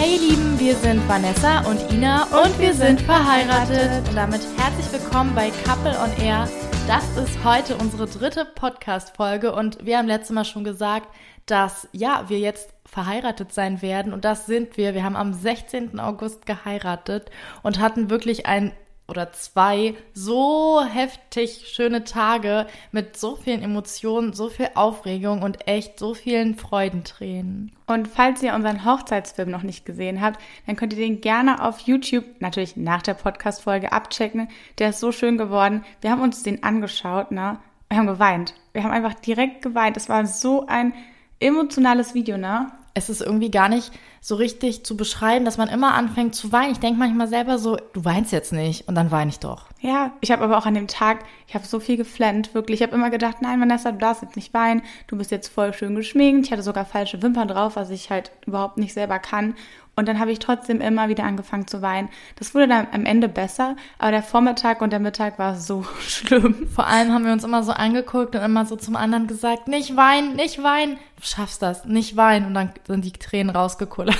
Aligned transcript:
Hey 0.00 0.14
ihr 0.14 0.30
Lieben, 0.30 0.58
wir 0.58 0.74
sind 0.76 1.06
Vanessa 1.06 1.60
und 1.68 1.92
Ina 1.92 2.22
und, 2.28 2.46
und 2.46 2.58
wir 2.58 2.72
sind 2.72 3.02
verheiratet. 3.02 4.08
Und 4.08 4.16
damit 4.16 4.40
herzlich 4.56 4.90
willkommen 4.94 5.34
bei 5.34 5.50
Couple 5.62 5.90
on 5.90 6.10
Air. 6.24 6.48
Das 6.86 7.04
ist 7.18 7.44
heute 7.44 7.76
unsere 7.76 8.06
dritte 8.06 8.46
Podcast-Folge 8.46 9.54
und 9.54 9.84
wir 9.84 9.98
haben 9.98 10.08
letztes 10.08 10.30
Mal 10.30 10.46
schon 10.46 10.64
gesagt, 10.64 11.06
dass 11.44 11.86
ja, 11.92 12.24
wir 12.28 12.38
jetzt 12.38 12.72
verheiratet 12.86 13.52
sein 13.52 13.82
werden 13.82 14.14
und 14.14 14.24
das 14.24 14.46
sind 14.46 14.78
wir. 14.78 14.94
Wir 14.94 15.04
haben 15.04 15.16
am 15.16 15.34
16. 15.34 16.00
August 16.00 16.46
geheiratet 16.46 17.30
und 17.62 17.78
hatten 17.78 18.08
wirklich 18.08 18.46
ein 18.46 18.72
oder 19.10 19.32
zwei 19.32 19.94
so 20.14 20.82
heftig 20.82 21.64
schöne 21.66 22.04
Tage 22.04 22.66
mit 22.92 23.16
so 23.16 23.36
vielen 23.36 23.62
Emotionen, 23.62 24.32
so 24.32 24.48
viel 24.48 24.70
Aufregung 24.74 25.42
und 25.42 25.68
echt 25.68 25.98
so 25.98 26.14
vielen 26.14 26.54
Freudentränen. 26.54 27.72
Und 27.86 28.08
falls 28.08 28.42
ihr 28.42 28.54
unseren 28.54 28.84
Hochzeitsfilm 28.84 29.50
noch 29.50 29.64
nicht 29.64 29.84
gesehen 29.84 30.20
habt, 30.20 30.40
dann 30.66 30.76
könnt 30.76 30.92
ihr 30.92 30.98
den 30.98 31.20
gerne 31.20 31.62
auf 31.62 31.80
YouTube, 31.80 32.24
natürlich 32.38 32.76
nach 32.76 33.02
der 33.02 33.14
Podcast-Folge, 33.14 33.92
abchecken. 33.92 34.48
Der 34.78 34.90
ist 34.90 35.00
so 35.00 35.12
schön 35.12 35.36
geworden. 35.36 35.84
Wir 36.00 36.10
haben 36.12 36.22
uns 36.22 36.42
den 36.42 36.62
angeschaut, 36.62 37.32
ne? 37.32 37.58
Wir 37.88 37.98
haben 37.98 38.06
geweint. 38.06 38.54
Wir 38.72 38.84
haben 38.84 38.92
einfach 38.92 39.14
direkt 39.14 39.62
geweint. 39.62 39.96
Es 39.96 40.08
war 40.08 40.24
so 40.26 40.66
ein 40.68 40.94
emotionales 41.40 42.14
Video, 42.14 42.36
ne? 42.36 42.70
Es 42.94 43.08
ist 43.08 43.20
irgendwie 43.20 43.50
gar 43.50 43.68
nicht 43.68 43.92
so 44.20 44.34
richtig 44.34 44.84
zu 44.84 44.96
beschreiben, 44.96 45.44
dass 45.44 45.56
man 45.56 45.68
immer 45.68 45.94
anfängt 45.94 46.34
zu 46.34 46.52
weinen. 46.52 46.72
Ich 46.72 46.80
denke 46.80 46.98
manchmal 46.98 47.28
selber 47.28 47.58
so, 47.58 47.76
du 47.92 48.04
weinst 48.04 48.32
jetzt 48.32 48.52
nicht 48.52 48.86
und 48.88 48.94
dann 48.94 49.10
weine 49.10 49.30
ich 49.30 49.38
doch. 49.38 49.66
Ja, 49.80 50.12
ich 50.20 50.30
habe 50.30 50.44
aber 50.44 50.58
auch 50.58 50.66
an 50.66 50.74
dem 50.74 50.88
Tag, 50.88 51.24
ich 51.46 51.54
habe 51.54 51.66
so 51.66 51.80
viel 51.80 51.96
geflennt, 51.96 52.52
wirklich. 52.52 52.80
Ich 52.80 52.86
habe 52.86 52.94
immer 52.94 53.10
gedacht, 53.10 53.36
nein, 53.40 53.60
Vanessa, 53.60 53.92
du 53.92 53.98
darfst 53.98 54.22
jetzt 54.22 54.36
nicht 54.36 54.52
weinen. 54.52 54.82
Du 55.06 55.16
bist 55.16 55.30
jetzt 55.30 55.48
voll 55.48 55.72
schön 55.72 55.94
geschminkt. 55.94 56.46
Ich 56.46 56.52
hatte 56.52 56.62
sogar 56.62 56.84
falsche 56.84 57.22
Wimpern 57.22 57.48
drauf, 57.48 57.76
was 57.76 57.90
ich 57.90 58.10
halt 58.10 58.32
überhaupt 58.46 58.76
nicht 58.76 58.92
selber 58.92 59.18
kann. 59.18 59.54
Und 59.96 60.08
dann 60.08 60.18
habe 60.18 60.32
ich 60.32 60.38
trotzdem 60.38 60.80
immer 60.80 61.08
wieder 61.08 61.24
angefangen 61.24 61.66
zu 61.66 61.82
weinen. 61.82 62.08
Das 62.36 62.54
wurde 62.54 62.68
dann 62.68 62.88
am 62.92 63.04
Ende 63.04 63.28
besser, 63.28 63.76
aber 63.98 64.12
der 64.12 64.22
Vormittag 64.22 64.80
und 64.80 64.92
der 64.92 65.00
Mittag 65.00 65.38
war 65.38 65.56
so 65.56 65.84
schlimm. 66.00 66.68
Vor 66.68 66.86
allem 66.86 67.12
haben 67.12 67.24
wir 67.24 67.32
uns 67.32 67.44
immer 67.44 67.62
so 67.62 67.72
angeguckt 67.72 68.34
und 68.34 68.42
immer 68.42 68.66
so 68.66 68.76
zum 68.76 68.96
anderen 68.96 69.26
gesagt, 69.26 69.68
nicht 69.68 69.96
weinen, 69.96 70.36
nicht 70.36 70.62
weinen. 70.62 70.96
Du 71.16 71.22
schaffst 71.22 71.60
das, 71.60 71.84
nicht 71.84 72.16
weinen. 72.16 72.46
Und 72.46 72.54
dann 72.54 72.72
sind 72.86 73.04
die 73.04 73.12
Tränen 73.12 73.54
rausgekullert. 73.54 74.18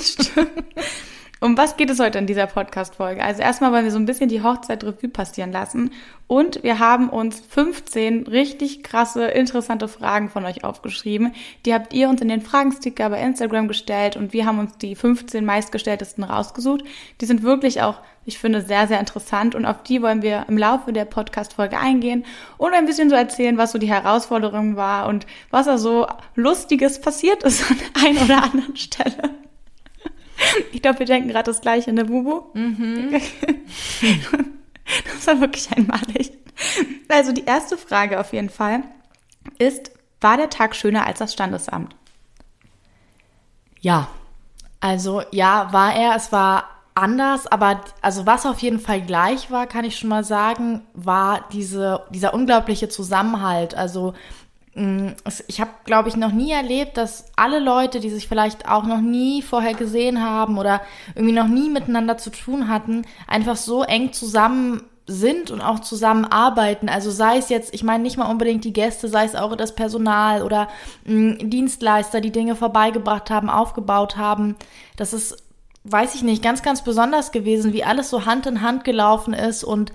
Stimmt. 0.00 0.50
Um 1.38 1.58
was 1.58 1.76
geht 1.76 1.90
es 1.90 2.00
heute 2.00 2.18
in 2.18 2.26
dieser 2.26 2.46
Podcast-Folge? 2.46 3.22
Also 3.22 3.42
erstmal 3.42 3.70
wollen 3.70 3.84
wir 3.84 3.90
so 3.90 3.98
ein 3.98 4.06
bisschen 4.06 4.30
die 4.30 4.42
Hochzeit 4.42 4.82
Revue 4.82 5.10
passieren 5.10 5.52
lassen 5.52 5.90
und 6.26 6.62
wir 6.62 6.78
haben 6.78 7.10
uns 7.10 7.40
15 7.40 8.26
richtig 8.26 8.82
krasse, 8.82 9.26
interessante 9.26 9.86
Fragen 9.86 10.30
von 10.30 10.46
euch 10.46 10.64
aufgeschrieben. 10.64 11.34
Die 11.66 11.74
habt 11.74 11.92
ihr 11.92 12.08
uns 12.08 12.22
in 12.22 12.28
den 12.28 12.40
Fragensticker 12.40 13.10
bei 13.10 13.20
Instagram 13.20 13.68
gestellt 13.68 14.16
und 14.16 14.32
wir 14.32 14.46
haben 14.46 14.58
uns 14.58 14.78
die 14.78 14.94
15 14.94 15.44
meistgestelltesten 15.44 16.24
rausgesucht. 16.24 16.84
Die 17.20 17.26
sind 17.26 17.42
wirklich 17.42 17.82
auch, 17.82 18.00
ich 18.24 18.38
finde, 18.38 18.62
sehr, 18.62 18.86
sehr 18.86 18.98
interessant 18.98 19.54
und 19.54 19.66
auf 19.66 19.82
die 19.82 20.00
wollen 20.00 20.22
wir 20.22 20.46
im 20.48 20.56
Laufe 20.56 20.94
der 20.94 21.04
Podcast-Folge 21.04 21.78
eingehen 21.78 22.24
und 22.56 22.72
ein 22.72 22.86
bisschen 22.86 23.10
so 23.10 23.14
erzählen, 23.14 23.58
was 23.58 23.72
so 23.72 23.78
die 23.78 23.90
Herausforderung 23.90 24.76
war 24.76 25.06
und 25.06 25.26
was 25.50 25.66
da 25.66 25.76
so 25.76 26.06
Lustiges 26.34 26.98
passiert 26.98 27.42
ist 27.42 27.70
an 27.70 27.76
der 27.76 28.06
einen 28.06 28.24
oder 28.24 28.42
anderen 28.42 28.76
Stelle. 28.76 29.45
Ich 30.72 30.82
glaube, 30.82 30.98
wir 31.00 31.06
denken 31.06 31.28
gerade 31.28 31.44
das 31.44 31.60
gleiche, 31.60 31.92
ne, 31.92 32.04
Bubu? 32.04 32.42
Mhm. 32.54 33.20
Das 35.04 35.26
war 35.26 35.40
wirklich 35.40 35.68
einmalig. 35.72 36.32
Also 37.08 37.32
die 37.32 37.44
erste 37.44 37.76
Frage 37.76 38.20
auf 38.20 38.32
jeden 38.32 38.50
Fall 38.50 38.84
ist, 39.58 39.90
war 40.20 40.36
der 40.36 40.50
Tag 40.50 40.76
schöner 40.76 41.06
als 41.06 41.18
das 41.18 41.32
Standesamt? 41.32 41.96
Ja. 43.80 44.08
Also 44.80 45.22
ja, 45.32 45.72
war 45.72 45.94
er. 45.94 46.14
Es 46.14 46.32
war 46.32 46.64
anders, 46.94 47.46
aber 47.46 47.82
also 48.00 48.26
was 48.26 48.46
auf 48.46 48.60
jeden 48.60 48.80
Fall 48.80 49.02
gleich 49.02 49.50
war, 49.50 49.66
kann 49.66 49.84
ich 49.84 49.98
schon 49.98 50.08
mal 50.08 50.24
sagen, 50.24 50.82
war 50.94 51.46
diese, 51.52 52.02
dieser 52.10 52.32
unglaubliche 52.32 52.88
Zusammenhalt. 52.88 53.74
Also 53.74 54.14
ich 55.48 55.60
habe, 55.60 55.70
glaube 55.84 56.10
ich, 56.10 56.16
noch 56.16 56.32
nie 56.32 56.50
erlebt, 56.52 56.98
dass 56.98 57.24
alle 57.34 57.60
Leute, 57.60 57.98
die 57.98 58.10
sich 58.10 58.28
vielleicht 58.28 58.68
auch 58.68 58.84
noch 58.84 59.00
nie 59.00 59.40
vorher 59.40 59.72
gesehen 59.72 60.22
haben 60.22 60.58
oder 60.58 60.82
irgendwie 61.14 61.32
noch 61.32 61.48
nie 61.48 61.70
miteinander 61.70 62.18
zu 62.18 62.28
tun 62.28 62.68
hatten, 62.68 63.06
einfach 63.26 63.56
so 63.56 63.84
eng 63.84 64.12
zusammen 64.12 64.82
sind 65.06 65.50
und 65.50 65.62
auch 65.62 65.80
zusammenarbeiten. 65.80 66.90
Also 66.90 67.10
sei 67.10 67.38
es 67.38 67.48
jetzt, 67.48 67.72
ich 67.72 67.84
meine 67.84 68.02
nicht 68.02 68.18
mal 68.18 68.30
unbedingt 68.30 68.64
die 68.64 68.72
Gäste, 68.74 69.08
sei 69.08 69.24
es 69.24 69.34
auch 69.34 69.56
das 69.56 69.74
Personal 69.74 70.42
oder 70.42 70.68
mh, 71.04 71.14
mm, 71.44 71.50
Dienstleister, 71.50 72.20
die 72.20 72.32
Dinge 72.32 72.54
vorbeigebracht 72.54 73.30
haben, 73.30 73.48
aufgebaut 73.48 74.18
haben. 74.18 74.56
Das 74.96 75.14
ist, 75.14 75.36
weiß 75.84 76.16
ich 76.16 76.22
nicht, 76.22 76.42
ganz, 76.42 76.62
ganz 76.62 76.82
besonders 76.82 77.32
gewesen, 77.32 77.72
wie 77.72 77.84
alles 77.84 78.10
so 78.10 78.26
Hand 78.26 78.46
in 78.46 78.60
Hand 78.60 78.84
gelaufen 78.84 79.32
ist 79.32 79.64
und 79.64 79.92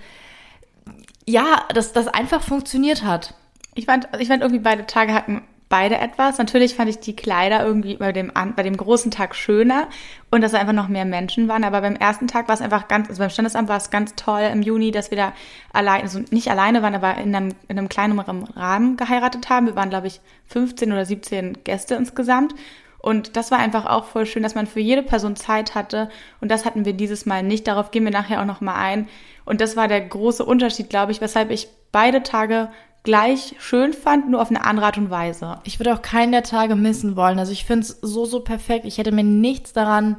ja, 1.24 1.62
dass 1.72 1.92
das 1.92 2.08
einfach 2.08 2.42
funktioniert 2.42 3.04
hat. 3.04 3.34
Ich 3.74 3.86
fand, 3.86 4.08
ich 4.18 4.28
fand 4.28 4.42
irgendwie 4.42 4.62
beide 4.62 4.86
Tage 4.86 5.14
hatten 5.14 5.42
beide 5.72 5.96
etwas. 5.96 6.36
Natürlich 6.36 6.74
fand 6.74 6.90
ich 6.90 6.98
die 6.98 7.16
Kleider 7.16 7.64
irgendwie 7.64 7.96
bei 7.96 8.12
dem, 8.12 8.30
bei 8.54 8.62
dem 8.62 8.76
großen 8.76 9.10
Tag 9.10 9.34
schöner 9.34 9.88
und 10.30 10.42
dass 10.42 10.52
da 10.52 10.58
einfach 10.58 10.74
noch 10.74 10.88
mehr 10.88 11.06
Menschen 11.06 11.48
waren. 11.48 11.64
Aber 11.64 11.80
beim 11.80 11.96
ersten 11.96 12.28
Tag 12.28 12.46
war 12.46 12.54
es 12.54 12.60
einfach 12.60 12.88
ganz, 12.88 13.08
also 13.08 13.20
beim 13.20 13.30
Standesamt 13.30 13.70
war 13.70 13.78
es 13.78 13.88
ganz 13.88 14.14
toll 14.14 14.42
im 14.52 14.60
Juni, 14.60 14.90
dass 14.90 15.10
wir 15.10 15.16
da 15.16 15.32
allein, 15.72 16.02
also 16.02 16.20
nicht 16.30 16.50
alleine 16.50 16.82
waren, 16.82 16.94
aber 16.94 17.16
in 17.16 17.34
einem, 17.34 17.54
in 17.68 17.78
einem 17.78 17.88
kleineren 17.88 18.44
Rahmen 18.44 18.98
geheiratet 18.98 19.48
haben. 19.48 19.64
Wir 19.64 19.74
waren, 19.74 19.88
glaube 19.88 20.08
ich, 20.08 20.20
15 20.48 20.92
oder 20.92 21.06
17 21.06 21.64
Gäste 21.64 21.94
insgesamt. 21.94 22.54
Und 22.98 23.38
das 23.38 23.50
war 23.50 23.58
einfach 23.58 23.86
auch 23.86 24.04
voll 24.04 24.26
schön, 24.26 24.42
dass 24.42 24.54
man 24.54 24.66
für 24.66 24.80
jede 24.80 25.02
Person 25.02 25.36
Zeit 25.36 25.74
hatte. 25.74 26.10
Und 26.42 26.50
das 26.50 26.66
hatten 26.66 26.84
wir 26.84 26.92
dieses 26.92 27.24
Mal 27.24 27.42
nicht. 27.42 27.66
Darauf 27.66 27.90
gehen 27.90 28.04
wir 28.04 28.12
nachher 28.12 28.42
auch 28.42 28.46
nochmal 28.46 28.76
ein. 28.76 29.08
Und 29.46 29.62
das 29.62 29.74
war 29.74 29.88
der 29.88 30.02
große 30.02 30.44
Unterschied, 30.44 30.90
glaube 30.90 31.12
ich, 31.12 31.22
weshalb 31.22 31.50
ich 31.50 31.68
beide 31.92 32.22
Tage 32.22 32.68
gleich 33.02 33.56
schön 33.58 33.92
fand, 33.92 34.30
nur 34.30 34.40
auf 34.40 34.50
eine 34.50 34.64
andere 34.64 34.86
Art 34.86 34.98
und 34.98 35.10
Weise. 35.10 35.58
Ich 35.64 35.80
würde 35.80 35.94
auch 35.94 36.02
keinen 36.02 36.32
der 36.32 36.44
Tage 36.44 36.76
missen 36.76 37.16
wollen. 37.16 37.38
Also 37.38 37.52
ich 37.52 37.64
finde 37.64 37.86
es 37.86 37.98
so, 38.00 38.24
so 38.24 38.40
perfekt. 38.40 38.84
Ich 38.84 38.98
hätte 38.98 39.12
mir 39.12 39.24
nichts 39.24 39.72
daran 39.72 40.16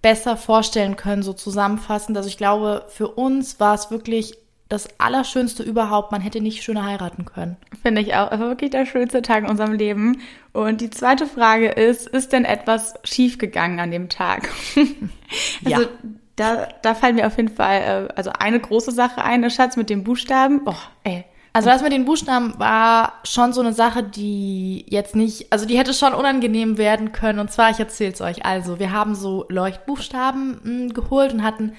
besser 0.00 0.36
vorstellen 0.36 0.96
können, 0.96 1.22
so 1.22 1.32
zusammenfassend. 1.32 2.16
Also 2.16 2.28
ich 2.28 2.36
glaube, 2.36 2.86
für 2.88 3.08
uns 3.08 3.60
war 3.60 3.74
es 3.74 3.90
wirklich 3.90 4.36
das 4.68 4.88
Allerschönste 4.98 5.62
überhaupt. 5.62 6.12
Man 6.12 6.22
hätte 6.22 6.40
nicht 6.40 6.62
schöner 6.62 6.84
heiraten 6.84 7.26
können. 7.26 7.56
Finde 7.82 8.00
ich 8.00 8.14
auch. 8.14 8.32
Es 8.32 8.40
war 8.40 8.48
wirklich 8.48 8.70
der 8.70 8.86
schönste 8.86 9.22
Tag 9.22 9.44
in 9.44 9.50
unserem 9.50 9.74
Leben. 9.74 10.20
Und 10.52 10.80
die 10.80 10.90
zweite 10.90 11.26
Frage 11.26 11.68
ist, 11.68 12.06
ist 12.08 12.32
denn 12.32 12.44
etwas 12.44 12.94
schiefgegangen 13.04 13.80
an 13.80 13.90
dem 13.90 14.08
Tag? 14.08 14.48
also, 15.64 15.82
ja. 15.82 15.88
Da, 16.36 16.68
da 16.82 16.94
fallen 16.94 17.14
mir 17.14 17.28
auf 17.28 17.36
jeden 17.36 17.54
Fall, 17.54 18.08
äh, 18.08 18.12
also 18.16 18.30
eine 18.36 18.58
große 18.58 18.90
Sache 18.90 19.22
ein, 19.22 19.42
der 19.42 19.50
Schatz 19.50 19.76
mit 19.76 19.88
dem 19.88 20.02
Buchstaben. 20.02 20.62
Oh, 20.66 20.74
ey, 21.04 21.24
also 21.54 21.68
das 21.68 21.82
mit 21.82 21.92
den 21.92 22.04
Buchstaben 22.04 22.58
war 22.58 23.12
schon 23.22 23.52
so 23.52 23.60
eine 23.60 23.72
Sache, 23.72 24.02
die 24.02 24.84
jetzt 24.88 25.14
nicht, 25.14 25.52
also 25.52 25.66
die 25.66 25.78
hätte 25.78 25.94
schon 25.94 26.12
unangenehm 26.12 26.78
werden 26.78 27.12
können. 27.12 27.38
Und 27.38 27.52
zwar, 27.52 27.70
ich 27.70 27.78
erzähl's 27.78 28.20
euch. 28.20 28.44
Also, 28.44 28.80
wir 28.80 28.90
haben 28.90 29.14
so 29.14 29.46
Leuchtbuchstaben 29.48 30.50
mh, 30.50 30.60
hm, 30.64 30.94
geholt 30.94 31.32
und 31.32 31.44
hatten, 31.44 31.74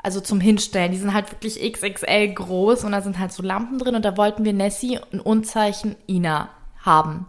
also 0.00 0.20
zum 0.20 0.38
Hinstellen, 0.38 0.92
die 0.92 0.98
sind 0.98 1.12
halt 1.12 1.32
wirklich 1.32 1.60
XXL 1.60 2.34
groß 2.34 2.84
und 2.84 2.92
da 2.92 3.02
sind 3.02 3.18
halt 3.18 3.32
so 3.32 3.42
Lampen 3.42 3.80
drin 3.80 3.96
und 3.96 4.04
da 4.04 4.16
wollten 4.16 4.44
wir 4.44 4.52
Nessie 4.52 5.00
ein 5.12 5.18
Unzeichen 5.18 5.96
Ina 6.08 6.48
haben. 6.78 7.26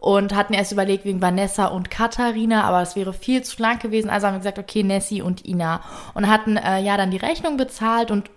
Und 0.00 0.34
hatten 0.34 0.52
erst 0.52 0.72
überlegt 0.72 1.04
wegen 1.04 1.22
Vanessa 1.22 1.66
und 1.66 1.92
Katharina, 1.92 2.64
aber 2.64 2.82
es 2.82 2.96
wäre 2.96 3.12
viel 3.12 3.44
zu 3.44 3.62
lang 3.62 3.78
gewesen. 3.78 4.10
Also 4.10 4.26
haben 4.26 4.34
wir 4.34 4.40
gesagt, 4.40 4.58
okay, 4.58 4.82
Nessie 4.82 5.22
und 5.22 5.46
Ina. 5.46 5.80
Und 6.14 6.28
hatten 6.28 6.56
äh, 6.56 6.80
ja 6.80 6.96
dann 6.96 7.12
die 7.12 7.16
Rechnung 7.16 7.56
bezahlt 7.56 8.10
und 8.10 8.30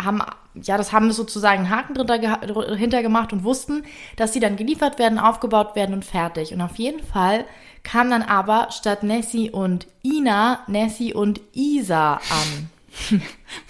haben, 0.00 0.22
ja, 0.54 0.76
das 0.76 0.92
haben 0.92 1.06
wir 1.06 1.12
sozusagen 1.12 1.64
einen 1.64 1.70
Haken 1.70 1.94
drunter, 1.94 2.76
hinter 2.76 3.02
gemacht 3.02 3.32
und 3.32 3.44
wussten, 3.44 3.84
dass 4.16 4.32
sie 4.32 4.40
dann 4.40 4.56
geliefert 4.56 4.98
werden, 4.98 5.18
aufgebaut 5.18 5.74
werden 5.74 5.94
und 5.94 6.04
fertig. 6.04 6.52
Und 6.52 6.60
auf 6.60 6.76
jeden 6.76 7.04
Fall 7.04 7.44
kam 7.82 8.10
dann 8.10 8.22
aber 8.22 8.68
statt 8.70 9.02
Nessie 9.02 9.50
und 9.50 9.86
Ina, 10.04 10.60
Nessie 10.66 11.14
und 11.14 11.40
Isa 11.52 12.14
an. 12.14 12.70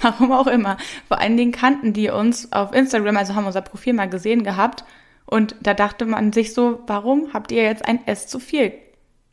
Warum 0.01 0.33
auch 0.33 0.47
immer. 0.47 0.77
Vor 1.07 1.19
allen 1.19 1.37
Dingen 1.37 1.53
kannten 1.53 1.93
die 1.93 2.11
uns 2.11 2.53
auf 2.53 2.73
Instagram, 2.73 3.17
also 3.17 3.35
haben 3.35 3.47
unser 3.47 3.63
Profil 3.63 3.93
mal 3.93 4.09
gesehen 4.09 4.45
gehabt. 4.45 4.85
Und 5.25 5.55
da 5.61 5.75
dachte 5.75 6.07
man 6.07 6.33
sich 6.33 6.55
so, 6.55 6.81
warum 6.87 7.35
habt 7.35 7.53
ihr 7.53 7.63
jetzt 7.63 7.85
ein 7.85 8.07
S 8.07 8.29
zu 8.29 8.39
viel 8.41 8.73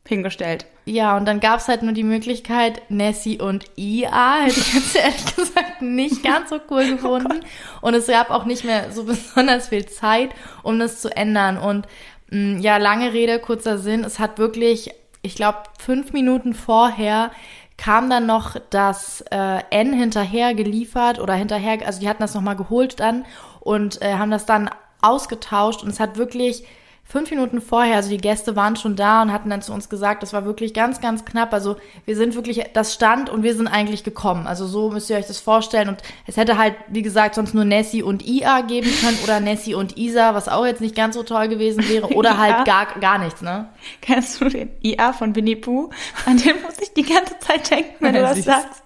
hingestellt? 0.08 0.66
Ja, 0.86 1.18
und 1.18 1.26
dann 1.26 1.40
gab's 1.40 1.68
halt 1.68 1.82
nur 1.82 1.94
die 1.94 2.04
Möglichkeit, 2.04 2.82
Nessie 2.90 3.40
und 3.40 3.66
IA. 3.76 4.42
Hätte 4.42 4.60
ich 4.60 4.74
jetzt 4.74 4.96
ehrlich 4.96 5.26
gesagt 5.36 5.82
nicht 5.82 6.24
ganz 6.24 6.50
so 6.50 6.60
cool 6.70 6.84
oh 6.88 6.96
gefunden. 6.96 7.40
Oh 7.82 7.88
und 7.88 7.94
es 7.96 8.08
gab 8.08 8.30
auch 8.30 8.46
nicht 8.46 8.64
mehr 8.64 8.92
so 8.92 9.04
besonders 9.06 9.70
viel 9.70 9.86
Zeit, 9.88 10.30
um 10.64 10.80
das 10.80 11.02
zu 11.02 11.16
ändern. 11.16 11.58
Und 11.58 11.88
mh, 12.30 12.58
mm, 12.58 12.60
ja, 12.60 12.78
lange 12.78 13.14
Rede, 13.14 13.40
kurzer 13.40 13.78
Sinn. 13.78 14.04
Es 14.04 14.20
hat 14.20 14.38
wirklich, 14.38 14.92
ich 15.22 15.36
glaube, 15.36 15.64
fünf 15.80 16.14
Minuten 16.14 16.54
vorher 16.54 17.32
kam 17.78 18.10
dann 18.10 18.26
noch 18.26 18.56
das 18.70 19.22
äh, 19.32 19.60
N 19.70 19.92
hinterher 19.92 20.54
geliefert 20.54 21.20
oder 21.20 21.34
hinterher, 21.34 21.86
also 21.86 22.00
die 22.00 22.08
hatten 22.08 22.22
das 22.22 22.34
nochmal 22.34 22.56
geholt 22.56 23.02
dann 23.02 23.26
und 23.60 24.02
äh, 24.02 24.14
haben 24.14 24.32
das 24.32 24.46
dann 24.46 24.70
ausgetauscht 25.02 25.84
und 25.84 25.90
es 25.90 26.00
hat 26.00 26.18
wirklich 26.18 26.64
fünf 27.08 27.30
Minuten 27.30 27.62
vorher, 27.62 27.98
also 27.98 28.10
die 28.10 28.18
Gäste 28.18 28.56
waren 28.56 28.76
schon 28.76 28.96
da 28.96 29.22
und 29.22 29.32
hatten 29.32 29.50
dann 29.50 29.62
zu 29.62 29.72
uns 29.72 29.90
gesagt, 29.90 30.24
das 30.24 30.34
war 30.34 30.44
wirklich 30.44 30.74
ganz, 30.74 31.00
ganz 31.00 31.24
knapp. 31.24 31.54
Also 31.54 31.78
wir 32.06 32.16
sind 32.16 32.36
wirklich, 32.36 32.62
das 32.74 32.94
stand 32.96 33.30
und 33.30 33.44
wir 33.44 33.56
sind 33.56 33.68
eigentlich 33.68 34.04
gekommen. 34.04 34.48
Also 34.48 34.66
so 34.66 34.90
müsst 34.90 35.10
ihr 35.10 35.16
euch 35.16 35.28
das 35.28 35.40
vorstellen. 35.40 35.88
Und 35.88 36.02
es 36.26 36.36
hätte 36.36 36.58
halt, 36.58 36.74
wie 36.88 37.04
gesagt, 37.04 37.36
sonst 37.36 37.54
nur 37.54 37.64
Nessie 37.64 38.02
und 38.02 38.26
Ia 38.26 38.62
geben 38.62 38.90
können 39.02 39.20
oder 39.24 39.40
Nessie 39.40 39.76
und 39.76 39.98
Isa, 39.98 40.34
was 40.34 40.50
auch 40.50 40.66
jetzt 40.66 40.82
nicht 40.82 40.96
ganz 40.96 41.16
so 41.16 41.22
toll 41.22 41.48
gewesen 41.48 41.88
wäre. 41.88 42.08
Oder 42.08 42.38
halt 42.40 42.66
gar, 42.66 42.88
gar 43.00 43.20
nichts, 43.20 43.42
ne? 43.42 43.70
Kennst 44.02 44.42
du 44.42 44.50
den 44.50 44.72
Ia 44.82 45.14
von 45.14 45.36
Winnie 45.36 45.56
Pooh? 45.56 45.92
An 46.26 46.38
den 46.38 46.60
muss 46.64 46.80
ich 46.82 46.92
die 46.94 47.04
ganze 47.04 47.38
Zeit 47.40 47.70
denken, 47.70 47.96
wenn 48.00 48.16
du 48.16 48.22
das 48.22 48.44
sagst. 48.44 48.84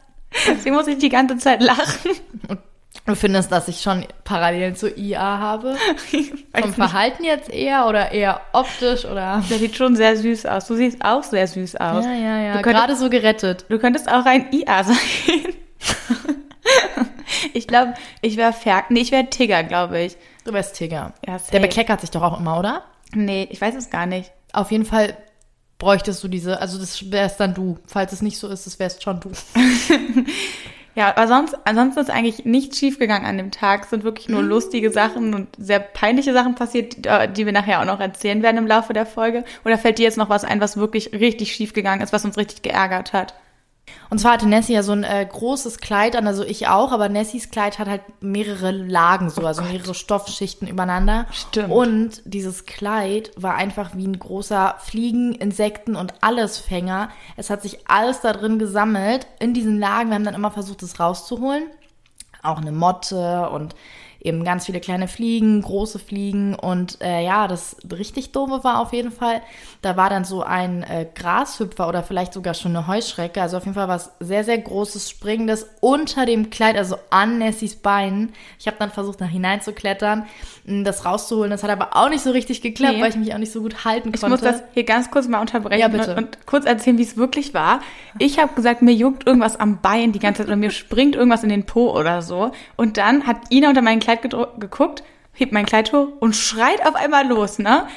Sie 0.60 0.72
muss 0.72 0.88
ich 0.88 0.98
die 0.98 1.10
ganze 1.10 1.38
Zeit 1.38 1.62
lachen. 1.62 2.12
Und 2.48 2.60
Du 3.10 3.16
findest, 3.16 3.52
dass 3.52 3.68
ich 3.68 3.82
schon 3.82 4.06
Parallelen 4.24 4.76
zu 4.76 4.88
IA 4.88 5.40
habe? 5.40 5.76
Vom 6.62 6.74
Verhalten 6.74 7.24
jetzt 7.24 7.50
eher 7.50 7.88
oder 7.88 8.12
eher 8.12 8.40
optisch 8.54 9.04
oder? 9.04 9.44
Der 9.50 9.58
sieht 9.58 9.76
schon 9.76 9.96
sehr 9.96 10.16
süß 10.16 10.46
aus. 10.46 10.68
Du 10.68 10.76
siehst 10.76 11.04
auch 11.04 11.24
sehr 11.24 11.48
süß 11.48 11.78
aus. 11.78 12.06
Ja, 12.06 12.14
ja, 12.14 12.40
ja. 12.40 12.54
Du 12.58 12.62
könntest, 12.62 12.86
Gerade 12.86 12.96
so 12.96 13.10
gerettet. 13.10 13.66
Du 13.68 13.80
könntest 13.80 14.08
auch 14.08 14.26
ein 14.26 14.52
IA 14.52 14.84
sein. 14.84 14.96
ich 17.54 17.66
glaube, 17.68 17.96
ich 18.22 18.38
wäre 18.38 18.54
Fer 18.54 18.84
Nee, 18.90 19.00
ich 19.00 19.12
wäre 19.12 19.28
Tigger, 19.28 19.64
glaube 19.64 20.00
ich. 20.02 20.16
Du 20.46 20.54
wärst 20.54 20.76
Tigger. 20.76 21.14
Ja. 21.26 21.38
Der 21.52 21.62
bekleckert 21.62 22.02
sich 22.02 22.12
doch 22.12 22.22
auch 22.22 22.40
immer, 22.40 22.60
oder? 22.60 22.84
Nee, 23.16 23.48
ich 23.50 23.60
weiß 23.60 23.74
es 23.74 23.90
gar 23.90 24.06
nicht. 24.06 24.32
Auf 24.54 24.70
jeden 24.70 24.86
Fall 24.86 25.18
bräuchtest 25.80 26.24
du 26.24 26.28
diese, 26.28 26.62
also 26.62 26.78
das 26.78 27.12
wärst 27.12 27.40
dann 27.40 27.56
du. 27.56 27.80
Falls 27.88 28.14
es 28.14 28.22
nicht 28.22 28.38
so 28.38 28.48
ist, 28.50 28.68
das 28.68 28.78
wärst 28.78 29.02
schon 29.02 29.20
du. 29.20 29.32
Ja, 30.96 31.10
aber 31.16 31.28
sonst, 31.28 31.56
ansonsten 31.66 32.00
ist 32.02 32.10
eigentlich 32.10 32.46
nichts 32.46 32.78
schiefgegangen 32.80 33.26
an 33.28 33.38
dem 33.38 33.52
Tag. 33.52 33.84
Es 33.84 33.90
sind 33.92 34.04
wirklich 34.04 34.28
nur 34.28 34.42
Mhm. 34.42 34.50
lustige 34.50 34.92
Sachen 34.92 35.34
und 35.34 35.48
sehr 35.58 35.80
peinliche 35.80 36.34
Sachen 36.34 36.56
passiert, 36.56 37.06
die, 37.06 37.10
äh, 37.10 37.32
die 37.32 37.46
wir 37.46 37.54
nachher 37.54 37.80
auch 37.82 37.86
noch 37.86 38.00
erzählen 38.00 38.42
werden 38.44 38.58
im 38.58 38.68
Laufe 38.68 38.94
der 38.94 39.06
Folge. 39.06 39.44
Oder 39.64 39.78
fällt 39.78 40.00
dir 40.00 40.04
jetzt 40.04 40.18
noch 40.18 40.30
was 40.30 40.44
ein, 40.44 40.60
was 40.62 40.78
wirklich 40.78 41.14
richtig 41.14 41.54
schiefgegangen 41.54 42.02
ist, 42.02 42.12
was 42.14 42.26
uns 42.26 42.38
richtig 42.38 42.62
geärgert 42.64 43.14
hat? 43.14 43.34
Und 44.10 44.20
zwar 44.20 44.34
hatte 44.34 44.48
Nessie 44.48 44.74
ja 44.74 44.84
so 44.84 44.92
ein 44.92 45.04
äh, 45.04 45.26
großes 45.30 45.80
Kleid 45.80 46.16
an, 46.16 46.26
also 46.26 46.44
ich 46.44 46.68
auch, 46.68 46.92
aber 46.92 47.10
Nessies 47.10 47.52
Kleid 47.52 47.78
hat 47.78 47.88
halt 47.88 48.02
mehrere 48.22 48.72
Lagen 48.72 49.30
so, 49.30 49.46
also 49.46 49.62
mehrere 49.62 49.94
Stoffschichten 49.94 50.68
übereinander. 50.68 51.28
Stimmt. 51.32 51.72
Und 51.72 52.22
dieses 52.26 52.66
Kleid 52.66 53.32
war 53.36 53.56
einfach 53.56 53.96
wie 53.96 54.08
ein 54.08 54.18
großer 54.18 54.76
Fliegen, 54.80 55.36
Insekten 55.36 55.96
und 55.96 56.14
Allesfänger. 56.22 57.10
Es 57.38 57.50
hat 57.50 57.62
sich 57.62 57.88
alles 57.88 58.22
da 58.22 58.34
drin 58.34 58.58
gesammelt 58.58 59.28
in 59.40 59.54
diesen 59.54 59.80
Lagen. 59.80 60.10
Wir 60.10 60.16
haben 60.16 60.26
dann 60.26 60.34
immer 60.34 60.52
versucht, 60.52 60.82
es 60.82 61.00
rauszuholen. 61.00 61.64
Auch 62.42 62.58
eine 62.58 62.72
Motte 62.72 63.50
und 63.50 63.76
eben 64.22 64.44
ganz 64.44 64.66
viele 64.66 64.80
kleine 64.82 65.08
Fliegen, 65.08 65.62
große 65.62 65.98
Fliegen 66.00 66.54
und 66.56 67.02
äh, 67.02 67.24
ja, 67.24 67.48
das 67.48 67.78
richtig 67.90 68.32
doofe 68.34 68.64
war 68.64 68.80
auf 68.82 68.92
jeden 68.92 69.12
Fall, 69.12 69.42
da 69.82 69.96
war 69.96 70.10
dann 70.10 70.26
so 70.26 70.44
ein 70.44 70.84
äh, 70.84 71.06
Grashüpfer 71.16 71.88
oder 71.88 72.04
vielleicht 72.04 72.34
sogar 72.34 72.54
schon 72.54 72.76
eine 72.76 72.88
Heuschrecke, 72.88 73.42
also 73.42 73.56
auf 73.58 73.64
jeden 73.64 73.76
Fall 73.76 73.88
was 73.88 74.12
sehr, 74.20 74.44
sehr 74.44 74.58
großes, 74.58 75.10
springendes 75.10 75.68
unter 75.80 76.26
dem 76.26 76.50
Kleid, 76.50 76.76
also 76.76 76.98
an 77.12 77.38
Nessies 77.38 77.76
Beinen. 77.78 78.34
Ich 78.60 78.68
habe 78.68 78.76
dann 78.78 78.92
versucht, 78.92 79.22
nach 79.22 79.30
hineinzuklettern, 79.30 80.26
m, 80.68 80.84
das 80.84 81.06
rauszuholen, 81.06 81.50
das 81.52 81.64
hat 81.64 81.70
aber 81.70 81.96
auch 81.96 82.10
nicht 82.10 82.22
so 82.24 82.32
richtig 82.32 82.62
geklappt, 82.62 82.96
Nee. 82.98 83.02
weil 83.02 83.10
ich 83.12 83.16
mich 83.16 83.34
auch 83.34 83.38
nicht 83.38 83.52
so 83.54 83.62
gut 83.62 83.86
halten 83.86 84.12
Ich 84.14 84.20
konnte. 84.20 84.32
muss 84.32 84.42
das 84.42 84.64
hier 84.74 84.84
ganz 84.84 85.12
kurz 85.12 85.28
mal 85.30 85.40
unterbrechen 85.40 85.80
Ja, 85.80 85.88
bitte. 85.88 86.12
Und, 86.12 86.18
und 86.18 86.46
kurz 86.46 86.66
erzählen, 86.66 86.98
wie 86.98 87.04
es 87.04 87.16
wirklich 87.16 87.54
war. 87.54 87.80
Ich 88.18 88.40
habe 88.40 88.54
gesagt, 88.54 88.82
mir 88.82 88.94
juckt 88.94 89.26
irgendwas 89.28 89.58
am 89.60 89.80
Bein 89.82 90.12
die 90.12 90.20
ganze 90.20 90.40
Zeit 90.40 90.48
oder 90.48 90.56
mir 90.58 90.72
springt 90.72 91.16
irgendwas 91.16 91.44
in 91.44 91.50
den 91.50 91.66
Po 91.66 91.92
oder 91.98 92.22
so. 92.22 92.52
Und 92.76 92.98
dann 92.98 93.26
hat 93.28 93.38
Ina 93.52 93.70
unter 93.70 93.82
mein 93.82 94.00
Kleid 94.00 94.09
gedro- 94.14 94.58
geguckt, 94.60 95.04
hebt 95.34 95.52
mein 95.52 95.66
Kleid 95.66 95.94
hoch 95.94 96.10
und 96.20 96.36
schreit 96.36 96.86
auf 96.86 96.96
einmal 96.96 97.28
los, 97.28 97.60
ne? 97.60 97.88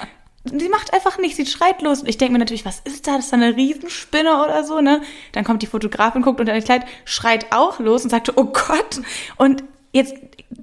Die 0.45 0.69
macht 0.69 0.93
einfach 0.93 1.19
nichts, 1.19 1.37
sie 1.37 1.47
schreit 1.47 1.83
los. 1.83 2.01
Und 2.01 2.09
ich 2.09 2.19
denke 2.19 2.33
mir 2.33 2.41
natürlich, 2.41 2.65
was 2.65 2.81
ist 2.81 3.07
da? 3.07 3.15
Das 3.15 3.27
ist 3.27 3.33
da 3.33 3.37
eine 3.37 3.55
Riesenspinne 3.55 4.43
oder 4.43 4.65
so, 4.65 4.81
ne? 4.81 5.03
Dann 5.33 5.45
kommt 5.45 5.63
die 5.63 5.69
Fotografin, 5.69 6.23
guckt 6.23 6.41
unter 6.41 6.55
das 6.55 6.65
Kleid, 6.65 6.85
schreit 7.05 7.53
auch 7.53 7.79
los 7.79 8.03
und 8.03 8.11
sagte, 8.11 8.33
oh 8.37 8.47
Gott. 8.47 9.01
Und 9.37 9.63
jetzt 9.93 10.17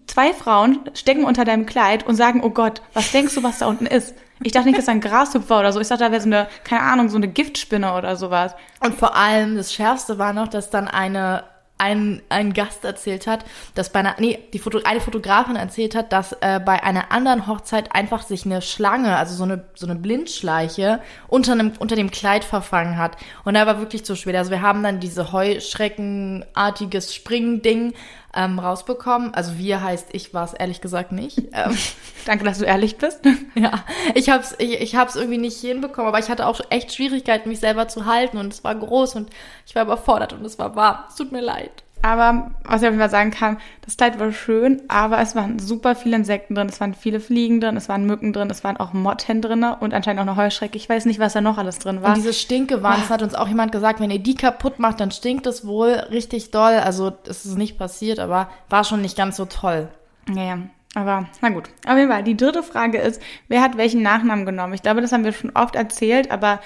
zwei 0.08 0.34
Frauen 0.34 0.80
stecken 0.94 1.24
unter 1.24 1.46
deinem 1.46 1.66
Kleid 1.66 2.06
und 2.06 2.16
sagen, 2.16 2.42
oh 2.44 2.50
Gott, 2.50 2.82
was 2.94 3.12
denkst 3.12 3.36
du, 3.36 3.44
was 3.44 3.60
da 3.60 3.68
unten 3.68 3.86
ist? 3.86 4.16
Ich 4.42 4.52
dachte 4.52 4.68
nicht, 4.68 4.78
dass 4.78 4.86
da 4.86 4.92
ein 4.92 5.02
Grashüpfer 5.02 5.60
oder 5.60 5.72
so. 5.72 5.80
Ich 5.80 5.88
dachte, 5.88 6.04
da 6.06 6.12
wäre 6.12 6.22
so 6.22 6.28
eine, 6.28 6.48
keine 6.64 6.82
Ahnung, 6.82 7.10
so 7.10 7.18
eine 7.18 7.28
Giftspinne 7.28 7.94
oder 7.94 8.16
sowas. 8.16 8.56
Und 8.82 8.96
vor 8.96 9.16
allem 9.16 9.56
das 9.56 9.74
Schärfste 9.74 10.18
war 10.18 10.34
noch, 10.34 10.48
dass 10.48 10.70
dann 10.70 10.88
eine 10.88 11.44
ein, 11.80 12.22
ein 12.30 12.54
Gast 12.54 12.86
erzählt 12.86 13.26
hat, 13.26 13.46
dass 13.74 13.92
bei 13.92 14.00
einer, 14.00 14.16
nee, 14.20 14.38
die 14.54 14.60
Foto, 14.60 14.80
eine 14.84 15.02
Fotografin 15.02 15.56
erzählt 15.56 15.96
hat, 15.96 16.14
dass 16.14 16.34
äh, 16.42 16.60
bei 16.64 16.84
einer 16.84 17.12
anderen 17.12 17.48
Hochzeit 17.48 17.96
einfach 17.96 18.22
sich 18.22 18.46
eine 18.46 18.62
Schlange, 18.62 19.16
also 19.16 19.34
so 19.34 19.44
eine, 19.44 19.64
so 19.76 19.88
eine 19.88 19.96
Blindschleiche 19.96 21.02
unter, 21.28 21.54
einem, 21.54 21.72
unter 21.80 21.96
dem 21.96 22.12
Kleid 22.12 22.44
verfangen 22.44 22.98
hat. 22.98 23.18
Und 23.46 23.56
da 23.56 23.66
war 23.66 23.80
wirklich 23.80 24.06
zu 24.06 24.16
schwer. 24.16 24.38
Also 24.38 24.52
wir 24.52 24.62
haben 24.62 24.84
dann 24.84 25.00
diese 25.00 25.32
Heuschreckenartiges 25.32 27.16
Springending 27.16 27.94
ähm, 28.36 28.60
rausbekommen. 28.60 29.34
Also 29.34 29.58
wir 29.58 29.82
heißt, 29.82 30.10
ich 30.12 30.34
war 30.34 30.46
es 30.46 30.54
ehrlich 30.54 30.82
gesagt 30.82 31.12
nicht. 31.12 31.38
ähm, 31.54 31.78
Danke, 32.26 32.46
dass 32.46 32.60
du 32.60 32.66
ehrlich 32.66 32.98
bist. 32.98 33.22
ja, 33.56 33.84
ich 34.16 34.30
hab's, 34.30 34.56
ich, 34.60 34.80
ich 34.82 34.96
hab's 34.96 35.16
irgendwie 35.16 35.38
nicht 35.38 35.58
hinbekommen, 35.60 36.08
aber 36.08 36.20
ich 36.20 36.30
hatte 36.30 36.46
auch 36.46 36.62
echt 36.70 36.94
Schwierigkeiten, 36.94 37.50
mich 37.50 37.60
selber 37.60 37.88
zu 37.88 38.06
halten 38.06 38.38
und 38.38 38.54
es 38.54 38.64
war 38.64 38.76
groß 38.76 39.16
und 39.16 39.30
ich 39.66 39.76
war 39.76 39.84
überfordert 39.84 40.34
und 40.34 40.46
es 40.46 40.60
war 40.60 40.76
warm. 40.76 41.04
Es 41.10 41.16
tut 41.16 41.32
mir 41.32 41.42
leid. 41.42 41.84
Aber 42.02 42.52
was 42.64 42.82
ich 42.82 42.88
auf 42.88 42.94
jeden 42.94 43.00
Fall 43.00 43.10
sagen 43.10 43.32
kann, 43.32 43.58
das 43.82 43.98
Kleid 43.98 44.20
war 44.20 44.32
schön, 44.32 44.82
aber 44.88 45.20
es 45.20 45.36
waren 45.36 45.60
super 45.60 45.96
viele 45.96 46.16
Insekten 46.16 46.56
drin, 46.56 46.70
es 46.70 46.80
waren 46.80 46.94
viele 46.94 47.20
Fliegen 47.20 47.60
drin, 47.60 47.76
es 47.76 47.90
waren 47.90 48.06
Mücken 48.06 48.32
drin, 48.32 48.50
es 48.50 48.64
waren 48.64 48.78
auch 48.78 48.94
Motten 48.94 49.42
drin 49.42 49.64
und 49.64 49.94
anscheinend 49.94 50.22
auch 50.22 50.28
eine 50.28 50.36
Heuschrecke. 50.38 50.78
Ich 50.78 50.88
weiß 50.88 51.06
nicht, 51.06 51.20
was 51.20 51.34
da 51.34 51.42
noch 51.42 51.58
alles 51.58 51.80
drin 51.80 52.02
war. 52.02 52.10
Und 52.10 52.18
diese 52.18 52.34
Stinkewand, 52.34 53.00
das 53.00 53.10
hat 53.10 53.22
uns 53.22 53.36
auch 53.36 53.48
jemand 53.48 53.72
gesagt, 53.72 54.00
wenn 54.00 54.12
ihr 54.12 54.20
die 54.20 54.36
kaputt 54.36 54.80
macht, 54.80 55.00
dann 55.02 55.12
stinkt 55.12 55.46
es 55.46 55.68
wohl 55.68 55.90
richtig 55.90 56.52
doll. 56.52 56.74
Also 56.74 57.12
es 57.26 57.46
ist 57.46 57.58
nicht 57.58 57.78
passiert, 57.78 58.20
aber 58.20 58.50
war 58.70 58.84
schon 58.86 59.02
nicht 59.02 59.18
ganz 59.18 59.36
so 59.36 59.46
toll. 59.46 59.90
Ja, 60.34 60.44
ja. 60.44 60.58
Aber 60.96 61.28
na 61.42 61.50
gut. 61.50 61.70
Auf 61.86 61.98
jeden 61.98 62.10
Fall, 62.10 62.24
die 62.24 62.38
dritte 62.38 62.64
Frage 62.64 62.98
ist, 62.98 63.22
wer 63.48 63.62
hat 63.62 63.78
welchen 63.78 64.02
Nachnamen 64.02 64.46
genommen? 64.46 64.74
Ich 64.74 64.82
glaube, 64.82 65.02
das 65.02 65.12
haben 65.12 65.24
wir 65.24 65.34
schon 65.34 65.52
oft 65.54 65.76
erzählt, 65.76 66.32
aber 66.32 66.60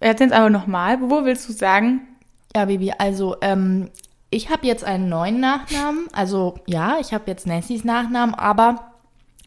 erzähl 0.00 0.28
es 0.28 0.32
aber 0.32 0.50
nochmal. 0.50 1.00
Wo 1.00 1.24
willst 1.24 1.48
du 1.48 1.52
sagen? 1.52 2.00
Ja, 2.54 2.64
Baby, 2.64 2.92
also 2.96 3.36
ähm, 3.42 3.90
ich 4.30 4.50
habe 4.50 4.66
jetzt 4.66 4.84
einen 4.84 5.08
neuen 5.08 5.40
Nachnamen. 5.40 6.08
Also 6.12 6.56
ja, 6.66 6.96
ich 7.00 7.12
habe 7.14 7.24
jetzt 7.26 7.46
Nessies 7.46 7.84
Nachnamen, 7.84 8.34
aber 8.34 8.92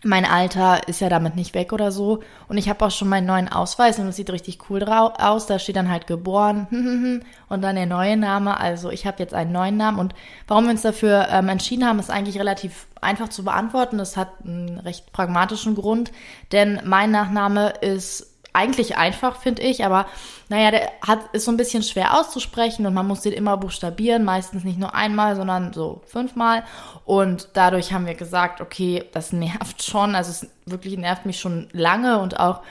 mein 0.04 0.24
Alter 0.24 0.88
ist 0.88 1.02
ja 1.02 1.10
damit 1.10 1.36
nicht 1.36 1.54
weg 1.54 1.74
oder 1.74 1.92
so. 1.92 2.22
Und 2.48 2.58
ich 2.58 2.70
habe 2.70 2.86
auch 2.86 2.92
schon 2.92 3.10
meinen 3.10 3.28
neuen 3.28 3.50
Ausweis 3.50 4.00
und 4.00 4.08
es 4.08 4.16
sieht 4.16 4.30
richtig 4.30 4.70
cool 4.70 4.84
aus. 4.84 5.46
Da 5.46 5.60
steht 5.60 5.76
dann 5.76 5.90
halt 5.90 6.08
geboren 6.08 7.22
und 7.50 7.62
dann 7.62 7.76
der 7.76 7.86
neue 7.86 8.16
Name. 8.16 8.58
Also 8.58 8.92
ich 8.92 9.06
habe 9.06 9.18
jetzt 9.20 9.34
einen 9.34 9.52
neuen 9.52 9.76
Namen. 9.76 10.00
Und 10.00 10.16
warum 10.48 10.66
wir 10.66 10.72
uns 10.72 10.84
dafür 10.84 11.28
ähm, 11.30 11.50
entschieden 11.50 11.86
haben, 11.86 12.00
ist 12.00 12.10
eigentlich 12.10 12.40
relativ 12.40 12.88
einfach 13.02 13.28
zu 13.28 13.44
beantworten. 13.44 13.98
Das 13.98 14.16
hat 14.16 14.30
einen 14.46 14.80
recht 14.80 15.12
pragmatischen 15.12 15.76
Grund, 15.76 16.12
denn 16.54 16.80
mein 16.86 17.12
Nachname 17.12 17.74
ist 17.82 18.29
eigentlich 18.54 18.98
einfach, 18.98 19.36
finde 19.36 19.62
ich, 19.62 19.86
aber 19.86 20.06
naja, 20.50 20.72
der 20.72 20.92
hat, 21.06 21.20
ist 21.34 21.46
so 21.46 21.52
ein 21.52 21.58
bisschen 21.58 21.84
schwer 21.84 22.18
auszusprechen 22.20 22.86
und 22.86 22.94
man 22.94 23.08
muss 23.08 23.22
den 23.22 23.34
immer 23.34 23.58
buchstabieren, 23.58 24.24
meistens 24.24 24.64
nicht 24.64 24.80
nur 24.80 24.96
einmal, 24.96 25.36
sondern 25.36 25.74
so 25.74 26.02
fünfmal. 26.06 26.64
Und 27.06 27.50
dadurch 27.54 27.94
haben 27.94 28.08
wir 28.08 28.16
gesagt, 28.16 28.62
okay, 28.62 29.06
das 29.14 29.32
nervt 29.32 29.84
schon, 29.84 30.16
also 30.16 30.32
es 30.32 30.48
wirklich 30.66 30.98
nervt 30.98 31.26
mich 31.26 31.40
schon 31.40 31.68
lange 31.72 32.20
und 32.20 32.40
auch, 32.40 32.62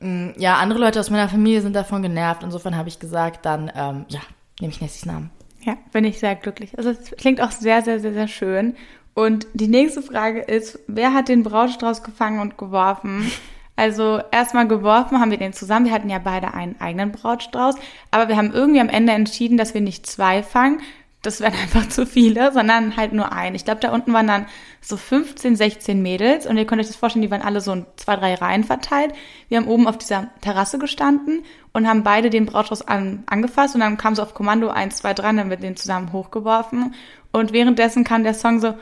mh, 0.00 0.34
ja, 0.38 0.56
andere 0.56 0.78
Leute 0.78 1.00
aus 1.00 1.10
meiner 1.10 1.28
Familie 1.28 1.60
sind 1.60 1.76
davon 1.76 2.02
genervt. 2.02 2.42
Insofern 2.42 2.76
habe 2.76 2.88
ich 2.88 2.98
gesagt, 2.98 3.44
dann, 3.44 3.70
ähm, 3.74 4.06
ja, 4.08 4.20
nehme 4.60 4.72
ich 4.72 4.80
Nessies 4.80 5.06
Namen. 5.06 5.30
Ja, 5.60 5.76
bin 5.92 6.04
ich 6.04 6.18
sehr 6.18 6.34
glücklich. 6.34 6.78
Also 6.78 6.90
es 6.90 7.10
klingt 7.18 7.40
auch 7.42 7.50
sehr, 7.50 7.82
sehr, 7.82 8.00
sehr, 8.00 8.14
sehr 8.14 8.28
schön. 8.28 8.76
Und 9.12 9.46
die 9.52 9.68
nächste 9.68 10.00
Frage 10.00 10.40
ist, 10.40 10.78
wer 10.86 11.12
hat 11.12 11.28
den 11.28 11.42
Brautstrauß 11.42 12.02
gefangen 12.02 12.40
und 12.40 12.56
geworfen? 12.56 13.30
Also 13.78 14.20
erstmal 14.32 14.66
geworfen 14.66 15.20
haben 15.20 15.30
wir 15.30 15.38
den 15.38 15.52
zusammen. 15.52 15.86
Wir 15.86 15.92
hatten 15.92 16.10
ja 16.10 16.18
beide 16.18 16.52
einen 16.52 16.80
eigenen 16.80 17.12
Brautstrauß, 17.12 17.76
aber 18.10 18.26
wir 18.26 18.36
haben 18.36 18.52
irgendwie 18.52 18.80
am 18.80 18.88
Ende 18.88 19.12
entschieden, 19.12 19.56
dass 19.56 19.72
wir 19.72 19.80
nicht 19.80 20.04
zwei 20.04 20.42
fangen. 20.42 20.80
Das 21.22 21.40
wären 21.40 21.54
einfach 21.62 21.88
zu 21.88 22.04
viele, 22.04 22.52
sondern 22.52 22.96
halt 22.96 23.12
nur 23.12 23.30
einen. 23.30 23.54
Ich 23.54 23.64
glaube, 23.64 23.80
da 23.80 23.92
unten 23.92 24.12
waren 24.12 24.26
dann 24.26 24.46
so 24.80 24.96
15, 24.96 25.54
16 25.54 26.02
Mädels 26.02 26.44
und 26.44 26.56
ihr 26.56 26.64
könnt 26.66 26.80
euch 26.80 26.88
das 26.88 26.96
vorstellen, 26.96 27.22
die 27.22 27.30
waren 27.30 27.42
alle 27.42 27.60
so 27.60 27.72
in 27.72 27.86
zwei, 27.94 28.16
drei 28.16 28.34
Reihen 28.34 28.64
verteilt. 28.64 29.14
Wir 29.48 29.58
haben 29.58 29.68
oben 29.68 29.86
auf 29.86 29.96
dieser 29.96 30.26
Terrasse 30.40 30.80
gestanden 30.80 31.44
und 31.72 31.86
haben 31.86 32.02
beide 32.02 32.30
den 32.30 32.46
Brautstrauß 32.46 32.88
an, 32.88 33.22
angefasst 33.26 33.76
und 33.76 33.80
dann 33.82 33.96
kam 33.96 34.16
so 34.16 34.24
auf 34.24 34.34
Kommando 34.34 34.70
eins, 34.70 34.96
zwei, 34.96 35.14
drei, 35.14 35.28
dann 35.28 35.38
haben 35.38 35.50
wir 35.50 35.56
den 35.56 35.76
zusammen 35.76 36.12
hochgeworfen 36.12 36.96
und 37.30 37.52
währenddessen 37.52 38.02
kam 38.02 38.24
der 38.24 38.34
Song 38.34 38.58
so, 38.58 38.74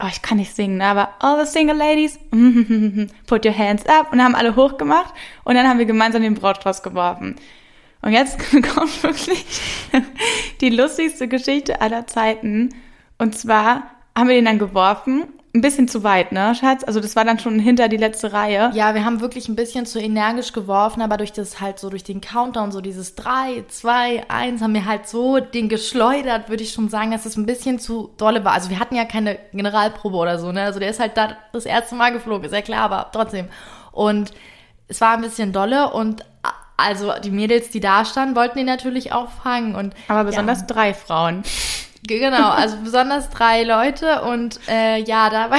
oh, 0.00 0.06
ich 0.08 0.22
kann 0.22 0.38
nicht 0.38 0.54
singen, 0.54 0.78
ne, 0.78 0.86
aber 0.86 1.14
all 1.20 1.44
the 1.44 1.50
single 1.50 1.76
ladies, 1.76 2.18
put 3.26 3.44
your 3.44 3.56
hands 3.56 3.86
up 3.86 4.12
und 4.12 4.22
haben 4.22 4.34
alle 4.34 4.56
hochgemacht 4.56 5.14
und 5.44 5.54
dann 5.54 5.68
haben 5.68 5.78
wir 5.78 5.86
gemeinsam 5.86 6.22
den 6.22 6.34
Brautstrauß 6.34 6.82
geworfen. 6.82 7.36
Und 8.02 8.12
jetzt 8.12 8.38
kommt 8.74 9.02
wirklich 9.02 9.44
die 10.60 10.70
lustigste 10.70 11.26
Geschichte 11.26 11.80
aller 11.80 12.06
Zeiten. 12.06 12.68
Und 13.16 13.36
zwar 13.38 13.90
haben 14.16 14.28
wir 14.28 14.34
den 14.34 14.44
dann 14.44 14.58
geworfen 14.58 15.24
ein 15.54 15.60
bisschen 15.60 15.86
zu 15.86 16.02
weit, 16.02 16.32
ne, 16.32 16.52
Schatz? 16.56 16.82
Also 16.82 16.98
das 16.98 17.14
war 17.14 17.24
dann 17.24 17.38
schon 17.38 17.60
hinter 17.60 17.88
die 17.88 17.96
letzte 17.96 18.32
Reihe. 18.32 18.72
Ja, 18.74 18.94
wir 18.94 19.04
haben 19.04 19.20
wirklich 19.20 19.48
ein 19.48 19.54
bisschen 19.54 19.86
zu 19.86 20.00
energisch 20.00 20.52
geworfen, 20.52 21.00
aber 21.00 21.16
durch 21.16 21.32
das 21.32 21.60
halt 21.60 21.78
so, 21.78 21.90
durch 21.90 22.02
den 22.02 22.20
Countdown, 22.20 22.72
so 22.72 22.80
dieses 22.80 23.14
3, 23.14 23.64
2, 23.68 24.24
1, 24.28 24.62
haben 24.62 24.74
wir 24.74 24.84
halt 24.84 25.06
so 25.06 25.38
den 25.38 25.68
geschleudert, 25.68 26.48
würde 26.48 26.64
ich 26.64 26.72
schon 26.72 26.88
sagen, 26.88 27.12
dass 27.12 27.24
es 27.24 27.36
ein 27.36 27.46
bisschen 27.46 27.78
zu 27.78 28.10
dolle 28.16 28.44
war. 28.44 28.52
Also 28.52 28.68
wir 28.68 28.80
hatten 28.80 28.96
ja 28.96 29.04
keine 29.04 29.38
Generalprobe 29.52 30.16
oder 30.16 30.40
so, 30.40 30.50
ne? 30.50 30.62
Also 30.62 30.80
der 30.80 30.90
ist 30.90 30.98
halt 30.98 31.16
da 31.16 31.36
das 31.52 31.66
erste 31.66 31.94
Mal 31.94 32.12
geflogen, 32.12 32.44
ist 32.46 32.52
ja 32.52 32.60
klar, 32.60 32.80
aber 32.80 33.10
trotzdem. 33.12 33.46
Und 33.92 34.32
es 34.88 35.00
war 35.00 35.12
ein 35.12 35.22
bisschen 35.22 35.52
dolle 35.52 35.92
und 35.92 36.24
also 36.76 37.12
die 37.22 37.30
Mädels, 37.30 37.70
die 37.70 37.78
da 37.78 38.04
standen, 38.04 38.34
wollten 38.34 38.58
ihn 38.58 38.66
natürlich 38.66 39.12
auch 39.12 39.30
fangen. 39.30 39.76
Und, 39.76 39.94
aber 40.08 40.24
besonders 40.24 40.62
ja. 40.62 40.66
drei 40.66 40.94
Frauen. 40.94 41.44
Genau, 42.06 42.50
also 42.50 42.76
besonders 42.84 43.30
drei 43.30 43.62
Leute 43.62 44.22
und 44.22 44.60
äh, 44.68 45.02
ja, 45.02 45.30
dabei 45.30 45.58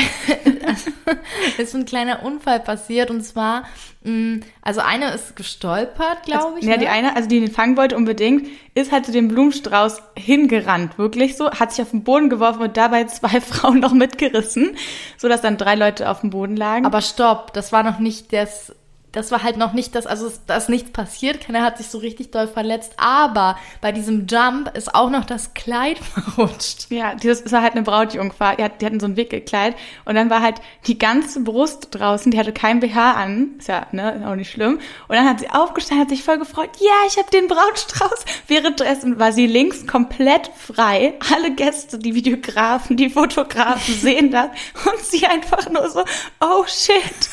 ist 1.57 1.73
ein 1.73 1.85
kleiner 1.85 2.23
Unfall 2.23 2.59
passiert 2.59 3.09
und 3.09 3.21
zwar, 3.23 3.63
mh, 4.03 4.11
mm, 4.11 4.43
also 4.61 4.81
eine 4.81 5.11
ist 5.11 5.35
gestolpert, 5.35 6.23
glaube 6.23 6.45
also, 6.45 6.57
ich. 6.57 6.65
Ja, 6.65 6.73
ne? 6.73 6.77
die 6.77 6.87
eine, 6.87 7.15
also 7.15 7.27
die 7.27 7.39
den 7.39 7.49
fangen 7.49 7.77
wollte 7.77 7.97
unbedingt, 7.97 8.47
ist 8.75 8.91
halt 8.91 9.07
zu 9.07 9.11
dem 9.11 9.27
Blumenstrauß 9.27 10.03
hingerannt, 10.15 10.99
wirklich 10.99 11.35
so, 11.35 11.49
hat 11.49 11.71
sich 11.71 11.81
auf 11.81 11.89
den 11.89 12.03
Boden 12.03 12.29
geworfen 12.29 12.61
und 12.61 12.77
dabei 12.77 13.05
zwei 13.05 13.41
Frauen 13.41 13.79
noch 13.79 13.93
mitgerissen, 13.93 14.77
so 15.17 15.27
dass 15.27 15.41
dann 15.41 15.57
drei 15.57 15.73
Leute 15.73 16.09
auf 16.11 16.21
dem 16.21 16.29
Boden 16.29 16.55
lagen. 16.55 16.85
Aber 16.85 17.01
stopp, 17.01 17.53
das 17.53 17.71
war 17.71 17.81
noch 17.81 17.97
nicht 17.97 18.33
das 18.33 18.71
das 19.15 19.31
war 19.31 19.43
halt 19.43 19.57
noch 19.57 19.73
nicht 19.73 19.95
das, 19.95 20.05
also 20.05 20.29
da 20.45 20.57
ist 20.57 20.69
nichts 20.69 20.91
passiert, 20.91 21.41
keiner 21.41 21.63
hat 21.63 21.77
sich 21.77 21.87
so 21.87 21.99
richtig 21.99 22.31
doll 22.31 22.47
verletzt, 22.47 22.93
aber 22.97 23.57
bei 23.79 23.91
diesem 23.91 24.27
Jump 24.27 24.75
ist 24.75 24.93
auch 24.93 25.09
noch 25.09 25.25
das 25.25 25.53
Kleid 25.53 25.99
verrutscht. 26.35 26.87
Ja, 26.89 27.15
das 27.15 27.51
war 27.51 27.61
halt 27.61 27.73
eine 27.73 27.83
Brautjungfer, 27.83 28.55
die 28.57 28.85
hatten 28.85 28.99
so 28.99 29.07
ein 29.07 29.15
Wickelkleid 29.15 29.75
und 30.03 30.15
dann 30.15 30.29
war 30.29 30.41
halt 30.41 30.61
die 30.87 30.99
ganze 30.99 31.41
Brust 31.41 31.87
draußen, 31.91 32.31
die 32.31 32.37
hatte 32.37 32.51
kein 32.51 32.81
BH 32.81 33.13
an, 33.13 33.55
ist 33.57 33.69
ja 33.69 33.87
ne, 33.91 34.25
auch 34.27 34.35
nicht 34.35 34.51
schlimm. 34.51 34.79
Und 35.07 35.15
dann 35.15 35.27
hat 35.27 35.39
sie 35.39 35.49
aufgestanden, 35.49 36.05
hat 36.05 36.09
sich 36.09 36.23
voll 36.23 36.37
gefreut, 36.37 36.71
ja, 36.79 37.07
ich 37.07 37.17
habe 37.17 37.31
den 37.31 37.47
Brautstrauß. 37.47 38.25
Währenddessen 38.47 39.17
war 39.17 39.31
sie 39.31 39.47
links 39.47 39.87
komplett 39.87 40.51
frei, 40.57 41.13
alle 41.33 41.55
Gäste, 41.55 41.97
die 41.99 42.15
Videografen, 42.15 42.97
die 42.97 43.09
Fotografen 43.09 43.93
sehen 43.93 44.31
das. 44.31 44.49
Und 44.85 44.99
sie 44.99 45.25
einfach 45.25 45.69
nur 45.69 45.89
so, 45.89 46.03
oh 46.41 46.65
shit. 46.67 47.29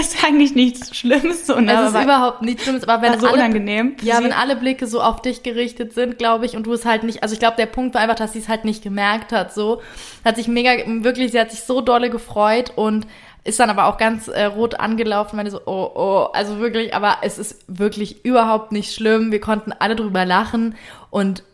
Ist 0.00 0.24
eigentlich 0.24 0.54
nichts 0.54 0.96
Schlimmes. 0.96 1.46
So, 1.46 1.58
ne? 1.60 1.72
Es 1.72 1.88
ist 1.88 1.94
aber 1.94 2.04
überhaupt 2.04 2.42
nichts 2.42 2.64
Schlimmes, 2.64 2.86
aber 2.86 3.02
wenn 3.02 3.18
so 3.18 3.26
alle, 3.26 3.36
unangenehm. 3.36 3.96
Ja, 4.02 4.22
wenn 4.22 4.32
alle 4.32 4.56
Blicke 4.56 4.86
so 4.86 5.00
auf 5.00 5.22
dich 5.22 5.42
gerichtet 5.42 5.92
sind, 5.92 6.18
glaube 6.18 6.46
ich, 6.46 6.56
und 6.56 6.66
du 6.66 6.72
es 6.72 6.84
halt 6.84 7.02
nicht, 7.02 7.22
also 7.22 7.32
ich 7.32 7.38
glaube, 7.38 7.56
der 7.56 7.66
Punkt 7.66 7.94
war 7.94 8.02
einfach, 8.02 8.16
dass 8.16 8.32
sie 8.32 8.40
es 8.40 8.48
halt 8.48 8.64
nicht 8.64 8.82
gemerkt 8.82 9.32
hat, 9.32 9.54
so. 9.54 9.82
Hat 10.24 10.36
sich 10.36 10.48
mega, 10.48 10.72
wirklich, 11.02 11.32
sie 11.32 11.40
hat 11.40 11.50
sich 11.50 11.62
so 11.62 11.80
dolle 11.80 12.10
gefreut 12.10 12.72
und 12.76 13.06
ist 13.44 13.60
dann 13.60 13.70
aber 13.70 13.86
auch 13.86 13.96
ganz 13.96 14.28
äh, 14.28 14.44
rot 14.44 14.80
angelaufen, 14.80 15.36
meine 15.36 15.50
so, 15.50 15.60
oh, 15.66 15.90
oh, 15.94 16.28
also 16.32 16.58
wirklich, 16.58 16.94
aber 16.94 17.18
es 17.22 17.38
ist 17.38 17.64
wirklich 17.68 18.24
überhaupt 18.24 18.72
nicht 18.72 18.92
schlimm. 18.92 19.30
Wir 19.30 19.40
konnten 19.40 19.72
alle 19.72 19.94
drüber 19.94 20.24
lachen 20.24 20.74
und 21.10 21.44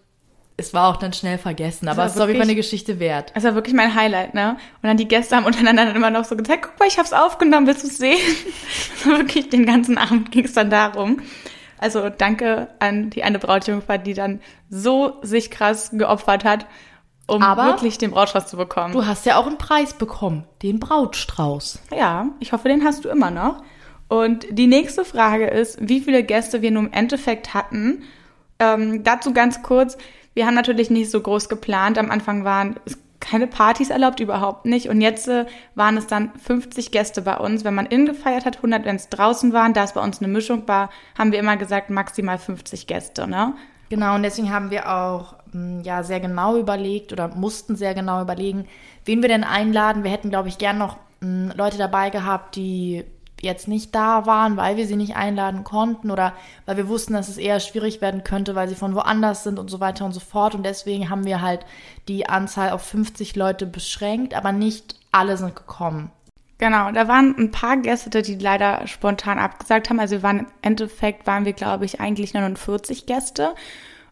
es 0.56 0.75
war 0.75 0.88
auch 0.88 0.97
dann 0.97 1.12
schnell 1.12 1.38
vergessen, 1.38 1.88
aber 1.88 2.04
es 2.04 2.14
ist 2.14 2.21
auf 2.21 2.28
jeden 2.28 2.38
Fall 2.38 2.49
eine 2.49 2.54
Geschichte 2.54 2.99
wert. 2.99 3.32
Es 3.35 3.44
war 3.44 3.54
wirklich 3.54 3.75
mein 3.75 3.94
Highlight, 3.94 4.35
ne? 4.35 4.56
Und 4.82 4.88
dann 4.88 4.97
die 4.97 5.09
Gäste 5.09 5.37
haben 5.37 5.44
untereinander 5.44 5.87
dann 5.87 5.97
immer 5.97 6.11
noch 6.11 6.25
so 6.25 6.37
gezeigt, 6.37 6.66
guck 6.68 6.78
mal, 6.78 6.87
ich 6.88 6.99
hab's 6.99 7.12
aufgenommen, 7.12 7.66
willst 7.66 7.85
du 7.85 7.88
es 7.88 7.99
sehen? 7.99 8.18
wirklich 9.04 9.49
den 9.49 9.66
ganzen 9.66 9.99
Abend 9.99 10.30
ging 10.30 10.44
es 10.44 10.52
dann 10.52 10.71
darum. 10.71 11.21
Also 11.78 12.11
danke 12.11 12.68
an 12.78 13.11
die 13.11 13.25
eine 13.25 13.38
Brautjungfer, 13.38 13.99
die 13.99 14.14
dann 14.14 14.40
so 14.71 15.18
sich 15.23 15.50
krass 15.50 15.90
geopfert 15.92 16.44
hat, 16.44 16.66
um 17.26 17.42
aber 17.42 17.66
wirklich 17.66 17.99
den 17.99 18.12
Brautstrauß 18.12 18.47
zu 18.47 18.56
bekommen. 18.56 18.92
Du 18.92 19.06
hast 19.06 19.26
ja 19.26 19.37
auch 19.37 19.47
einen 19.47 19.59
Preis 19.59 19.94
bekommen, 19.94 20.44
den 20.62 20.78
Brautstrauß. 20.78 21.80
Ja, 21.97 22.28
ich 22.40 22.52
hoffe, 22.52 22.68
den 22.68 22.85
hast 22.85 23.04
du 23.04 23.09
immer 23.09 23.30
noch. 23.30 23.62
Und 24.09 24.47
die 24.50 24.66
nächste 24.66 25.04
Frage 25.04 25.47
ist, 25.47 25.78
wie 25.80 26.00
viele 26.00 26.23
Gäste 26.23 26.62
wir 26.62 26.71
nun 26.71 26.87
im 26.87 26.92
Endeffekt 26.92 27.54
hatten. 27.54 28.04
Ähm, 28.59 29.02
dazu 29.02 29.32
ganz 29.32 29.62
kurz, 29.62 29.97
wir 30.34 30.46
haben 30.46 30.54
natürlich 30.54 30.90
nicht 30.90 31.10
so 31.10 31.20
groß 31.20 31.48
geplant. 31.48 31.98
Am 31.98 32.10
Anfang 32.10 32.44
waren 32.44 32.76
keine 33.20 33.46
Partys 33.46 33.90
erlaubt, 33.90 34.20
überhaupt 34.20 34.66
nicht. 34.66 34.88
Und 34.88 35.00
jetzt 35.00 35.28
äh, 35.28 35.46
waren 35.74 35.96
es 35.96 36.06
dann 36.06 36.32
50 36.34 36.90
Gäste 36.90 37.22
bei 37.22 37.36
uns. 37.36 37.64
Wenn 37.64 37.74
man 37.74 37.86
innen 37.86 38.06
gefeiert 38.06 38.44
hat, 38.44 38.56
100, 38.56 38.84
wenn 38.84 38.96
es 38.96 39.08
draußen 39.08 39.52
waren, 39.52 39.72
da 39.72 39.84
es 39.84 39.92
bei 39.92 40.02
uns 40.02 40.20
eine 40.20 40.28
Mischung 40.28 40.66
war, 40.66 40.90
haben 41.16 41.32
wir 41.32 41.38
immer 41.38 41.56
gesagt, 41.56 41.88
maximal 41.88 42.38
50 42.38 42.86
Gäste, 42.86 43.28
ne? 43.28 43.54
Genau, 43.90 44.14
und 44.14 44.22
deswegen 44.22 44.50
haben 44.50 44.70
wir 44.70 44.90
auch 44.90 45.34
hm, 45.52 45.82
ja 45.82 46.02
sehr 46.02 46.18
genau 46.18 46.56
überlegt 46.56 47.12
oder 47.12 47.28
mussten 47.28 47.76
sehr 47.76 47.94
genau 47.94 48.22
überlegen, 48.22 48.66
wen 49.04 49.22
wir 49.22 49.28
denn 49.28 49.44
einladen. 49.44 50.02
Wir 50.02 50.10
hätten, 50.10 50.30
glaube 50.30 50.48
ich, 50.48 50.58
gern 50.58 50.78
noch 50.78 50.96
hm, 51.20 51.52
Leute 51.54 51.78
dabei 51.78 52.10
gehabt, 52.10 52.56
die 52.56 53.04
jetzt 53.40 53.66
nicht 53.66 53.94
da 53.94 54.26
waren, 54.26 54.56
weil 54.56 54.76
wir 54.76 54.86
sie 54.86 54.96
nicht 54.96 55.16
einladen 55.16 55.64
konnten 55.64 56.10
oder 56.10 56.32
weil 56.64 56.76
wir 56.76 56.88
wussten, 56.88 57.12
dass 57.12 57.28
es 57.28 57.38
eher 57.38 57.58
schwierig 57.60 58.00
werden 58.00 58.22
könnte, 58.22 58.54
weil 58.54 58.68
sie 58.68 58.76
von 58.76 58.94
woanders 58.94 59.42
sind 59.42 59.58
und 59.58 59.68
so 59.68 59.80
weiter 59.80 60.04
und 60.04 60.12
so 60.12 60.20
fort. 60.20 60.54
Und 60.54 60.64
deswegen 60.64 61.10
haben 61.10 61.24
wir 61.24 61.40
halt 61.40 61.66
die 62.08 62.28
Anzahl 62.28 62.70
auf 62.70 62.82
50 62.82 63.34
Leute 63.34 63.66
beschränkt, 63.66 64.34
aber 64.34 64.52
nicht 64.52 64.94
alle 65.10 65.36
sind 65.36 65.56
gekommen. 65.56 66.10
Genau, 66.58 66.92
da 66.92 67.08
waren 67.08 67.34
ein 67.36 67.50
paar 67.50 67.76
Gäste, 67.76 68.22
die 68.22 68.36
leider 68.36 68.86
spontan 68.86 69.40
abgesagt 69.40 69.90
haben. 69.90 69.98
Also 69.98 70.16
wir 70.16 70.22
waren 70.22 70.38
im 70.40 70.46
Endeffekt 70.62 71.26
waren 71.26 71.44
wir, 71.44 71.54
glaube 71.54 71.84
ich, 71.84 72.00
eigentlich 72.00 72.34
49 72.34 73.06
Gäste. 73.06 73.56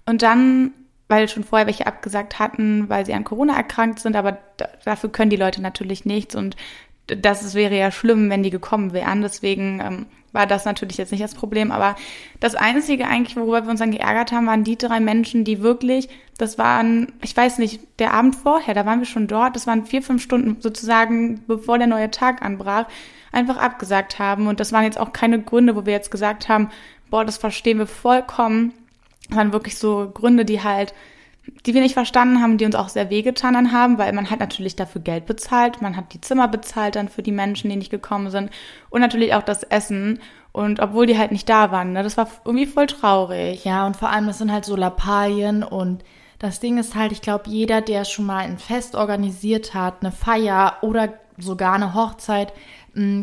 Und 0.05 0.23
dann, 0.23 0.73
weil 1.07 1.29
schon 1.29 1.45
vorher 1.45 1.69
welche 1.69 1.87
abgesagt 1.87 2.41
hatten, 2.41 2.89
weil 2.89 3.07
sie 3.07 3.15
an 3.15 3.23
Corona 3.23 3.57
erkrankt 3.57 4.01
sind, 4.01 4.17
aber 4.17 4.39
dafür 4.85 5.13
können 5.13 5.31
die 5.31 5.37
Leute 5.37 5.63
natürlich 5.63 6.05
nichts. 6.05 6.35
Und 6.35 6.57
das 7.17 7.55
wäre 7.55 7.77
ja 7.77 7.91
schlimm, 7.91 8.31
wenn 8.31 8.43
die 8.43 8.51
gekommen 8.51 8.93
wären. 8.93 9.23
Deswegen 9.23 9.81
ähm, 9.81 10.07
war 10.33 10.47
das 10.47 10.65
natürlich 10.65 10.97
jetzt 10.97 11.13
nicht 11.13 11.25
das 11.25 11.35
Problem. 11.35 11.73
Aber 11.73 11.97
das 12.39 12.55
Einzige 12.55 13.07
eigentlich, 13.07 13.37
worüber 13.37 13.65
wir 13.65 13.71
uns 13.71 13.81
dann 13.81 13.91
geärgert 13.91 14.33
haben, 14.33 14.47
waren 14.47 14.65
die 14.65 14.79
drei 14.79 15.01
Menschen, 15.01 15.45
die 15.45 15.63
wirklich, 15.63 16.09
das 16.39 16.59
waren, 16.59 17.13
ich 17.23 17.37
weiß 17.37 17.59
nicht, 17.59 17.81
der 17.99 18.15
Abend 18.15 18.37
vorher, 18.37 18.75
da 18.75 18.87
waren 18.87 19.01
wir 19.01 19.07
schon 19.07 19.27
dort, 19.27 19.57
das 19.57 19.67
waren 19.67 19.87
vier, 19.87 20.03
fünf 20.03 20.23
Stunden 20.23 20.61
sozusagen, 20.61 21.43
bevor 21.47 21.79
der 21.79 21.87
neue 21.87 22.11
Tag 22.11 22.43
anbrach, 22.43 22.87
einfach 23.33 23.57
abgesagt 23.57 24.19
haben. 24.19 24.47
Und 24.47 24.61
das 24.61 24.73
waren 24.73 24.85
jetzt 24.85 24.99
auch 24.99 25.13
keine 25.13 25.41
Gründe, 25.41 25.77
wo 25.77 25.87
wir 25.87 25.93
jetzt 25.93 26.11
gesagt 26.11 26.49
haben, 26.49 26.71
boah, 27.11 27.25
das 27.25 27.39
verstehen 27.39 27.79
wir 27.79 27.87
vollkommen. 27.87 28.73
Das 29.29 29.37
waren 29.37 29.53
wirklich 29.53 29.79
so 29.79 30.11
Gründe, 30.13 30.45
die 30.45 30.63
halt 30.63 30.95
die 31.67 31.75
wir 31.75 31.81
nicht 31.81 31.95
verstanden 31.95 32.43
haben, 32.43 32.59
die 32.59 32.65
uns 32.65 32.75
auch 32.75 32.89
sehr 32.89 33.11
wehgetan 33.11 33.55
dann 33.55 33.73
haben, 33.73 33.99
weil 33.99 34.13
man 34.13 34.31
hat 34.31 34.41
natürlich 34.41 34.77
dafür 34.77 35.01
Geld 35.01 35.27
bezahlt, 35.27 35.83
man 35.83 35.97
hat 35.97 36.13
die 36.13 36.21
Zimmer 36.21 36.49
bezahlt 36.49 36.97
dann 36.97 37.09
für 37.09 37.23
die 37.23 37.33
Menschen, 37.33 37.71
die 37.71 37.77
nicht 37.77 37.91
gekommen 37.91 38.31
sind 38.31 38.51
und 38.91 39.01
natürlich 39.01 39.35
auch 39.35 39.43
das 39.43 39.63
Essen 39.63 40.21
und 40.53 40.81
obwohl 40.81 41.07
die 41.07 41.19
halt 41.19 41.33
nicht 41.33 41.49
da 41.49 41.71
waren, 41.71 41.93
ne, 41.93 42.03
das 42.03 42.17
war 42.17 42.29
irgendwie 42.45 42.67
voll 42.67 42.87
traurig. 42.87 43.65
Ja, 43.65 43.87
und 43.87 43.97
vor 43.97 44.11
allem, 44.11 44.27
das 44.27 44.39
sind 44.39 44.53
halt 44.53 44.65
so 44.65 44.77
Lappalien 44.77 45.63
und 45.63 46.05
das 46.39 46.61
Ding 46.61 46.79
ist 46.79 46.95
halt, 46.95 47.13
ich 47.13 47.23
glaube, 47.23 47.45
jeder, 47.49 47.81
der 47.83 48.05
schon 48.05 48.27
mal 48.27 48.39
ein 48.39 48.59
Fest 48.59 48.95
organisiert 48.95 49.75
hat, 49.75 49.97
eine 50.01 50.11
Feier 50.11 50.79
oder 50.83 51.11
sogar 51.37 51.75
eine 51.75 51.95
Hochzeit, 51.95 52.53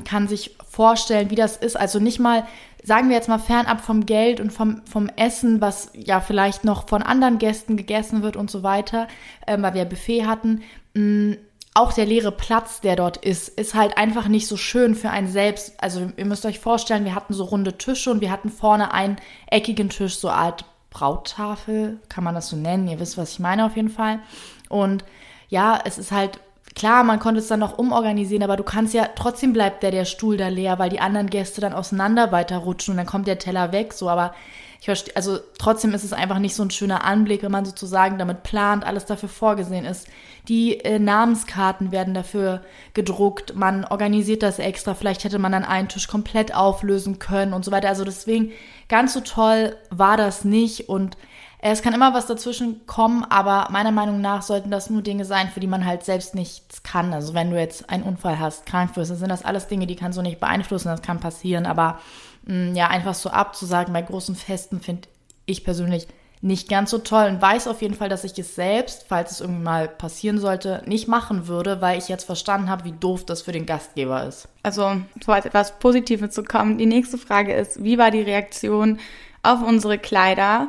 kann 0.05 0.27
sich 0.27 0.55
vorstellen, 0.65 1.29
wie 1.29 1.36
das 1.36 1.57
ist. 1.57 1.75
Also 1.75 2.00
nicht 2.00 2.19
mal 2.19 2.47
sagen 2.88 3.10
wir 3.10 3.17
jetzt 3.17 3.27
mal 3.27 3.38
fernab 3.38 3.82
vom 3.82 4.06
Geld 4.06 4.39
und 4.39 4.53
vom, 4.53 4.82
vom 4.86 5.10
Essen, 5.17 5.60
was 5.60 5.91
ja 5.94 6.22
vielleicht 6.22 6.63
noch 6.63 6.88
von 6.88 7.03
anderen 7.03 7.38
Gästen 7.38 7.75
gegessen 7.75 8.24
wird 8.24 8.38
und 8.38 8.50
so 8.50 8.63
weiter, 8.63 9.10
äh, 9.46 9.62
weil 9.62 9.74
wir 9.74 9.84
Buffet 9.84 10.25
hatten, 10.25 10.63
mm, 10.94 11.34
auch 11.74 11.91
der 11.91 12.06
leere 12.06 12.32
Platz, 12.32 12.79
der 12.79 12.96
dort 12.96 13.17
ist, 13.17 13.50
ist 13.50 13.75
halt 13.75 13.98
einfach 13.98 14.29
nicht 14.29 14.48
so 14.48 14.56
schön 14.56 14.96
für 14.96 15.10
einen 15.10 15.27
selbst. 15.27 15.74
Also 15.84 16.10
ihr 16.15 16.25
müsst 16.25 16.46
euch 16.46 16.60
vorstellen, 16.60 17.03
wir 17.03 17.13
hatten 17.13 17.34
so 17.34 17.44
runde 17.44 17.77
Tische 17.77 18.10
und 18.10 18.22
wir 18.22 18.32
hatten 18.32 18.50
vorne 18.50 18.94
einen 18.94 19.17
eckigen 19.48 19.89
Tisch, 19.89 20.17
so 20.17 20.29
Art 20.29 20.63
Brauttafel, 20.89 22.00
kann 22.08 22.24
man 22.24 22.36
das 22.36 22.48
so 22.48 22.56
nennen. 22.56 22.88
Ihr 22.88 23.01
wisst, 23.01 23.17
was 23.17 23.34
ich 23.34 23.39
meine 23.39 23.65
auf 23.65 23.75
jeden 23.75 23.89
Fall. 23.89 24.22
Und 24.70 25.03
ja, 25.50 25.79
es 25.84 25.98
ist 25.98 26.13
halt 26.13 26.39
Klar, 26.77 27.03
man 27.03 27.17
konnte 27.17 27.39
es 27.39 27.48
dann 27.48 27.60
noch 27.60 27.79
umorganisieren, 27.79 28.43
aber 28.43 28.55
du 28.55 28.62
kannst 28.62 28.93
ja, 28.93 29.10
trotzdem 29.15 29.51
bleibt 29.51 29.81
der, 29.81 29.89
der 29.89 30.05
Stuhl 30.05 30.38
da 30.38 30.48
leer, 30.48 30.77
weil 30.77 30.91
die 30.91 31.00
anderen 31.00 31.27
Gäste 31.27 31.60
dann 31.60 31.74
auseinander 31.74 32.31
weiterrutschen 32.31 32.91
und 32.91 32.98
dann 32.98 33.07
kommt 33.07 33.25
der 33.25 33.39
Teller 33.39 33.72
weg, 33.72 33.93
so, 33.93 34.07
aber 34.07 34.36
ich 34.79 34.86
verstehe, 34.86 35.15
also 35.15 35.39
trotzdem 35.57 35.96
ist 35.96 36.03
es 36.03 36.13
einfach 36.13 36.38
nicht 36.38 36.53
so 36.53 36.62
ein 36.62 36.69
schöner 36.69 37.03
Anblick, 37.03 37.41
wenn 37.41 37.51
man 37.51 37.65
sozusagen 37.65 38.19
damit 38.19 38.43
plant, 38.43 38.86
alles 38.86 39.05
dafür 39.05 39.27
vorgesehen 39.27 39.86
ist. 39.86 40.07
Die 40.50 40.79
äh, 40.81 41.00
Namenskarten 41.00 41.91
werden 41.91 42.13
dafür 42.13 42.62
gedruckt, 42.93 43.55
man 43.55 43.84
organisiert 43.84 44.43
das 44.43 44.60
extra, 44.60 44.93
vielleicht 44.93 45.24
hätte 45.24 45.39
man 45.39 45.53
dann 45.53 45.65
einen 45.65 45.88
Tisch 45.88 46.07
komplett 46.07 46.53
auflösen 46.53 47.17
können 47.17 47.53
und 47.53 47.65
so 47.65 47.72
weiter. 47.72 47.89
Also 47.89 48.03
deswegen, 48.05 48.51
ganz 48.88 49.13
so 49.13 49.22
toll 49.22 49.75
war 49.89 50.15
das 50.15 50.46
nicht 50.46 50.89
und 50.89 51.17
es 51.59 51.81
kann 51.81 51.93
immer 51.93 52.13
was 52.13 52.27
dazwischen 52.27 52.85
kommen, 52.85 53.23
aber 53.23 53.67
meiner 53.71 53.91
Meinung 53.91 54.21
nach 54.21 54.43
sollten 54.43 54.69
das 54.69 54.89
nur 54.89 55.01
Dinge 55.01 55.25
sein, 55.25 55.49
für 55.49 55.59
die 55.59 55.67
man 55.67 55.85
halt 55.85 56.03
selbst 56.03 56.35
nichts 56.35 56.83
kann. 56.83 57.13
Also 57.13 57.33
wenn 57.33 57.49
du 57.49 57.59
jetzt 57.59 57.89
einen 57.89 58.03
Unfall 58.03 58.39
hast, 58.39 58.65
krank 58.65 58.95
wirst, 58.95 59.09
dann 59.09 59.17
sind 59.17 59.29
das 59.29 59.43
alles 59.43 59.67
Dinge, 59.67 59.87
die 59.87 59.95
kannst 59.95 60.17
du 60.17 60.21
nicht 60.21 60.39
beeinflussen, 60.39 60.89
das 60.89 61.01
kann 61.01 61.19
passieren. 61.19 61.65
Aber 61.65 61.99
mh, 62.43 62.71
mm, 62.71 62.75
ja, 62.75 62.87
einfach 62.87 63.15
so 63.15 63.29
abzusagen 63.29 63.91
bei 63.91 64.03
großen 64.03 64.35
Festen 64.35 64.81
finde 64.81 65.07
ich 65.45 65.63
persönlich 65.63 66.07
nicht 66.41 66.69
ganz 66.69 66.91
so 66.91 66.99
toll 66.99 67.25
und 67.25 67.41
weiß 67.41 67.67
auf 67.67 67.81
jeden 67.81 67.95
Fall, 67.95 68.09
dass 68.09 68.23
ich 68.23 68.37
es 68.37 68.53
selbst, 68.53 69.05
falls 69.07 69.31
es 69.31 69.41
irgendwie 69.41 69.63
mal 69.63 69.87
passieren 69.87 70.37
sollte, 70.39 70.83
nicht 70.85 71.07
machen 71.07 71.47
würde, 71.47 71.81
weil 71.81 71.97
ich 71.97 72.09
jetzt 72.09 72.25
verstanden 72.25 72.69
habe, 72.69 72.83
wie 72.85 72.91
doof 72.91 73.25
das 73.25 73.41
für 73.41 73.51
den 73.51 73.65
Gastgeber 73.65 74.23
ist. 74.23 74.47
Also, 74.61 75.01
so 75.25 75.31
als 75.31 75.47
etwas 75.47 75.79
Positives 75.79 76.35
zu 76.35 76.43
kommen. 76.43 76.77
Die 76.77 76.85
nächste 76.85 77.17
Frage 77.17 77.53
ist, 77.53 77.83
wie 77.83 77.97
war 77.97 78.11
die 78.11 78.21
Reaktion 78.21 78.99
auf 79.41 79.63
unsere 79.63 79.97
Kleider? 79.97 80.67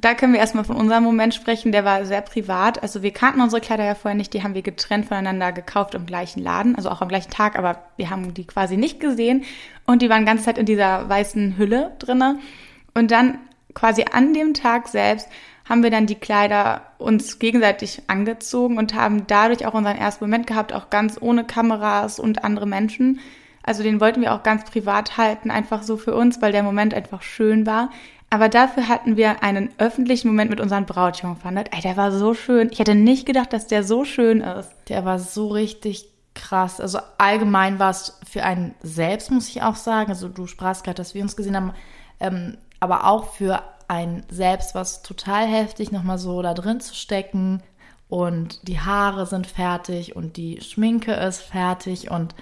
Da 0.00 0.14
können 0.14 0.32
wir 0.32 0.40
erstmal 0.40 0.64
von 0.64 0.76
unserem 0.76 1.04
Moment 1.04 1.34
sprechen, 1.34 1.72
der 1.72 1.84
war 1.84 2.06
sehr 2.06 2.22
privat. 2.22 2.82
Also 2.82 3.02
wir 3.02 3.12
kannten 3.12 3.42
unsere 3.42 3.60
Kleider 3.60 3.84
ja 3.84 3.94
vorher 3.94 4.16
nicht, 4.16 4.32
die 4.32 4.42
haben 4.42 4.54
wir 4.54 4.62
getrennt 4.62 5.04
voneinander 5.04 5.52
gekauft 5.52 5.94
im 5.94 6.06
gleichen 6.06 6.42
Laden, 6.42 6.74
also 6.74 6.88
auch 6.88 7.02
am 7.02 7.08
gleichen 7.08 7.30
Tag, 7.30 7.58
aber 7.58 7.82
wir 7.98 8.08
haben 8.08 8.32
die 8.32 8.46
quasi 8.46 8.78
nicht 8.78 8.98
gesehen 8.98 9.44
und 9.84 10.00
die 10.00 10.08
waren 10.08 10.24
ganze 10.24 10.44
Zeit 10.44 10.56
in 10.56 10.64
dieser 10.64 11.06
weißen 11.06 11.58
Hülle 11.58 11.92
drinne. 11.98 12.38
Und 12.94 13.10
dann 13.10 13.40
quasi 13.74 14.06
an 14.10 14.32
dem 14.32 14.54
Tag 14.54 14.88
selbst 14.88 15.28
haben 15.68 15.82
wir 15.82 15.90
dann 15.90 16.06
die 16.06 16.14
Kleider 16.14 16.80
uns 16.96 17.38
gegenseitig 17.38 18.02
angezogen 18.06 18.78
und 18.78 18.94
haben 18.94 19.26
dadurch 19.26 19.66
auch 19.66 19.74
unseren 19.74 19.98
ersten 19.98 20.24
Moment 20.24 20.46
gehabt, 20.46 20.72
auch 20.72 20.88
ganz 20.88 21.18
ohne 21.20 21.44
Kameras 21.44 22.18
und 22.18 22.42
andere 22.42 22.66
Menschen. 22.66 23.20
Also 23.62 23.82
den 23.82 24.00
wollten 24.00 24.22
wir 24.22 24.32
auch 24.32 24.42
ganz 24.42 24.64
privat 24.64 25.18
halten, 25.18 25.50
einfach 25.50 25.82
so 25.82 25.98
für 25.98 26.14
uns, 26.14 26.40
weil 26.40 26.52
der 26.52 26.62
Moment 26.62 26.94
einfach 26.94 27.20
schön 27.20 27.66
war. 27.66 27.90
Aber 28.30 28.48
dafür 28.48 28.86
hatten 28.88 29.16
wir 29.16 29.42
einen 29.42 29.70
öffentlichen 29.78 30.28
Moment 30.28 30.50
mit 30.50 30.60
unseren 30.60 30.86
Brautjungfern. 30.86 31.56
Ey, 31.56 31.80
der 31.82 31.96
war 31.96 32.12
so 32.12 32.32
schön. 32.34 32.70
Ich 32.70 32.78
hätte 32.78 32.94
nicht 32.94 33.26
gedacht, 33.26 33.52
dass 33.52 33.66
der 33.66 33.82
so 33.82 34.04
schön 34.04 34.40
ist. 34.40 34.70
Der 34.88 35.04
war 35.04 35.18
so 35.18 35.48
richtig 35.48 36.08
krass. 36.34 36.80
Also 36.80 37.00
allgemein 37.18 37.80
war 37.80 37.90
es 37.90 38.20
für 38.28 38.44
einen 38.44 38.74
selbst, 38.82 39.32
muss 39.32 39.48
ich 39.48 39.62
auch 39.62 39.74
sagen. 39.74 40.10
Also 40.10 40.28
du 40.28 40.46
sprachst 40.46 40.84
gerade, 40.84 40.96
dass 40.96 41.14
wir 41.14 41.22
uns 41.22 41.36
gesehen 41.36 41.56
haben. 41.56 41.72
Ähm, 42.20 42.56
aber 42.78 43.06
auch 43.06 43.32
für 43.34 43.62
ein 43.88 44.24
Selbst, 44.30 44.76
was 44.76 45.02
total 45.02 45.46
heftig, 45.46 45.90
nochmal 45.90 46.18
so 46.18 46.40
da 46.40 46.54
drin 46.54 46.80
zu 46.80 46.94
stecken 46.94 47.60
und 48.08 48.66
die 48.68 48.80
Haare 48.80 49.26
sind 49.26 49.46
fertig 49.46 50.14
und 50.14 50.36
die 50.36 50.60
Schminke 50.60 51.12
ist 51.12 51.42
fertig 51.42 52.10
und 52.10 52.34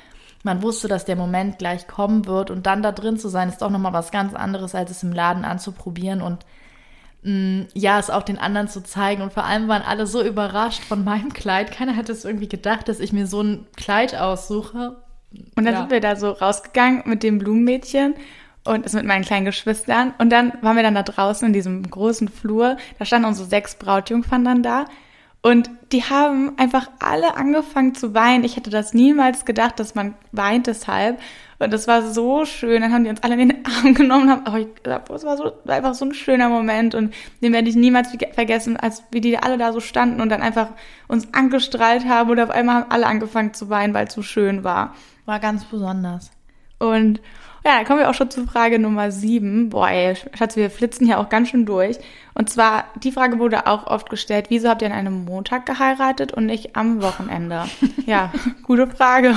man 0.42 0.62
wusste, 0.62 0.88
dass 0.88 1.04
der 1.04 1.16
Moment 1.16 1.59
gleich 1.59 1.87
kommen 1.87 2.26
wird 2.26 2.50
und 2.50 2.66
dann 2.66 2.83
da 2.83 2.92
drin 2.92 3.18
zu 3.18 3.28
sein, 3.28 3.49
ist 3.49 3.62
auch 3.62 3.71
nochmal 3.71 3.92
was 3.92 4.11
ganz 4.11 4.35
anderes, 4.35 4.75
als 4.75 4.90
es 4.90 5.02
im 5.02 5.12
Laden 5.12 5.45
anzuprobieren 5.45 6.23
und 6.23 6.47
mh, 7.23 7.33
mm, 7.33 7.66
ja, 7.75 7.99
es 7.99 8.11
auch 8.11 8.23
den 8.23 8.38
anderen 8.38 8.68
zu 8.68 8.83
zeigen 8.83 9.23
und 9.23 9.33
vor 9.33 9.45
allem 9.45 9.68
waren 9.68 9.83
alle 9.83 10.07
so 10.07 10.23
überrascht 10.23 10.83
von 10.85 11.04
meinem 11.04 11.33
Kleid. 11.33 11.73
Keiner 11.73 11.97
hat 11.97 12.09
es 12.09 12.25
irgendwie 12.25 12.49
gedacht, 12.49 12.88
dass 12.88 13.00
ich 13.00 13.12
mir 13.12 13.26
so 13.26 13.42
ein 13.42 13.66
Kleid 13.76 14.14
aussuche. 14.14 14.97
Und 15.57 15.64
dann 15.64 15.75
ja. 15.75 15.80
sind 15.80 15.90
wir 15.90 16.00
da 16.00 16.16
so 16.16 16.30
rausgegangen 16.30 17.02
mit 17.04 17.23
dem 17.23 17.38
Blumenmädchen 17.38 18.14
und 18.64 18.87
ist 18.87 18.95
mit 18.95 19.04
meinen 19.04 19.25
kleinen 19.25 19.45
Geschwistern. 19.45 20.14
Und 20.18 20.30
dann 20.30 20.52
waren 20.62 20.76
wir 20.76 20.83
dann 20.83 20.95
da 20.95 21.02
draußen 21.02 21.47
in 21.47 21.52
diesem 21.52 21.88
großen 21.90 22.28
Flur. 22.28 22.76
Da 22.99 23.04
standen 23.04 23.28
unsere 23.28 23.49
sechs 23.49 23.75
Brautjungfern 23.75 24.45
dann 24.45 24.62
da. 24.62 24.87
Und 25.40 25.71
die 25.92 26.02
haben 26.02 26.59
einfach 26.59 26.90
alle 26.99 27.37
angefangen 27.37 27.95
zu 27.95 28.12
weinen. 28.12 28.45
Ich 28.45 28.57
hätte 28.57 28.71
das 28.71 28.92
niemals 28.92 29.45
gedacht, 29.45 29.78
dass 29.78 29.95
man 29.95 30.14
weint 30.33 30.66
deshalb. 30.66 31.21
Und 31.61 31.73
das 31.73 31.87
war 31.87 32.02
so 32.02 32.45
schön. 32.45 32.83
Dann 32.83 32.92
haben 32.92 33.04
die 33.04 33.11
uns 33.11 33.23
alle 33.23 33.40
in 33.40 33.49
den 33.49 33.64
Arm 33.64 33.95
genommen. 33.95 34.30
Haben, 34.30 34.45
oh, 34.52 34.57
ich, 34.57 34.66
es 34.85 35.25
war, 35.25 35.37
so, 35.37 35.52
einfach 35.66 35.95
so 35.95 36.04
ein 36.04 36.14
schöner 36.14 36.49
Moment. 36.49 36.95
Und 36.95 37.14
den 37.40 37.52
werde 37.52 37.68
ich 37.68 37.76
niemals 37.76 38.11
vergessen, 38.33 38.76
als 38.76 39.04
wie 39.11 39.21
die 39.21 39.38
alle 39.38 39.59
da 39.59 39.73
so 39.73 39.80
standen 39.80 40.21
und 40.21 40.28
dann 40.28 40.42
einfach 40.42 40.71
uns 41.07 41.33
angestrahlt 41.33 42.04
haben. 42.07 42.30
Und 42.30 42.40
auf 42.40 42.50
einmal 42.50 42.83
haben 42.83 42.90
alle 42.90 43.07
angefangen 43.07 43.54
zu 43.54 43.71
weinen, 43.71 43.95
weil 43.95 44.09
es 44.09 44.14
so 44.14 44.23
schön 44.23 44.64
war. 44.64 44.95
War 45.25 45.38
ganz 45.38 45.64
besonders. 45.64 46.30
Und 46.79 47.21
ja, 47.65 47.77
dann 47.77 47.85
kommen 47.85 47.99
wir 48.01 48.09
auch 48.09 48.15
schon 48.15 48.31
zu 48.31 48.47
Frage 48.47 48.79
Nummer 48.79 49.11
sieben. 49.11 49.71
Boah, 49.71 49.91
ey, 49.91 50.15
Schatz, 50.35 50.57
wir 50.57 50.71
flitzen 50.71 51.07
hier 51.07 51.19
auch 51.19 51.29
ganz 51.29 51.51
schön 51.51 51.67
durch. 51.67 51.99
Und 52.35 52.49
zwar, 52.49 52.85
die 53.03 53.13
Frage 53.13 53.39
wurde 53.39 53.67
auch 53.67 53.87
oft 53.87 54.09
gestellt, 54.11 54.47
wieso 54.49 54.69
habt 54.69 54.81
ihr 54.81 54.87
an 54.89 54.95
einem 54.95 55.25
Montag 55.25 55.67
geheiratet 55.67 56.33
und 56.33 56.47
nicht 56.47 56.77
am 56.77 57.03
Wochenende? 57.03 57.65
ja, 58.07 58.33
gute 58.63 58.87
Frage. 58.87 59.35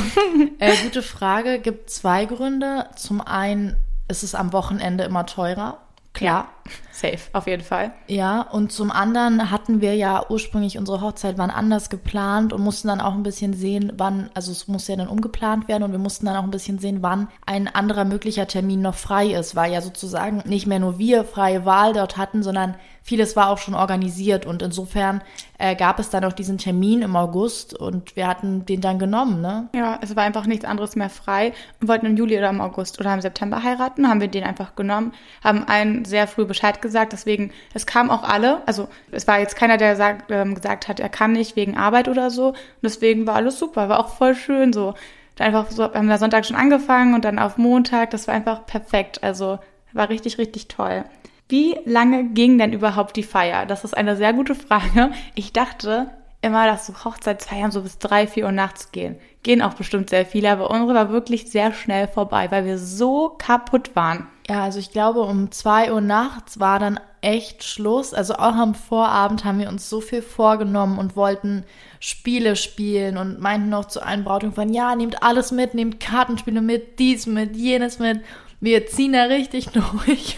äh, 0.60 0.76
gute 0.84 1.02
Frage. 1.02 1.60
Gibt 1.60 1.90
zwei 1.90 2.26
Gründe. 2.26 2.86
Zum 2.96 3.22
einen 3.22 3.76
ist 4.08 4.24
es 4.24 4.36
am 4.36 4.54
Wochenende 4.54 5.04
immer 5.04 5.26
teurer. 5.26 5.80
Klar. 6.14 6.50
Ja, 6.66 6.72
safe, 7.02 7.30
auf 7.34 7.48
jeden 7.48 7.64
Fall. 7.64 7.92
Ja, 8.08 8.42
und 8.42 8.72
zum 8.72 8.92
anderen 8.92 9.52
hatten 9.52 9.82
wir 9.82 9.96
ja 9.96 10.26
ursprünglich 10.30 10.78
unsere 10.78 11.02
Hochzeit 11.02 11.38
wann 11.38 11.50
anders 11.50 11.90
geplant 11.90 12.54
und 12.54 12.62
mussten 12.62 12.88
dann 12.88 13.02
auch 13.02 13.14
ein 13.14 13.24
bisschen 13.24 13.54
sehen, 13.54 13.94
wann, 13.98 14.30
also 14.34 14.52
es 14.52 14.68
musste 14.68 14.94
ja 14.94 14.98
dann 14.98 15.08
umgeplant 15.08 15.68
werden 15.68 15.84
und 15.84 15.92
wir 15.92 16.00
mussten 16.00 16.26
dann 16.26 16.36
auch 16.38 16.44
ein 16.44 16.52
bisschen 16.52 16.80
sehen, 16.80 17.00
wann 17.02 17.28
ein 17.46 17.68
anderer 17.68 18.06
möglicher 18.06 18.48
Termin 18.48 18.82
noch 18.82 18.96
frei 18.96 19.32
ist, 19.34 19.56
weil 19.56 19.74
ja 19.74 19.82
sozusagen 19.82 20.44
nicht 20.46 20.68
mehr 20.68 20.80
nur 20.80 20.98
wir 20.98 21.26
freie 21.26 21.66
Wahl 21.66 21.94
dort 21.94 22.18
hatten, 22.18 22.44
sondern 22.44 22.76
vieles 23.04 23.36
war 23.36 23.50
auch 23.50 23.58
schon 23.58 23.74
organisiert 23.74 24.46
und 24.46 24.62
insofern 24.62 25.22
äh, 25.58 25.76
gab 25.76 26.00
es 26.00 26.10
dann 26.10 26.24
auch 26.24 26.34
diesen 26.34 26.58
Termin 26.58 27.02
im 27.02 27.16
August 27.16 27.74
und 27.74 28.16
wir 28.16 28.28
hatten 28.28 28.66
den 28.66 28.82
dann 28.82 29.00
genommen, 29.00 29.42
ne? 29.42 29.70
Ja, 29.76 30.00
es 30.02 30.16
war 30.16 30.24
einfach 30.24 30.46
nichts 30.46 30.66
anderes 30.66 30.96
mehr 30.96 31.10
frei. 31.10 31.54
Wir 31.80 31.88
wollten 31.88 32.06
im 32.06 32.16
Juli 32.16 32.38
oder 32.38 32.50
im 32.50 32.62
August 32.62 33.00
oder 33.00 33.14
im 33.14 33.22
September 33.22 33.64
heiraten, 33.64 34.08
haben 34.08 34.22
wir 34.22 34.28
den 34.28 34.44
einfach 34.44 34.76
genommen, 34.76 35.14
haben 35.44 35.64
einen 35.64 36.06
sehr 36.06 36.28
früh 36.28 36.46
Bescheid 36.46 36.82
gesagt, 36.92 37.14
deswegen, 37.14 37.52
es 37.74 37.86
kamen 37.86 38.10
auch 38.10 38.24
alle, 38.24 38.62
also 38.68 38.88
es 39.12 39.28
war 39.28 39.40
jetzt 39.40 39.56
keiner, 39.56 39.78
der 39.78 39.96
sagt, 39.96 40.30
ähm, 40.30 40.56
gesagt 40.56 40.88
hat, 40.88 41.00
er 41.00 41.10
kann 41.10 41.32
nicht 41.32 41.56
wegen 41.56 41.78
Arbeit 41.78 42.08
oder 42.08 42.30
so 42.30 42.50
und 42.50 42.58
deswegen 42.84 43.26
war 43.26 43.36
alles 43.36 43.58
super, 43.58 43.90
war 43.90 44.00
auch 44.00 44.10
voll 44.10 44.36
schön 44.36 44.74
so. 44.74 44.94
Einfach 45.40 45.72
so, 45.72 45.92
wir 45.92 45.94
haben 45.96 46.10
da 46.10 46.18
Sonntag 46.20 46.46
schon 46.46 46.58
angefangen 46.58 47.16
und 47.16 47.26
dann 47.26 47.40
auf 47.40 47.58
Montag, 47.58 48.12
das 48.12 48.28
war 48.28 48.36
einfach 48.36 48.66
perfekt, 48.66 49.24
also 49.24 49.58
war 49.94 50.10
richtig, 50.10 50.38
richtig 50.38 50.68
toll. 50.68 51.06
Wie 51.50 51.78
lange 51.86 52.26
ging 52.26 52.58
denn 52.58 52.74
überhaupt 52.74 53.16
die 53.16 53.24
Feier? 53.24 53.66
Das 53.66 53.84
ist 53.84 53.98
eine 53.98 54.16
sehr 54.16 54.34
gute 54.34 54.56
Frage. 54.56 55.12
Ich 55.36 55.52
dachte 55.52 56.10
immer, 56.42 56.66
dass 56.66 56.88
so 56.88 56.94
Hochzeitsfeiern 57.04 57.72
so 57.72 57.82
bis 57.82 57.98
drei, 58.00 58.28
vier 58.28 58.46
Uhr 58.46 58.52
nachts 58.52 58.92
gehen. 58.92 59.18
Gehen 59.44 59.62
auch 59.62 59.74
bestimmt 59.74 60.10
sehr 60.10 60.26
viele, 60.26 60.52
aber 60.52 60.70
unsere 60.70 60.94
war 60.94 61.12
wirklich 61.12 61.50
sehr 61.50 61.74
schnell 61.74 62.08
vorbei, 62.08 62.52
weil 62.52 62.66
wir 62.66 62.78
so 62.78 63.30
kaputt 63.30 63.96
waren. 63.96 64.28
Ja, 64.48 64.64
also 64.64 64.80
ich 64.80 64.92
glaube, 64.92 65.22
um 65.22 65.52
zwei 65.52 65.92
Uhr 65.92 66.02
nachts 66.02 66.60
war 66.60 66.78
dann 66.78 67.00
echt 67.22 67.64
Schluss. 67.64 68.14
Also 68.14 68.36
auch 68.36 68.56
am 68.56 68.76
Vorabend 68.76 69.44
haben 69.44 69.60
wir 69.60 69.70
uns 69.70 69.90
so 69.90 70.02
viel 70.02 70.22
vorgenommen 70.22 71.00
und 71.00 71.16
wollten 71.16 71.64
Spiele 72.00 72.56
spielen 72.56 73.18
und 73.18 73.40
meinten 73.40 73.70
noch 73.70 73.86
zu 73.86 74.02
allen 74.02 74.24
Brautjungfern, 74.24 74.74
ja, 74.74 74.96
nehmt 74.96 75.24
alles 75.24 75.52
mit, 75.52 75.74
nehmt 75.74 76.00
Kartenspiele 76.00 76.62
mit, 76.62 77.00
dies 77.00 77.26
mit, 77.26 77.56
jenes 77.56 78.00
mit 78.00 78.22
wir 78.62 78.86
ziehen 78.86 79.14
da 79.14 79.24
richtig 79.24 79.66
durch. 79.74 80.38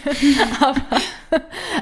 Aber 0.60 0.80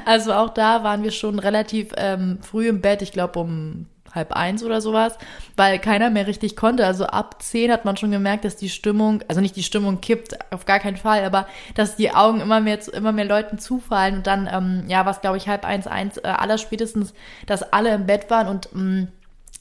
also 0.05 0.33
auch 0.33 0.49
da 0.49 0.83
waren 0.83 1.01
wir 1.01 1.11
schon 1.11 1.39
relativ 1.39 1.91
ähm, 1.97 2.37
früh 2.41 2.67
im 2.67 2.81
Bett, 2.81 3.01
ich 3.01 3.11
glaube 3.11 3.39
um 3.39 3.87
halb 4.13 4.33
eins 4.33 4.63
oder 4.63 4.81
sowas, 4.81 5.17
weil 5.55 5.79
keiner 5.79 6.09
mehr 6.09 6.27
richtig 6.27 6.55
konnte. 6.55 6.85
Also 6.85 7.05
ab 7.05 7.41
zehn 7.41 7.71
hat 7.71 7.85
man 7.85 7.97
schon 7.97 8.11
gemerkt, 8.11 8.45
dass 8.45 8.55
die 8.55 8.69
Stimmung, 8.69 9.23
also 9.27 9.41
nicht 9.41 9.55
die 9.55 9.63
Stimmung 9.63 10.01
kippt, 10.01 10.37
auf 10.51 10.65
gar 10.65 10.79
keinen 10.79 10.97
Fall, 10.97 11.23
aber 11.23 11.47
dass 11.75 11.95
die 11.95 12.13
Augen 12.13 12.41
immer 12.41 12.59
mehr 12.59 12.79
zu 12.79 12.91
immer 12.91 13.11
mehr 13.11 13.25
Leuten 13.25 13.57
zufallen 13.59 14.15
und 14.15 14.27
dann, 14.27 14.49
ähm, 14.51 14.83
ja, 14.87 15.05
was 15.05 15.21
glaube 15.21 15.37
ich 15.37 15.47
halb 15.47 15.65
eins, 15.65 15.87
eins, 15.87 16.17
äh, 16.17 16.27
aller 16.27 16.57
spätestens, 16.57 17.13
dass 17.45 17.73
alle 17.73 17.93
im 17.93 18.05
Bett 18.05 18.29
waren 18.29 18.47
und 18.47 18.69
ähm, 18.73 19.07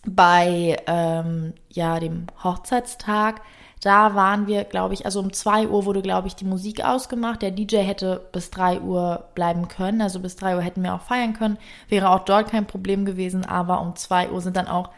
bei 0.04 0.76
ähm, 0.86 1.54
ja 1.68 2.00
dem 2.00 2.26
Hochzeitstag 2.42 3.40
da 3.82 4.14
waren 4.14 4.46
wir, 4.46 4.62
glaube 4.62 4.94
ich, 4.94 5.04
also 5.06 5.18
um 5.18 5.32
zwei 5.32 5.66
Uhr 5.66 5.84
wurde, 5.84 6.02
glaube 6.02 6.28
ich, 6.28 6.36
die 6.36 6.44
Musik 6.44 6.84
ausgemacht. 6.84 7.42
Der 7.42 7.50
DJ 7.50 7.78
hätte 7.78 8.28
bis 8.30 8.48
drei 8.50 8.80
Uhr 8.80 9.24
bleiben 9.34 9.66
können. 9.66 10.00
Also 10.00 10.20
bis 10.20 10.36
drei 10.36 10.54
Uhr 10.54 10.62
hätten 10.62 10.84
wir 10.84 10.94
auch 10.94 11.02
feiern 11.02 11.32
können. 11.32 11.58
Wäre 11.88 12.10
auch 12.10 12.20
dort 12.20 12.48
kein 12.48 12.64
Problem 12.64 13.04
gewesen. 13.04 13.44
Aber 13.44 13.80
um 13.80 13.96
zwei 13.96 14.30
Uhr 14.30 14.40
sind 14.40 14.56
dann 14.56 14.68
auch, 14.68 14.90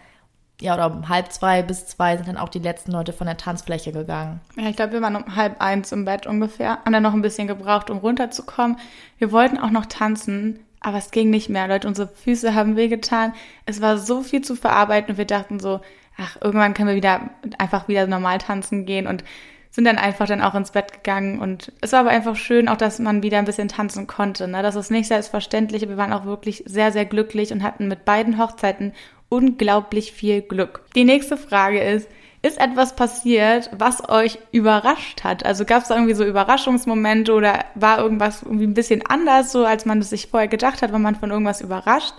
ja, 0.60 0.74
oder 0.74 0.92
um 0.92 1.08
halb 1.08 1.32
zwei 1.32 1.62
bis 1.62 1.86
zwei 1.86 2.18
sind 2.18 2.28
dann 2.28 2.36
auch 2.36 2.50
die 2.50 2.58
letzten 2.58 2.92
Leute 2.92 3.14
von 3.14 3.26
der 3.26 3.38
Tanzfläche 3.38 3.90
gegangen. 3.90 4.42
Ja, 4.54 4.68
ich 4.68 4.76
glaube, 4.76 4.92
wir 4.92 5.00
waren 5.00 5.16
um 5.16 5.34
halb 5.34 5.62
eins 5.62 5.90
im 5.90 6.04
Bett 6.04 6.26
ungefähr. 6.26 6.72
Haben 6.84 6.92
dann 6.92 7.02
noch 7.02 7.14
ein 7.14 7.22
bisschen 7.22 7.48
gebraucht, 7.48 7.88
um 7.88 7.98
runterzukommen. 7.98 8.76
Wir 9.16 9.32
wollten 9.32 9.58
auch 9.58 9.70
noch 9.70 9.86
tanzen. 9.86 10.60
Aber 10.80 10.98
es 10.98 11.10
ging 11.10 11.30
nicht 11.30 11.48
mehr, 11.48 11.66
Leute. 11.68 11.88
Unsere 11.88 12.08
Füße 12.08 12.54
haben 12.54 12.76
wehgetan. 12.76 13.32
Es 13.64 13.80
war 13.80 13.96
so 13.96 14.20
viel 14.20 14.42
zu 14.42 14.54
verarbeiten 14.54 15.12
und 15.12 15.16
wir 15.16 15.24
dachten 15.24 15.58
so, 15.58 15.80
ach, 16.16 16.36
irgendwann 16.40 16.74
können 16.74 16.88
wir 16.88 16.96
wieder 16.96 17.30
einfach 17.58 17.88
wieder 17.88 18.06
normal 18.06 18.38
tanzen 18.38 18.86
gehen 18.86 19.06
und 19.06 19.24
sind 19.70 19.86
dann 19.86 19.98
einfach 19.98 20.28
dann 20.28 20.40
auch 20.40 20.54
ins 20.54 20.70
Bett 20.70 20.92
gegangen 20.92 21.40
und 21.40 21.72
es 21.80 21.90
war 21.90 22.00
aber 22.00 22.10
einfach 22.10 22.36
schön, 22.36 22.68
auch 22.68 22.76
dass 22.76 23.00
man 23.00 23.24
wieder 23.24 23.38
ein 23.38 23.44
bisschen 23.44 23.66
tanzen 23.66 24.06
konnte. 24.06 24.46
Ne? 24.46 24.62
Das 24.62 24.76
ist 24.76 24.92
nicht 24.92 25.08
selbstverständlich. 25.08 25.88
Wir 25.88 25.96
waren 25.96 26.12
auch 26.12 26.24
wirklich 26.26 26.62
sehr, 26.66 26.92
sehr 26.92 27.04
glücklich 27.04 27.52
und 27.52 27.64
hatten 27.64 27.88
mit 27.88 28.04
beiden 28.04 28.38
Hochzeiten 28.38 28.92
unglaublich 29.28 30.12
viel 30.12 30.42
Glück. 30.42 30.82
Die 30.94 31.02
nächste 31.02 31.36
Frage 31.36 31.80
ist, 31.80 32.08
ist 32.44 32.60
etwas 32.60 32.94
passiert, 32.94 33.70
was 33.76 34.08
euch 34.08 34.38
überrascht 34.52 35.24
hat? 35.24 35.44
Also 35.44 35.64
gab 35.64 35.82
es 35.82 35.90
irgendwie 35.90 36.14
so 36.14 36.24
Überraschungsmomente 36.24 37.32
oder 37.32 37.64
war 37.74 37.98
irgendwas 37.98 38.42
irgendwie 38.42 38.66
ein 38.66 38.74
bisschen 38.74 39.04
anders, 39.04 39.50
so 39.50 39.64
als 39.64 39.86
man 39.86 39.98
es 39.98 40.10
sich 40.10 40.28
vorher 40.28 40.46
gedacht 40.46 40.82
hat, 40.82 40.92
wenn 40.92 41.02
man 41.02 41.16
von 41.16 41.30
irgendwas 41.30 41.62
überrascht? 41.62 42.14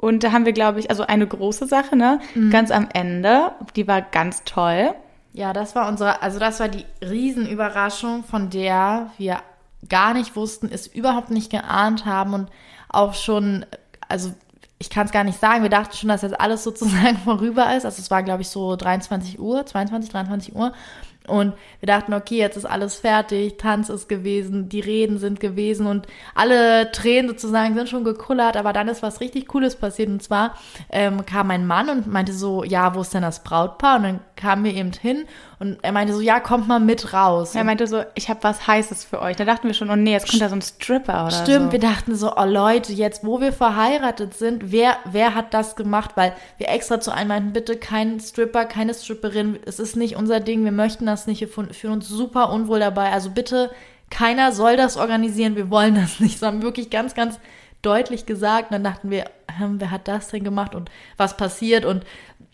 Und 0.00 0.24
da 0.24 0.32
haben 0.32 0.46
wir, 0.46 0.54
glaube 0.54 0.80
ich, 0.80 0.88
also 0.88 1.06
eine 1.06 1.26
große 1.26 1.66
Sache, 1.66 1.94
ne? 1.94 2.20
Mhm. 2.34 2.48
Ganz 2.50 2.70
am 2.70 2.88
Ende, 2.90 3.52
die 3.76 3.86
war 3.86 4.00
ganz 4.00 4.44
toll. 4.44 4.94
Ja, 5.34 5.52
das 5.52 5.74
war 5.74 5.88
unsere, 5.88 6.22
also 6.22 6.38
das 6.38 6.58
war 6.58 6.68
die 6.68 6.86
Riesenüberraschung, 7.02 8.24
von 8.24 8.48
der 8.48 9.10
wir 9.18 9.42
gar 9.90 10.14
nicht 10.14 10.36
wussten, 10.36 10.70
es 10.72 10.86
überhaupt 10.86 11.30
nicht 11.30 11.50
geahnt 11.50 12.06
haben 12.06 12.32
und 12.32 12.48
auch 12.88 13.12
schon, 13.12 13.66
also 14.08 14.32
ich 14.78 14.88
kann 14.88 15.04
es 15.04 15.12
gar 15.12 15.24
nicht 15.24 15.38
sagen, 15.38 15.62
wir 15.62 15.68
dachten 15.68 15.94
schon, 15.94 16.08
dass 16.08 16.22
jetzt 16.22 16.40
alles 16.40 16.64
sozusagen 16.64 17.18
vorüber 17.24 17.76
ist. 17.76 17.84
Also 17.84 18.00
es 18.00 18.10
war, 18.10 18.22
glaube 18.22 18.40
ich, 18.40 18.48
so 18.48 18.76
23 18.76 19.38
Uhr, 19.38 19.66
22, 19.66 20.10
23 20.10 20.56
Uhr. 20.56 20.72
Und 21.30 21.54
wir 21.80 21.86
dachten, 21.86 22.12
okay, 22.12 22.36
jetzt 22.36 22.56
ist 22.56 22.64
alles 22.64 22.96
fertig, 22.96 23.56
Tanz 23.56 23.88
ist 23.88 24.08
gewesen, 24.08 24.68
die 24.68 24.80
Reden 24.80 25.18
sind 25.18 25.40
gewesen 25.40 25.86
und 25.86 26.06
alle 26.34 26.90
Tränen 26.92 27.28
sozusagen 27.28 27.74
sind 27.74 27.88
schon 27.88 28.04
gekullert, 28.04 28.56
aber 28.56 28.72
dann 28.72 28.88
ist 28.88 29.02
was 29.02 29.20
richtig 29.20 29.46
Cooles 29.48 29.76
passiert. 29.76 30.08
Und 30.08 30.22
zwar 30.22 30.54
ähm, 30.90 31.24
kam 31.24 31.46
mein 31.46 31.66
Mann 31.66 31.88
und 31.88 32.06
meinte 32.06 32.32
so, 32.32 32.64
ja, 32.64 32.94
wo 32.94 33.00
ist 33.00 33.14
denn 33.14 33.22
das 33.22 33.42
Brautpaar? 33.42 33.96
Und 33.96 34.02
dann 34.02 34.20
kamen 34.36 34.64
wir 34.64 34.74
eben 34.74 34.92
hin 34.92 35.24
und 35.60 35.76
er 35.82 35.92
meinte 35.92 36.14
so, 36.14 36.22
ja, 36.22 36.40
kommt 36.40 36.68
mal 36.68 36.80
mit 36.80 37.12
raus. 37.12 37.54
Er 37.54 37.64
meinte 37.64 37.86
so, 37.86 38.02
ich 38.14 38.30
habe 38.30 38.42
was 38.42 38.66
Heißes 38.66 39.04
für 39.04 39.20
euch. 39.20 39.36
Da 39.36 39.44
dachten 39.44 39.66
wir 39.66 39.74
schon, 39.74 39.90
oh 39.90 39.94
nee, 39.94 40.12
jetzt 40.12 40.30
kommt 40.30 40.40
da 40.40 40.48
so 40.48 40.54
ein 40.54 40.62
Stripper 40.62 41.26
oder 41.26 41.36
Stimmt, 41.36 41.66
so. 41.66 41.72
wir 41.72 41.78
dachten 41.78 42.14
so, 42.14 42.34
oh 42.34 42.46
Leute, 42.46 42.94
jetzt 42.94 43.26
wo 43.26 43.42
wir 43.42 43.52
verheiratet 43.52 44.32
sind, 44.32 44.72
wer, 44.72 44.96
wer 45.04 45.34
hat 45.34 45.52
das 45.52 45.76
gemacht? 45.76 46.12
Weil 46.14 46.32
wir 46.56 46.70
extra 46.70 46.98
zu 46.98 47.12
einem 47.12 47.28
meinten, 47.28 47.52
bitte 47.52 47.76
kein 47.76 48.18
Stripper, 48.20 48.64
keine 48.64 48.94
Stripperin, 48.94 49.58
es 49.66 49.78
ist 49.78 49.96
nicht 49.96 50.16
unser 50.16 50.40
Ding, 50.40 50.64
wir 50.64 50.72
möchten 50.72 51.04
das 51.04 51.26
nicht, 51.26 51.42
wir 51.42 51.48
fühlen 51.48 51.92
uns 51.92 52.08
super 52.08 52.50
unwohl 52.50 52.80
dabei. 52.80 53.12
Also 53.12 53.28
bitte, 53.28 53.70
keiner 54.08 54.52
soll 54.52 54.78
das 54.78 54.96
organisieren, 54.96 55.56
wir 55.56 55.68
wollen 55.68 55.94
das 55.94 56.20
nicht. 56.20 56.40
Das 56.40 56.48
haben 56.48 56.60
wir 56.60 56.68
wirklich 56.68 56.88
ganz, 56.88 57.14
ganz 57.14 57.38
deutlich 57.82 58.26
gesagt. 58.26 58.70
Und 58.70 58.72
dann 58.72 58.84
dachten 58.84 59.10
wir, 59.10 59.24
hm, 59.56 59.80
wer 59.80 59.90
hat 59.90 60.08
das 60.08 60.28
denn 60.28 60.44
gemacht 60.44 60.74
und 60.74 60.90
was 61.16 61.36
passiert? 61.36 61.84
Und 61.84 62.04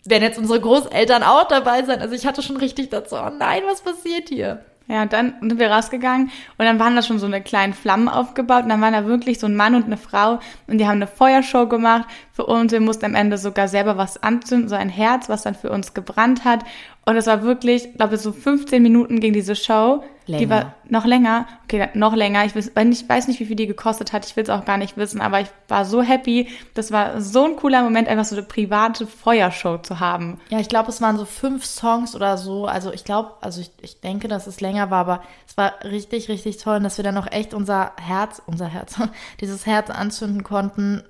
werden 0.05 0.23
jetzt 0.23 0.39
unsere 0.39 0.59
Großeltern 0.59 1.23
auch 1.23 1.47
dabei 1.47 1.83
sein? 1.83 2.01
Also 2.01 2.15
ich 2.15 2.25
hatte 2.25 2.41
schon 2.41 2.57
richtig 2.57 2.89
dazu, 2.89 3.15
oh 3.15 3.29
nein, 3.29 3.63
was 3.67 3.81
passiert 3.81 4.29
hier? 4.29 4.63
Ja, 4.89 5.01
und 5.01 5.11
dann 5.11 5.35
sind 5.41 5.59
wir 5.59 5.69
rausgegangen 5.69 6.31
und 6.57 6.65
dann 6.65 6.79
waren 6.79 6.95
da 6.95 7.01
schon 7.01 7.19
so 7.19 7.25
eine 7.25 7.41
kleine 7.41 7.73
Flammen 7.73 8.07
aufgebaut 8.07 8.63
und 8.63 8.69
dann 8.69 8.79
waren 8.79 8.93
da 8.93 9.05
wirklich 9.05 9.37
so 9.37 9.45
ein 9.45 9.55
Mann 9.55 9.75
und 9.75 9.83
eine 9.83 9.97
Frau 9.97 10.39
und 10.65 10.77
die 10.77 10.85
haben 10.85 10.95
eine 10.95 11.07
Feuershow 11.07 11.67
gemacht 11.67 12.07
für 12.31 12.45
uns. 12.45 12.71
Wir 12.71 12.79
mussten 12.79 13.03
am 13.03 13.15
Ende 13.15 13.37
sogar 13.37 13.67
selber 13.67 13.97
was 13.97 14.23
anzünden, 14.23 14.69
so 14.69 14.75
ein 14.75 14.87
Herz, 14.87 15.27
was 15.27 15.43
dann 15.43 15.55
für 15.55 15.71
uns 15.71 15.93
gebrannt 15.93 16.45
hat. 16.45 16.63
Und 17.07 17.15
es 17.15 17.25
war 17.25 17.41
wirklich, 17.41 17.93
glaube 17.93 18.15
ich, 18.15 18.21
so 18.21 18.33
15 18.33 18.83
Minuten 18.83 19.21
ging 19.21 19.31
diese 19.31 19.55
Show. 19.55 20.03
Länger. 20.25 20.39
Die 20.39 20.49
war 20.49 20.73
noch 20.89 21.05
länger. 21.05 21.47
Okay, 21.63 21.87
noch 21.93 22.13
länger. 22.13 22.43
Ich 22.43 22.53
weiß, 22.53 22.71
ich 22.75 23.07
weiß 23.07 23.29
nicht, 23.29 23.39
wie 23.39 23.45
viel 23.45 23.55
die 23.55 23.65
gekostet 23.65 24.11
hat. 24.11 24.25
Ich 24.25 24.35
will 24.35 24.43
es 24.43 24.49
auch 24.49 24.65
gar 24.65 24.75
nicht 24.75 24.97
wissen. 24.97 25.21
Aber 25.21 25.39
ich 25.39 25.47
war 25.69 25.85
so 25.85 26.01
happy. 26.01 26.49
Das 26.73 26.91
war 26.91 27.21
so 27.21 27.45
ein 27.45 27.55
cooler 27.55 27.81
Moment, 27.81 28.09
einfach 28.09 28.25
so 28.25 28.35
eine 28.35 28.43
private 28.43 29.07
Feuershow 29.07 29.77
zu 29.77 30.01
haben. 30.01 30.41
Ja, 30.49 30.59
ich 30.59 30.67
glaube, 30.67 30.89
es 30.89 30.99
waren 30.99 31.15
so 31.15 31.23
fünf 31.23 31.63
Songs 31.63 32.13
oder 32.13 32.37
so. 32.37 32.65
Also 32.65 32.91
ich 32.91 33.05
glaube, 33.05 33.35
also 33.39 33.61
ich, 33.61 33.71
ich 33.81 34.01
denke, 34.01 34.27
dass 34.27 34.45
es 34.45 34.59
länger 34.59 34.91
war. 34.91 34.99
Aber 34.99 35.21
es 35.47 35.55
war 35.55 35.75
richtig, 35.85 36.27
richtig 36.27 36.57
toll. 36.57 36.75
Und 36.75 36.83
dass 36.83 36.97
wir 36.97 37.05
dann 37.05 37.15
noch 37.15 37.31
echt 37.31 37.53
unser 37.53 37.93
Herz, 38.01 38.41
unser 38.45 38.67
Herz, 38.67 38.95
dieses 39.39 39.65
Herz 39.65 39.89
anzünden 39.89 40.43
konnten. 40.43 41.03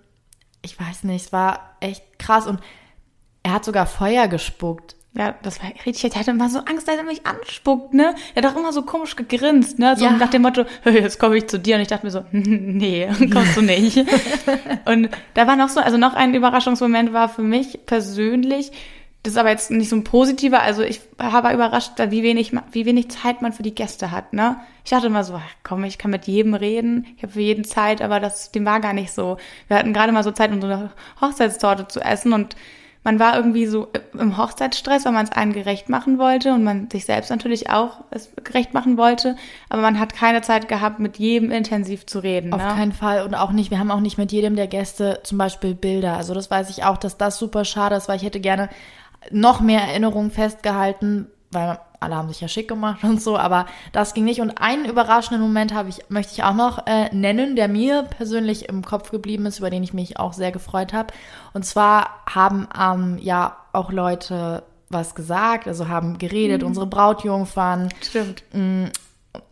Ich 0.61 0.79
weiß 0.79 1.05
nicht, 1.05 1.25
es 1.25 1.33
war 1.33 1.75
echt 1.79 2.19
krass. 2.19 2.45
Und 2.45 2.59
er 3.41 3.53
hat 3.53 3.65
sogar 3.65 3.87
Feuer 3.87 4.27
gespuckt. 4.27 4.96
Ja, 5.17 5.33
das 5.41 5.61
war 5.63 5.69
richtig. 5.69 6.03
Ich 6.03 6.15
hatte 6.15 6.29
immer 6.29 6.49
so 6.49 6.59
Angst, 6.59 6.87
dass 6.87 6.95
er 6.95 7.03
mich 7.03 7.25
anspuckt, 7.25 7.95
ne? 7.95 8.13
Er 8.35 8.43
hat 8.43 8.53
auch 8.53 8.57
immer 8.57 8.71
so 8.71 8.83
komisch 8.83 9.15
gegrinst, 9.15 9.79
ne? 9.79 9.95
So 9.97 10.05
ja. 10.05 10.11
nach 10.11 10.29
dem 10.29 10.43
Motto, 10.43 10.65
hey, 10.83 10.93
jetzt 11.01 11.19
komme 11.19 11.37
ich 11.37 11.47
zu 11.47 11.57
dir. 11.57 11.75
Und 11.75 11.81
ich 11.81 11.87
dachte 11.87 12.05
mir 12.05 12.11
so, 12.11 12.23
nee, 12.31 13.09
kommst 13.33 13.57
du 13.57 13.61
nicht. 13.61 13.97
und 14.85 15.09
da 15.33 15.47
war 15.47 15.55
noch 15.55 15.69
so, 15.69 15.79
also 15.79 15.97
noch 15.97 16.13
ein 16.13 16.35
Überraschungsmoment 16.35 17.13
war 17.13 17.29
für 17.29 17.41
mich 17.41 17.79
persönlich, 17.87 18.71
das 19.23 19.33
ist 19.33 19.39
aber 19.39 19.49
jetzt 19.49 19.71
nicht 19.71 19.89
so 19.89 19.95
ein 19.95 20.03
positiver, 20.03 20.61
also 20.61 20.83
ich 20.83 21.01
war 21.17 21.53
überrascht, 21.53 21.93
wie 21.97 22.23
wenig, 22.23 22.53
wie 22.71 22.85
wenig 22.85 23.09
Zeit 23.09 23.41
man 23.41 23.51
für 23.51 23.63
die 23.63 23.75
Gäste 23.75 24.11
hat, 24.11 24.33
ne? 24.33 24.57
Ich 24.85 24.91
dachte 24.91 25.07
immer 25.07 25.23
so, 25.23 25.33
ach, 25.33 25.53
komm, 25.63 25.83
ich 25.83 25.97
kann 25.97 26.11
mit 26.11 26.27
jedem 26.27 26.53
reden, 26.53 27.07
ich 27.17 27.23
habe 27.23 27.33
für 27.33 27.41
jeden 27.41 27.65
Zeit, 27.65 28.01
aber 28.01 28.19
das, 28.19 28.51
dem 28.51 28.65
war 28.65 28.79
gar 28.79 28.93
nicht 28.93 29.11
so. 29.11 29.37
Wir 29.67 29.79
hatten 29.79 29.93
gerade 29.93 30.11
mal 30.11 30.23
so 30.23 30.31
Zeit, 30.31 30.51
um 30.51 30.61
so 30.61 30.67
eine 30.67 30.91
Hochzeitstorte 31.19 31.87
zu 31.87 31.99
essen 31.99 32.31
und 32.31 32.55
man 33.07 33.19
war 33.19 33.37
irgendwie 33.37 33.67
so 33.67 33.87
im 34.19 34.37
Hochzeitsstress, 34.37 35.05
weil 35.05 35.13
man 35.13 35.23
es 35.23 35.31
allen 35.31 35.53
gerecht 35.53 35.87
machen 35.87 36.19
wollte 36.19 36.51
und 36.53 36.65
man 36.65 36.89
sich 36.89 37.05
selbst 37.05 37.29
natürlich 37.29 37.69
auch 37.69 38.01
es 38.11 38.33
gerecht 38.43 38.73
machen 38.73 38.97
wollte, 38.97 39.37
aber 39.69 39.81
man 39.81 39.97
hat 39.97 40.13
keine 40.13 40.41
Zeit 40.41 40.67
gehabt, 40.67 40.99
mit 40.99 41.17
jedem 41.17 41.49
intensiv 41.49 42.05
zu 42.05 42.19
reden. 42.19 42.51
Auf 42.51 42.61
ne? 42.61 42.67
keinen 42.67 42.91
Fall 42.91 43.23
und 43.23 43.33
auch 43.33 43.53
nicht, 43.53 43.71
wir 43.71 43.79
haben 43.79 43.91
auch 43.91 44.01
nicht 44.01 44.17
mit 44.17 44.33
jedem 44.33 44.57
der 44.57 44.67
Gäste 44.67 45.21
zum 45.23 45.37
Beispiel 45.37 45.73
Bilder. 45.73 46.17
Also 46.17 46.33
das 46.33 46.51
weiß 46.51 46.69
ich 46.69 46.83
auch, 46.83 46.97
dass 46.97 47.15
das 47.15 47.39
super 47.39 47.63
schade 47.63 47.95
ist, 47.95 48.09
weil 48.09 48.17
ich 48.17 48.23
hätte 48.23 48.41
gerne 48.41 48.67
noch 49.31 49.61
mehr 49.61 49.83
Erinnerungen 49.83 50.29
festgehalten, 50.29 51.27
weil 51.49 51.79
alle 51.99 52.15
haben 52.15 52.27
sich 52.27 52.41
ja 52.41 52.47
schick 52.47 52.67
gemacht 52.67 53.03
und 53.03 53.21
so, 53.21 53.37
aber 53.37 53.65
das 53.91 54.13
ging 54.13 54.25
nicht. 54.25 54.41
Und 54.41 54.51
einen 54.61 54.85
überraschenden 54.85 55.41
Moment 55.41 55.73
habe 55.73 55.89
ich, 55.89 56.01
möchte 56.09 56.33
ich 56.33 56.43
auch 56.43 56.53
noch 56.53 56.85
äh, 56.85 57.13
nennen, 57.13 57.55
der 57.55 57.67
mir 57.67 58.03
persönlich 58.03 58.69
im 58.69 58.83
Kopf 58.83 59.11
geblieben 59.11 59.45
ist, 59.45 59.59
über 59.59 59.69
den 59.69 59.83
ich 59.83 59.93
mich 59.93 60.19
auch 60.19 60.33
sehr 60.33 60.51
gefreut 60.51 60.93
habe. 60.93 61.13
Und 61.53 61.65
zwar 61.65 62.21
haben 62.29 62.67
ähm, 62.79 63.17
ja 63.21 63.57
auch 63.73 63.91
Leute 63.91 64.63
was 64.89 65.15
gesagt, 65.15 65.67
also 65.67 65.87
haben 65.87 66.17
geredet, 66.17 66.61
mhm. 66.61 66.67
unsere 66.67 66.87
Brautjungfern. 66.87 67.89
Stimmt. 68.01 68.43
Mh, 68.53 68.61
mm, 68.61 68.91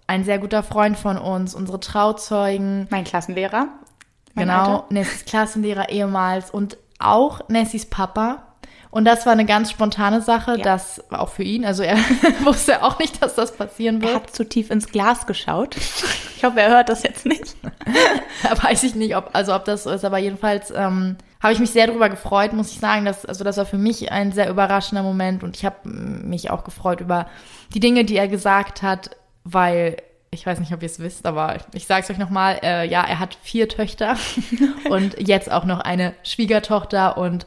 ein 0.07 0.23
sehr 0.23 0.39
guter 0.39 0.63
Freund 0.63 0.97
von 0.97 1.17
uns, 1.17 1.55
unsere 1.55 1.79
Trauzeugen. 1.79 2.87
Mein 2.91 3.03
Klassenlehrer. 3.03 3.69
Mein 4.35 4.47
genau, 4.47 4.59
Alter. 4.59 4.85
Nessys 4.89 5.25
Klassenlehrer 5.25 5.89
ehemals 5.89 6.51
und 6.51 6.77
auch 6.99 7.47
Nessys 7.49 7.89
Papa. 7.89 8.43
Und 8.95 9.03
das 9.03 9.25
war 9.25 9.33
eine 9.33 9.43
ganz 9.43 9.71
spontane 9.71 10.21
Sache, 10.21 10.51
ja. 10.51 10.63
das 10.63 11.03
war 11.09 11.19
auch 11.19 11.27
für 11.27 11.43
ihn. 11.43 11.65
Also 11.65 11.83
er 11.83 11.97
wusste 12.45 12.81
auch 12.81 12.97
nicht, 12.97 13.21
dass 13.21 13.35
das 13.35 13.51
passieren 13.51 14.01
wird. 14.01 14.11
Er 14.13 14.15
hat 14.15 14.33
zu 14.33 14.47
tief 14.47 14.71
ins 14.71 14.87
Glas 14.87 15.27
geschaut. 15.27 15.75
Ich 16.37 16.45
hoffe, 16.45 16.61
er 16.61 16.69
hört 16.69 16.87
das 16.87 17.03
jetzt 17.03 17.25
nicht. 17.25 17.57
da 18.43 18.63
weiß 18.63 18.83
ich 18.83 18.95
nicht, 18.95 19.17
ob, 19.17 19.31
also 19.33 19.53
ob 19.53 19.65
das 19.65 19.83
so 19.83 19.89
ist, 19.89 20.05
aber 20.05 20.17
jedenfalls 20.19 20.71
ähm, 20.71 21.17
habe 21.43 21.51
ich 21.51 21.59
mich 21.59 21.71
sehr 21.71 21.87
darüber 21.87 22.07
gefreut, 22.07 22.53
muss 22.53 22.71
ich 22.71 22.79
sagen. 22.79 23.03
Dass, 23.03 23.25
also 23.25 23.43
das 23.43 23.57
war 23.57 23.65
für 23.65 23.77
mich 23.77 24.13
ein 24.13 24.31
sehr 24.31 24.49
überraschender 24.49 25.03
Moment 25.03 25.43
und 25.43 25.57
ich 25.57 25.65
habe 25.65 25.89
mich 25.89 26.49
auch 26.49 26.63
gefreut 26.63 27.01
über 27.01 27.27
die 27.73 27.81
Dinge, 27.81 28.05
die 28.05 28.15
er 28.15 28.29
gesagt 28.29 28.81
hat, 28.81 29.09
weil 29.43 29.97
ich 30.31 30.45
weiß 30.45 30.61
nicht, 30.61 30.73
ob 30.73 30.81
ihr 30.81 30.85
es 30.85 30.99
wisst, 30.99 31.25
aber 31.25 31.57
ich 31.73 31.85
sage 31.85 32.03
es 32.03 32.09
euch 32.09 32.17
nochmal, 32.17 32.61
äh, 32.63 32.87
ja, 32.87 33.03
er 33.03 33.19
hat 33.19 33.37
vier 33.41 33.67
Töchter 33.67 34.15
und 34.89 35.19
jetzt 35.19 35.51
auch 35.51 35.65
noch 35.65 35.81
eine 35.81 36.13
Schwiegertochter 36.23 37.17
und 37.17 37.45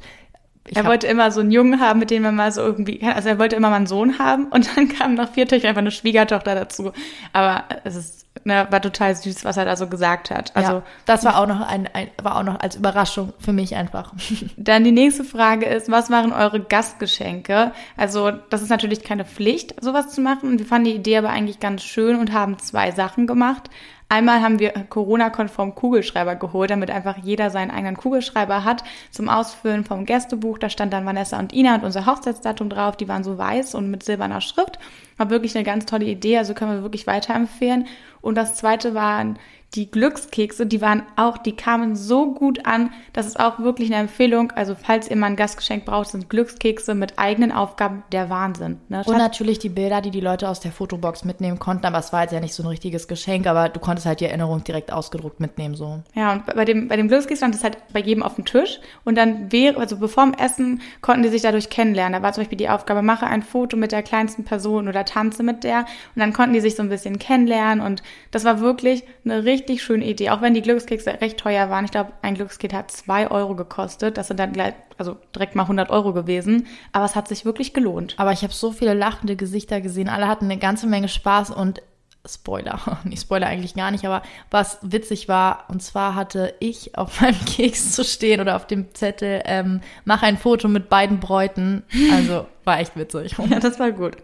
er 0.74 0.85
wollte 0.85 1.07
immer 1.07 1.31
so 1.31 1.40
einen 1.40 1.50
Jungen 1.50 1.81
haben, 1.81 1.98
mit 1.98 2.11
dem 2.11 2.22
man 2.22 2.37
mal 2.37 2.52
so 2.52 2.61
irgendwie, 2.61 3.02
also 3.02 3.28
er 3.28 3.38
wollte 3.38 3.57
immer 3.57 3.70
mal 3.70 3.76
einen 3.76 3.87
Sohn 3.87 4.18
haben 4.18 4.46
und 4.46 4.68
dann 4.76 4.88
kam 4.88 5.14
nach 5.14 5.31
vier 5.31 5.46
Töchtern 5.46 5.70
einfach 5.70 5.81
eine 5.81 5.90
Schwiegertochter 5.90 6.54
dazu. 6.54 6.92
Aber 7.33 7.64
es 7.85 7.96
ist, 7.96 8.26
ne, 8.44 8.66
war 8.70 8.81
total 8.81 9.14
süß, 9.14 9.44
was 9.44 9.57
er 9.57 9.64
da 9.64 9.76
so 9.76 9.87
gesagt 9.87 10.31
hat. 10.31 10.54
Also 10.54 10.72
ja, 10.72 10.83
das 11.07 11.24
war 11.24 11.38
auch 11.38 11.46
noch 11.46 11.61
ein, 11.61 11.88
ein, 11.92 12.09
war 12.22 12.37
auch 12.37 12.42
noch 12.42 12.61
als 12.61 12.76
Überraschung 12.76 13.33
für 13.38 13.52
mich 13.52 13.76
einfach. 13.76 14.12
Dann 14.57 14.85
die 14.85 14.92
nächste 14.92 15.24
Frage 15.24 15.66
ist, 15.66 15.90
was 15.90 16.11
waren 16.11 16.33
eure 16.33 16.61
Gastgeschenke? 16.61 17.72
Also 17.96 18.33
das 18.50 18.62
ist 18.62 18.70
natürlich 18.70 19.02
keine 19.04 19.24
Pflicht, 19.24 19.83
sowas 19.83 20.09
zu 20.09 20.20
machen. 20.20 20.59
Wir 20.59 20.66
fanden 20.66 20.87
die 20.87 20.94
Idee 20.94 21.18
aber 21.18 21.31
eigentlich 21.31 21.61
ganz 21.61 21.83
schön 21.83 22.18
und 22.18 22.33
haben 22.33 22.59
zwei 22.59 22.90
Sachen 22.90 23.26
gemacht. 23.26 23.70
Einmal 24.11 24.40
haben 24.40 24.59
wir 24.59 24.71
Corona-konform 24.71 25.75
Kugelschreiber 25.75 26.37
geholt, 26.37 26.71
damit 26.71 26.90
einfach 26.90 27.18
jeder 27.18 27.51
seinen 27.51 27.71
eigenen 27.71 27.97
Kugelschreiber 27.97 28.64
hat 28.64 28.83
zum 29.11 29.29
Ausfüllen 29.29 29.85
vom 29.85 30.07
Gästebuch. 30.07 30.57
Da 30.57 30.71
stand 30.71 30.94
dann 30.94 31.05
Vanessa 31.05 31.38
und 31.38 31.53
Ina 31.53 31.75
und 31.75 31.85
unser 31.85 32.07
Hochzeitsdatum 32.07 32.71
drauf. 32.71 32.97
Die 32.97 33.09
waren 33.09 33.23
so 33.23 33.37
weiß 33.37 33.75
und 33.75 33.90
mit 33.90 34.03
silberner 34.03 34.40
Schrift. 34.40 34.79
War 35.18 35.31
wirklich 35.31 35.54
eine 35.54 35.64
ganz 35.64 35.85
tolle 35.85 36.07
Idee, 36.07 36.38
also 36.38 36.54
können 36.54 36.72
wir 36.72 36.83
wirklich 36.83 37.07
weiterempfehlen. 37.07 37.87
Und 38.20 38.37
das 38.37 38.54
zweite 38.54 38.94
waren 38.94 39.38
die 39.74 39.90
Glückskekse, 39.90 40.66
die 40.66 40.81
waren 40.81 41.02
auch, 41.16 41.37
die 41.37 41.52
kamen 41.52 41.94
so 41.94 42.33
gut 42.33 42.64
an. 42.64 42.90
Das 43.12 43.26
ist 43.26 43.38
auch 43.38 43.59
wirklich 43.59 43.90
eine 43.90 44.00
Empfehlung. 44.00 44.50
Also 44.52 44.74
falls 44.74 45.11
ihr 45.11 45.16
mal 45.16 45.26
ein 45.26 45.37
Gastgeschenk 45.37 45.85
braucht, 45.85 46.09
sind 46.09 46.31
Glückskekse 46.31 46.94
mit 46.94 47.18
eigenen 47.18 47.52
Aufgaben 47.52 48.02
der 48.11 48.31
Wahnsinn. 48.31 48.78
Ne? 48.88 49.02
Und 49.04 49.18
natürlich 49.18 49.59
die 49.59 49.68
Bilder, 49.68 50.00
die 50.00 50.11
die 50.11 50.20
Leute 50.20 50.48
aus 50.48 50.61
der 50.61 50.72
Fotobox 50.72 51.24
mitnehmen 51.24 51.59
konnten. 51.59 51.85
Aber 51.85 51.98
es 51.98 52.14
war 52.14 52.22
jetzt 52.22 52.33
ja 52.33 52.40
nicht 52.40 52.54
so 52.54 52.62
ein 52.62 52.68
richtiges 52.68 53.09
Geschenk, 53.09 53.46
aber 53.46 53.68
du 53.68 53.78
konntest 53.78 54.07
halt 54.07 54.20
die 54.20 54.24
Erinnerung 54.24 54.64
direkt 54.64 54.90
ausgedruckt 54.90 55.38
mitnehmen. 55.38 55.74
so. 55.74 56.00
Ja, 56.14 56.33
und 56.33 56.46
bei 56.46 56.64
dem, 56.64 56.88
bei 56.88 56.96
dem 56.96 57.09
Glückskeks 57.09 57.40
stand 57.40 57.54
es 57.54 57.62
halt 57.62 57.76
bei 57.92 58.00
jedem 58.00 58.22
auf 58.22 58.37
dem 58.37 58.46
Tisch. 58.46 58.81
Und 59.04 59.16
dann 59.18 59.52
wäre, 59.52 59.76
also 59.76 59.98
bevor 59.98 60.24
dem 60.24 60.35
Essen, 60.35 60.81
konnten 61.02 61.24
die 61.24 61.28
sich 61.28 61.42
dadurch 61.42 61.68
kennenlernen. 61.68 62.14
Da 62.14 62.22
war 62.22 62.33
zum 62.33 62.42
Beispiel 62.42 62.59
die 62.59 62.70
Aufgabe, 62.70 63.02
mache 63.02 63.26
ein 63.26 63.42
Foto 63.42 63.76
mit 63.76 63.92
der 63.92 64.02
kleinsten 64.02 64.44
Person 64.44 64.88
oder 64.88 65.04
tanze 65.09 65.42
mit 65.42 65.64
der. 65.64 65.81
Und 65.81 66.21
dann 66.21 66.33
konnten 66.33 66.53
die 66.53 66.61
sich 66.61 66.77
so 66.77 66.83
ein 66.83 66.88
bisschen 66.88 67.18
kennenlernen. 67.18 67.85
Und 67.85 68.03
das 68.31 68.44
war 68.44 68.61
wirklich 68.61 69.05
eine 69.25 69.44
richtig 69.44 69.83
schöne 69.83 70.05
Idee, 70.05 70.31
auch 70.31 70.42
wenn 70.42 70.55
die 70.55 70.62
Glückskekse 70.62 71.21
recht 71.21 71.38
teuer 71.38 71.71
waren. 71.71 71.85
Ich 71.85 71.90
glaube, 71.90 72.12
ein 72.23 72.35
Glückskeks 72.35 72.75
hat 72.75 72.90
zwei 72.90 73.31
Euro 73.31 73.55
gekostet. 73.55 74.16
Das 74.16 74.29
sind 74.29 74.38
dann 74.38 74.53
gleich, 74.53 74.75
also 74.99 75.16
direkt 75.35 75.55
mal 75.55 75.62
100 75.62 75.90
Euro 75.90 76.12
gewesen. 76.12 76.66
Aber 76.92 77.05
es 77.05 77.16
hat 77.16 77.29
sich 77.29 77.44
wirklich 77.44 77.75
gelohnt. 77.75 78.14
Aber 78.18 78.33
ich 78.33 78.42
habe 78.42 78.53
so 78.53 78.71
viele 78.73 78.94
lachende 78.94 79.37
Gesichter 79.37 79.81
gesehen. 79.81 80.09
Alle 80.09 80.29
hatten 80.29 80.44
eine 80.44 80.59
ganze 80.59 80.87
Menge 80.87 81.09
Spaß 81.09 81.51
und 81.51 81.83
Spoiler, 82.27 83.01
nicht 83.05 83.23
Spoiler 83.23 83.47
eigentlich 83.47 83.75
gar 83.75 83.90
nicht, 83.90 84.05
aber 84.05 84.23
was 84.51 84.79
witzig 84.83 85.29
war, 85.29 85.64
und 85.68 85.83
zwar 85.83 86.14
hatte 86.14 86.55
ich 86.61 86.97
auf 86.97 87.21
meinem 87.21 87.44
Keks 87.44 87.92
zu 87.92 88.05
stehen 88.05 88.40
oder 88.40 88.57
auf 88.57 88.66
dem 88.66 88.94
Zettel, 88.94 89.42
ähm, 89.44 89.81
mach 90.05 90.23
ein 90.23 90.37
Foto 90.37 90.68
mit 90.68 90.88
beiden 90.88 91.21
Bräuten. 91.21 91.85
Also 92.12 92.47
war 92.64 92.81
echt 92.81 92.97
witzig. 92.97 93.37
ja, 93.38 93.61
das 93.61 93.79
war 93.79 93.92
gut. 93.92 94.16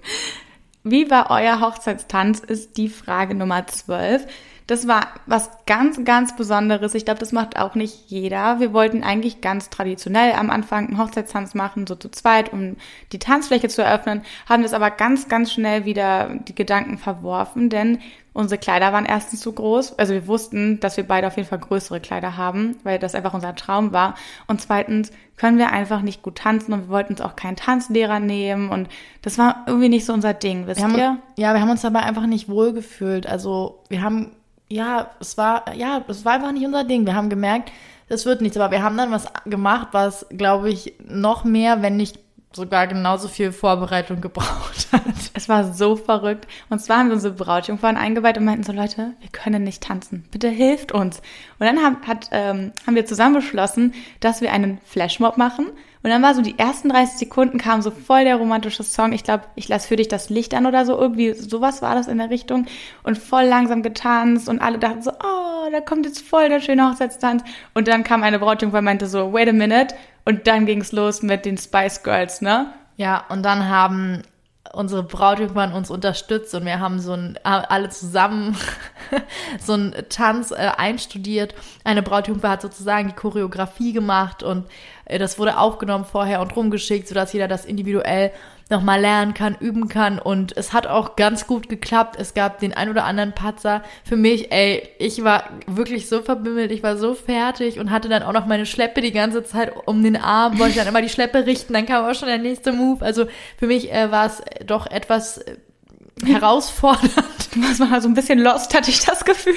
Wie 0.87 1.11
war 1.11 1.31
euer 1.31 1.62
Hochzeitstanz, 1.62 2.40
ist 2.40 2.77
die 2.77 2.90
Frage 2.90 3.35
Nummer 3.35 3.66
12. 3.66 4.27
Das 4.66 4.87
war 4.87 5.09
was 5.25 5.51
ganz, 5.64 6.05
ganz 6.05 6.37
Besonderes. 6.37 6.94
Ich 6.94 7.07
glaube, 7.07 7.20
das 7.20 7.33
macht 7.33 7.59
auch 7.59 7.75
nicht 7.75 8.11
jeder. 8.11 8.61
Wir 8.61 8.75
wollten 8.75 9.03
eigentlich 9.03 9.40
ganz 9.40 9.70
traditionell 9.70 10.33
am 10.33 10.51
Anfang 10.51 10.88
einen 10.88 10.99
Hochzeitstanz 10.99 11.55
machen, 11.55 11.87
so 11.87 11.94
zu 11.94 12.11
zweit, 12.11 12.53
um 12.53 12.77
die 13.12 13.18
Tanzfläche 13.18 13.68
zu 13.68 13.83
eröffnen, 13.83 14.25
haben 14.47 14.62
das 14.62 14.75
aber 14.75 14.90
ganz, 14.90 15.29
ganz 15.29 15.53
schnell 15.55 15.87
wieder 15.87 16.35
die 16.35 16.55
Gedanken 16.55 16.99
verworfen, 16.99 17.70
denn 17.70 18.01
unsere 18.35 18.59
Kleider 18.59 18.92
waren 18.92 19.07
erstens 19.07 19.40
zu 19.40 19.53
groß. 19.53 19.99
Also 19.99 20.12
wir 20.12 20.27
wussten, 20.27 20.81
dass 20.81 20.99
wir 20.99 21.05
beide 21.05 21.27
auf 21.27 21.37
jeden 21.37 21.49
Fall 21.49 21.61
größere 21.61 22.01
Kleider 22.01 22.37
haben, 22.37 22.77
weil 22.83 22.99
das 22.99 23.14
einfach 23.14 23.33
unser 23.33 23.55
Traum 23.55 23.92
war. 23.92 24.16
Und 24.47 24.61
zweitens 24.61 25.11
können 25.37 25.57
wir 25.57 25.70
einfach 25.70 26.03
nicht 26.03 26.23
gut 26.23 26.37
tanzen 26.37 26.75
und 26.75 26.81
wir 26.83 26.88
wollten 26.88 27.14
uns 27.14 27.23
auch 27.23 27.37
keinen 27.37 27.57
Tanzlehrer 27.57 28.20
nehmen 28.20 28.68
und 28.68 28.88
das 29.23 29.38
war 29.38 29.64
irgendwie 29.66 29.88
nicht 29.88 30.05
so 30.05 30.12
unser 30.12 30.35
Ding, 30.35 30.66
wisst 30.66 30.81
wir 30.81 30.88
ihr? 30.97 31.09
Haben, 31.09 31.23
ja, 31.37 31.55
wir 31.55 31.61
haben 31.61 31.70
uns 31.70 31.83
dabei 31.83 32.01
einfach 32.01 32.27
nicht 32.27 32.49
wohlgefühlt. 32.49 33.27
Also 33.27 33.83
wir 33.88 34.03
haben 34.03 34.33
ja, 34.68 35.11
es 35.20 35.37
war, 35.38 35.75
ja, 35.75 36.03
es 36.09 36.25
war 36.25 36.33
einfach 36.35 36.53
nicht 36.53 36.66
unser 36.66 36.85
Ding. 36.85 37.07
Wir 37.07 37.14
haben 37.14 37.31
gemerkt, 37.31 37.70
das 38.09 38.27
wird 38.27 38.40
nichts, 38.40 38.57
aber 38.57 38.70
wir 38.70 38.83
haben 38.83 38.97
dann 38.97 39.11
was 39.11 39.27
gemacht, 39.44 39.88
was, 39.92 40.27
glaube 40.31 40.70
ich, 40.70 40.94
noch 41.07 41.44
mehr, 41.44 41.83
wenn 41.83 41.97
nicht 41.97 42.18
sogar 42.55 42.87
genauso 42.87 43.29
viel 43.29 43.53
Vorbereitung 43.53 44.21
gebraucht 44.21 44.88
hat. 44.93 45.03
Es 45.35 45.49
war 45.49 45.73
so 45.73 45.97
verrückt. 45.97 46.47
Und 46.71 46.81
zwar 46.81 46.99
haben 46.99 47.09
wir 47.09 47.14
unsere 47.14 47.35
Brautjungfern 47.35 47.97
eingeweiht 47.97 48.38
und 48.38 48.45
meinten 48.45 48.62
so, 48.62 48.73
Leute, 48.73 49.12
wir 49.21 49.29
können 49.33 49.64
nicht 49.64 49.83
tanzen. 49.83 50.25
Bitte 50.31 50.49
hilft 50.49 50.93
uns. 50.93 51.21
Und 51.59 51.67
dann 51.67 51.79
haben, 51.83 51.97
hat, 52.07 52.29
ähm, 52.33 52.73
haben 52.87 52.95
wir 52.95 53.07
zusammen 53.07 53.35
beschlossen, 53.35 53.95
dass 54.21 54.40
wir 54.40 54.53
einen 54.53 54.79
Flashmob 54.85 55.37
machen. 55.37 55.67
Und 56.05 56.11
dann 56.11 56.23
war 56.23 56.35
so 56.35 56.43
die 56.43 56.59
ersten 56.59 56.90
30 56.90 57.17
Sekunden 57.19 57.57
kam 57.57 57.81
so 57.81 57.90
voll 57.90 58.25
der 58.25 58.37
romantische 58.37 58.83
Song. 58.83 59.12
Ich 59.12 59.25
glaube, 59.25 59.45
ich 59.55 59.69
lasse 59.69 59.88
für 59.88 59.97
dich 59.97 60.09
das 60.09 60.29
Licht 60.29 60.53
an 60.53 60.67
oder 60.67 60.85
so. 60.85 60.99
Irgendwie 60.99 61.33
sowas 61.33 61.81
war 61.81 61.95
das 61.95 62.09
in 62.09 62.19
der 62.19 62.29
Richtung. 62.29 62.67
Und 63.03 63.17
voll 63.17 63.45
langsam 63.45 63.83
getanzt 63.83 64.49
und 64.49 64.61
alle 64.61 64.79
dachten 64.79 65.01
so, 65.01 65.12
oh, 65.12 65.34
da 65.75 65.81
kommt 65.81 66.07
jetzt 66.07 66.21
voll 66.21 66.49
der 66.49 66.61
schöne 66.61 66.89
Hochzeitstanz. 66.89 67.43
Und 67.75 67.89
dann 67.89 68.05
kam 68.05 68.23
eine 68.23 68.39
Brautjungfer 68.39 68.79
und 68.79 68.85
meinte 68.85 69.07
so, 69.07 69.33
wait 69.33 69.49
a 69.49 69.53
minute. 69.53 69.95
Und 70.25 70.47
dann 70.47 70.67
ging's 70.67 70.93
los 70.93 71.23
mit 71.23 71.45
den 71.45 71.59
Spice 71.59 72.03
Girls, 72.03 72.41
ne? 72.41 72.73
Ja, 72.97 73.25
und 73.29 73.43
dann 73.43 73.69
haben 73.69 74.23
unsere 74.73 75.03
Brautjungfern 75.03 75.73
uns 75.73 75.91
unterstützt 75.91 76.55
und 76.55 76.65
wir 76.65 76.81
haben 76.81 76.99
so 76.99 77.13
ein, 77.13 77.39
alle 77.43 77.91
zusammen 77.91 78.57
so 79.61 79.75
einen 79.75 79.95
Tanz 80.09 80.51
äh, 80.51 80.71
einstudiert. 80.77 81.55
Eine 81.85 82.03
Brautjungfer 82.03 82.51
hat 82.51 82.63
sozusagen 82.63 83.09
die 83.09 83.15
Choreografie 83.15 83.93
gemacht 83.93 84.43
und 84.43 84.67
das 85.07 85.38
wurde 85.38 85.59
aufgenommen 85.59 86.05
vorher 86.05 86.40
und 86.40 86.55
rumgeschickt, 86.57 87.09
sodass 87.09 87.33
jeder 87.33 87.49
das 87.49 87.64
individuell 87.64 88.33
nochmal 88.71 89.01
lernen 89.01 89.35
kann, 89.35 89.57
üben 89.61 89.88
kann. 89.88 90.19
Und 90.19 90.57
es 90.57 90.73
hat 90.73 90.87
auch 90.87 91.17
ganz 91.17 91.47
gut 91.47 91.69
geklappt. 91.69 92.17
Es 92.19 92.35
gab 92.35 92.61
den 92.61 92.73
ein 92.73 92.88
oder 92.88 93.05
anderen 93.05 93.33
Patzer. 93.33 93.83
Für 94.05 94.17
mich, 94.17 94.51
ey, 94.53 94.88
ich 94.99 95.23
war 95.23 95.45
wirklich 95.67 96.09
so 96.09 96.23
verbimmelt, 96.23 96.73
ich 96.73 96.83
war 96.83 96.97
so 96.97 97.14
fertig 97.14 97.79
und 97.79 97.90
hatte 97.90 98.09
dann 98.09 98.23
auch 98.23 98.33
noch 98.33 98.47
meine 98.47 98.67
Schleppe 98.67 99.01
die 99.01 99.12
ganze 99.12 99.45
Zeit 99.45 99.73
um 99.87 100.03
den 100.03 100.17
Arm, 100.17 100.59
wollte 100.59 100.77
dann 100.77 100.88
immer 100.88 101.03
die 101.03 101.09
Schleppe 101.09 101.47
richten, 101.47 101.73
dann 101.73 101.87
kam 101.87 102.05
auch 102.05 102.14
schon 102.14 102.29
der 102.29 102.38
nächste 102.38 102.73
Move. 102.73 103.05
Also 103.05 103.27
für 103.59 103.67
mich 103.67 103.93
äh, 103.93 104.11
war 104.11 104.27
es 104.27 104.43
doch 104.67 104.87
etwas 104.87 105.38
äh, 105.38 105.57
herausfordernd. 106.25 107.12
Das 107.57 107.79
war 107.79 108.01
so 108.01 108.09
ein 108.09 108.14
bisschen 108.14 108.40
lost, 108.40 108.75
hatte 108.75 108.90
ich 108.90 109.05
das 109.05 109.25
Gefühl. 109.25 109.55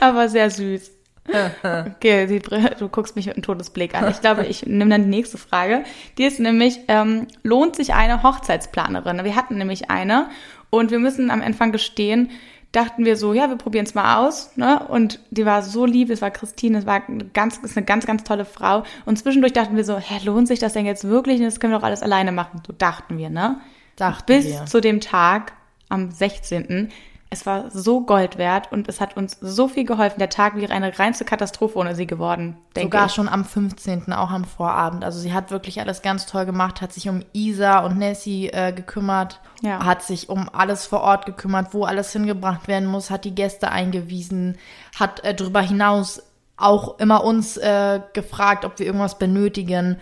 Aber 0.00 0.28
sehr 0.28 0.50
süß. 0.50 0.92
Okay, 1.28 2.40
du 2.78 2.88
guckst 2.88 3.16
mich 3.16 3.26
mit 3.26 3.36
einem 3.36 3.42
Todesblick 3.42 3.94
an. 3.94 4.10
Ich 4.10 4.20
glaube, 4.20 4.46
ich 4.46 4.66
nehme 4.66 4.90
dann 4.90 5.04
die 5.04 5.08
nächste 5.08 5.38
Frage. 5.38 5.84
Die 6.18 6.24
ist 6.24 6.38
nämlich, 6.38 6.80
ähm, 6.88 7.26
lohnt 7.42 7.76
sich 7.76 7.94
eine 7.94 8.22
Hochzeitsplanerin? 8.22 9.24
Wir 9.24 9.36
hatten 9.36 9.56
nämlich 9.56 9.90
eine 9.90 10.28
und 10.70 10.90
wir 10.90 10.98
müssen 10.98 11.30
am 11.30 11.40
Anfang 11.40 11.72
gestehen, 11.72 12.30
dachten 12.74 13.04
wir 13.04 13.16
so, 13.16 13.32
ja, 13.32 13.48
wir 13.48 13.56
probieren 13.56 13.86
es 13.86 13.94
mal 13.94 14.26
aus. 14.26 14.56
Ne? 14.56 14.80
Und 14.88 15.20
die 15.30 15.46
war 15.46 15.62
so 15.62 15.86
lieb, 15.86 16.10
es 16.10 16.20
war 16.20 16.30
Christine, 16.30 16.78
es 16.78 16.86
war 16.86 17.02
eine 17.06 17.24
ganz, 17.26 17.58
ist 17.58 17.76
eine 17.76 17.86
ganz, 17.86 18.06
ganz 18.06 18.24
tolle 18.24 18.44
Frau. 18.44 18.82
Und 19.06 19.18
zwischendurch 19.18 19.52
dachten 19.52 19.76
wir 19.76 19.84
so, 19.84 19.96
hä, 19.96 20.24
lohnt 20.24 20.48
sich 20.48 20.58
das 20.58 20.72
denn 20.72 20.86
jetzt 20.86 21.04
wirklich? 21.04 21.40
Das 21.40 21.60
können 21.60 21.72
wir 21.72 21.78
doch 21.78 21.86
alles 21.86 22.02
alleine 22.02 22.32
machen. 22.32 22.62
So 22.66 22.72
dachten 22.72 23.16
wir, 23.16 23.30
ne? 23.30 23.60
Dachten 23.96 24.26
Bis 24.26 24.46
wir. 24.46 24.66
zu 24.66 24.80
dem 24.80 25.00
Tag 25.00 25.52
am 25.88 26.10
16. 26.10 26.90
Es 27.34 27.46
war 27.46 27.68
so 27.72 28.02
Gold 28.02 28.38
wert 28.38 28.70
und 28.70 28.88
es 28.88 29.00
hat 29.00 29.16
uns 29.16 29.36
so 29.40 29.66
viel 29.66 29.84
geholfen. 29.84 30.20
Der 30.20 30.28
Tag 30.28 30.54
wäre 30.54 30.72
eine 30.72 30.96
reinste 30.96 31.24
Katastrophe 31.24 31.76
ohne 31.78 31.96
sie 31.96 32.06
geworden, 32.06 32.56
denke 32.76 32.86
Sogar 32.96 33.06
ich. 33.06 33.12
schon 33.12 33.28
am 33.28 33.44
15., 33.44 34.12
auch 34.12 34.30
am 34.30 34.44
Vorabend. 34.44 35.02
Also 35.04 35.18
sie 35.18 35.32
hat 35.32 35.50
wirklich 35.50 35.80
alles 35.80 36.00
ganz 36.00 36.26
toll 36.26 36.46
gemacht, 36.46 36.80
hat 36.80 36.92
sich 36.92 37.08
um 37.08 37.22
Isa 37.32 37.80
und 37.80 37.98
Nessie 37.98 38.50
äh, 38.50 38.72
gekümmert, 38.72 39.40
Ja. 39.62 39.84
hat 39.84 40.04
sich 40.04 40.28
um 40.28 40.48
alles 40.52 40.86
vor 40.86 41.00
Ort 41.00 41.26
gekümmert, 41.26 41.74
wo 41.74 41.82
alles 41.84 42.12
hingebracht 42.12 42.68
werden 42.68 42.86
muss, 42.86 43.10
hat 43.10 43.24
die 43.24 43.34
Gäste 43.34 43.70
eingewiesen, 43.72 44.56
hat 44.96 45.24
äh, 45.24 45.34
darüber 45.34 45.60
hinaus 45.60 46.22
auch 46.56 47.00
immer 47.00 47.24
uns 47.24 47.56
äh, 47.56 48.00
gefragt, 48.12 48.64
ob 48.64 48.78
wir 48.78 48.86
irgendwas 48.86 49.18
benötigen. 49.18 49.98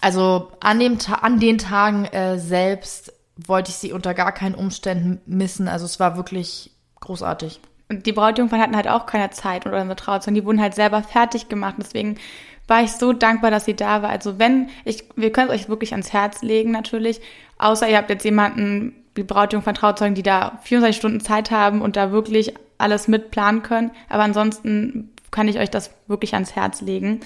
Also 0.00 0.50
an, 0.58 0.80
dem 0.80 0.98
Ta 0.98 1.14
an 1.22 1.38
den 1.38 1.58
Tagen 1.58 2.04
äh, 2.06 2.36
selbst 2.36 3.12
wollte 3.36 3.70
ich 3.70 3.76
sie 3.76 3.92
unter 3.92 4.14
gar 4.14 4.32
keinen 4.32 4.54
Umständen 4.54 5.20
missen. 5.26 5.68
Also 5.68 5.84
es 5.84 5.98
war 6.00 6.16
wirklich 6.16 6.70
großartig. 7.00 7.60
Und 7.88 8.06
die 8.06 8.12
Brautjungfern 8.12 8.60
hatten 8.60 8.76
halt 8.76 8.88
auch 8.88 9.06
keine 9.06 9.30
Zeit 9.30 9.66
oder 9.66 9.80
unsere 9.80 9.96
Trauzeugin, 9.96 10.34
die 10.34 10.44
wurden 10.44 10.60
halt 10.60 10.74
selber 10.74 11.02
fertig 11.02 11.48
gemacht. 11.48 11.76
Deswegen 11.78 12.16
war 12.66 12.82
ich 12.82 12.92
so 12.92 13.12
dankbar, 13.12 13.50
dass 13.50 13.66
sie 13.66 13.74
da 13.74 14.02
war. 14.02 14.10
Also 14.10 14.38
wenn, 14.38 14.70
ich, 14.84 15.04
wir 15.16 15.32
können 15.32 15.50
es 15.50 15.54
euch 15.54 15.68
wirklich 15.68 15.92
ans 15.92 16.12
Herz 16.12 16.42
legen 16.42 16.70
natürlich. 16.70 17.20
Außer 17.58 17.88
ihr 17.88 17.98
habt 17.98 18.10
jetzt 18.10 18.24
jemanden, 18.24 18.94
wie 19.14 19.22
Brautjungfern, 19.22 19.74
Trauzeugen, 19.74 20.14
die 20.14 20.22
da 20.22 20.58
24 20.62 20.96
Stunden 20.96 21.20
Zeit 21.20 21.50
haben 21.50 21.82
und 21.82 21.96
da 21.96 22.10
wirklich 22.10 22.54
alles 22.78 23.06
mitplanen 23.06 23.62
können. 23.62 23.90
Aber 24.08 24.22
ansonsten 24.22 25.12
kann 25.30 25.48
ich 25.48 25.58
euch 25.58 25.70
das 25.70 25.90
wirklich 26.06 26.34
ans 26.34 26.56
Herz 26.56 26.80
legen. 26.80 27.20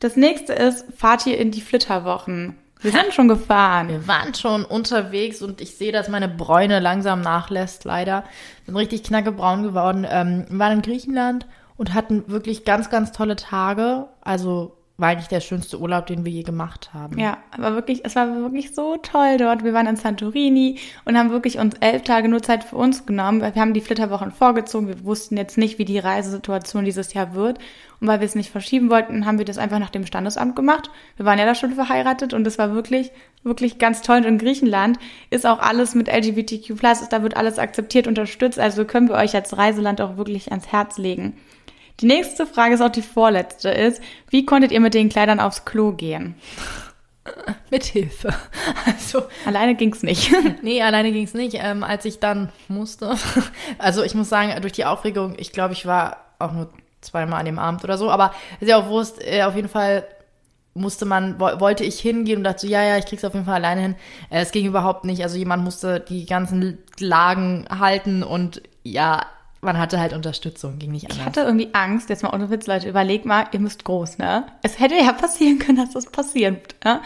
Das 0.00 0.16
nächste 0.16 0.52
ist, 0.52 0.86
fahrt 0.96 1.26
ihr 1.26 1.38
in 1.38 1.50
die 1.50 1.60
Flitterwochen. 1.60 2.56
Wir 2.80 2.92
sind 2.92 3.12
schon 3.12 3.28
gefahren. 3.28 3.88
Wir 3.88 4.06
waren 4.06 4.34
schon 4.34 4.64
unterwegs 4.64 5.42
und 5.42 5.60
ich 5.60 5.76
sehe, 5.76 5.90
dass 5.90 6.08
meine 6.08 6.28
Bräune 6.28 6.78
langsam 6.78 7.20
nachlässt, 7.20 7.84
leider. 7.84 8.24
Bin 8.66 8.76
richtig 8.76 9.02
knackebraun 9.02 9.64
geworden. 9.64 10.06
Ähm, 10.08 10.46
wir 10.48 10.58
waren 10.58 10.74
in 10.74 10.82
Griechenland 10.82 11.46
und 11.76 11.92
hatten 11.92 12.24
wirklich 12.28 12.64
ganz, 12.64 12.88
ganz 12.88 13.10
tolle 13.12 13.34
Tage. 13.34 14.06
Also 14.20 14.77
war 14.98 15.10
eigentlich 15.10 15.28
der 15.28 15.40
schönste 15.40 15.78
Urlaub, 15.80 16.06
den 16.06 16.24
wir 16.24 16.32
je 16.32 16.42
gemacht 16.42 16.90
haben. 16.92 17.18
Ja, 17.18 17.38
aber 17.52 17.76
wirklich, 17.76 18.04
es 18.04 18.16
war 18.16 18.34
wirklich 18.34 18.74
so 18.74 18.96
toll 18.96 19.36
dort. 19.38 19.62
Wir 19.62 19.72
waren 19.72 19.86
in 19.86 19.94
Santorini 19.94 20.80
und 21.04 21.16
haben 21.16 21.30
wirklich 21.30 21.58
uns 21.58 21.76
elf 21.78 22.02
Tage 22.02 22.28
nur 22.28 22.42
Zeit 22.42 22.64
für 22.64 22.74
uns 22.74 23.06
genommen. 23.06 23.40
Wir 23.40 23.62
haben 23.62 23.74
die 23.74 23.80
Flitterwochen 23.80 24.32
vorgezogen. 24.32 24.88
Wir 24.88 25.04
wussten 25.04 25.36
jetzt 25.36 25.56
nicht, 25.56 25.78
wie 25.78 25.84
die 25.84 26.00
Reisesituation 26.00 26.84
dieses 26.84 27.14
Jahr 27.14 27.32
wird. 27.34 27.58
Und 28.00 28.08
weil 28.08 28.18
wir 28.18 28.26
es 28.26 28.34
nicht 28.34 28.50
verschieben 28.50 28.90
wollten, 28.90 29.24
haben 29.24 29.38
wir 29.38 29.44
das 29.44 29.56
einfach 29.56 29.78
nach 29.78 29.90
dem 29.90 30.04
Standesamt 30.04 30.56
gemacht. 30.56 30.90
Wir 31.16 31.24
waren 31.24 31.38
ja 31.38 31.46
da 31.46 31.54
schon 31.54 31.74
verheiratet 31.74 32.34
und 32.34 32.44
es 32.44 32.58
war 32.58 32.74
wirklich, 32.74 33.12
wirklich 33.44 33.78
ganz 33.78 34.02
toll. 34.02 34.16
Und 34.16 34.24
in 34.24 34.38
Griechenland 34.38 34.98
ist 35.30 35.46
auch 35.46 35.60
alles 35.60 35.94
mit 35.94 36.08
LGBTQ+, 36.08 36.74
da 37.08 37.22
wird 37.22 37.36
alles 37.36 37.60
akzeptiert, 37.60 38.08
unterstützt. 38.08 38.58
Also 38.58 38.84
können 38.84 39.08
wir 39.08 39.14
euch 39.14 39.36
als 39.36 39.56
Reiseland 39.56 40.00
auch 40.00 40.16
wirklich 40.16 40.50
ans 40.50 40.72
Herz 40.72 40.98
legen. 40.98 41.34
Die 42.00 42.06
nächste 42.06 42.46
Frage 42.46 42.74
ist 42.74 42.80
auch 42.80 42.90
die 42.90 43.02
vorletzte 43.02 43.70
ist, 43.70 44.00
wie 44.30 44.46
konntet 44.46 44.70
ihr 44.70 44.80
mit 44.80 44.94
den 44.94 45.08
Kleidern 45.08 45.40
aufs 45.40 45.64
Klo 45.64 45.92
gehen? 45.92 46.36
Mit 47.70 47.84
Hilfe. 47.84 48.32
Also, 48.86 49.24
Alleine 49.44 49.74
ging's 49.74 50.02
nicht. 50.02 50.32
nee, 50.62 50.80
alleine 50.80 51.12
ging's 51.12 51.34
nicht. 51.34 51.58
Ähm, 51.60 51.84
als 51.84 52.06
ich 52.06 52.20
dann 52.20 52.50
musste, 52.68 53.16
also 53.78 54.02
ich 54.02 54.14
muss 54.14 54.30
sagen, 54.30 54.58
durch 54.62 54.72
die 54.72 54.86
Aufregung, 54.86 55.34
ich 55.38 55.52
glaube, 55.52 55.74
ich 55.74 55.84
war 55.84 56.24
auch 56.38 56.52
nur 56.52 56.70
zweimal 57.02 57.40
an 57.40 57.46
dem 57.46 57.58
Abend 57.58 57.84
oder 57.84 57.98
so, 57.98 58.10
aber 58.10 58.32
ist 58.60 58.68
ja 58.68 58.78
auch 58.78 58.88
Wurst, 58.88 59.22
äh, 59.22 59.42
auf 59.42 59.56
jeden 59.56 59.68
Fall 59.68 60.06
musste 60.74 61.04
man, 61.04 61.38
wo, 61.38 61.60
wollte 61.60 61.84
ich 61.84 62.00
hingehen 62.00 62.38
und 62.38 62.44
dachte 62.44 62.60
so, 62.60 62.66
ja, 62.66 62.82
ja, 62.82 62.96
ich 62.96 63.06
krieg's 63.06 63.24
auf 63.24 63.34
jeden 63.34 63.46
Fall 63.46 63.56
alleine 63.56 63.80
hin. 63.80 63.96
Äh, 64.30 64.40
es 64.40 64.52
ging 64.52 64.66
überhaupt 64.66 65.04
nicht. 65.04 65.22
Also 65.22 65.36
jemand 65.36 65.64
musste 65.64 66.00
die 66.00 66.24
ganzen 66.24 66.78
Lagen 66.98 67.66
halten 67.68 68.22
und 68.22 68.62
ja, 68.84 69.26
man 69.60 69.78
hatte 69.78 69.98
halt 69.98 70.12
Unterstützung, 70.12 70.78
ging 70.78 70.92
nicht 70.92 71.04
anders. 71.04 71.18
Ich 71.18 71.26
hatte 71.26 71.40
irgendwie 71.40 71.70
Angst, 71.72 72.08
jetzt 72.08 72.22
mal 72.22 72.32
ohne 72.34 72.50
Witz, 72.50 72.66
Leute, 72.66 72.88
überleg 72.88 73.24
mal, 73.24 73.46
ihr 73.52 73.60
müsst 73.60 73.84
groß, 73.84 74.18
ne? 74.18 74.46
Es 74.62 74.78
hätte 74.78 74.94
ja 74.94 75.12
passieren 75.12 75.58
können, 75.58 75.78
dass 75.78 75.90
das 75.90 76.06
passiert, 76.06 76.76
ne? 76.84 77.00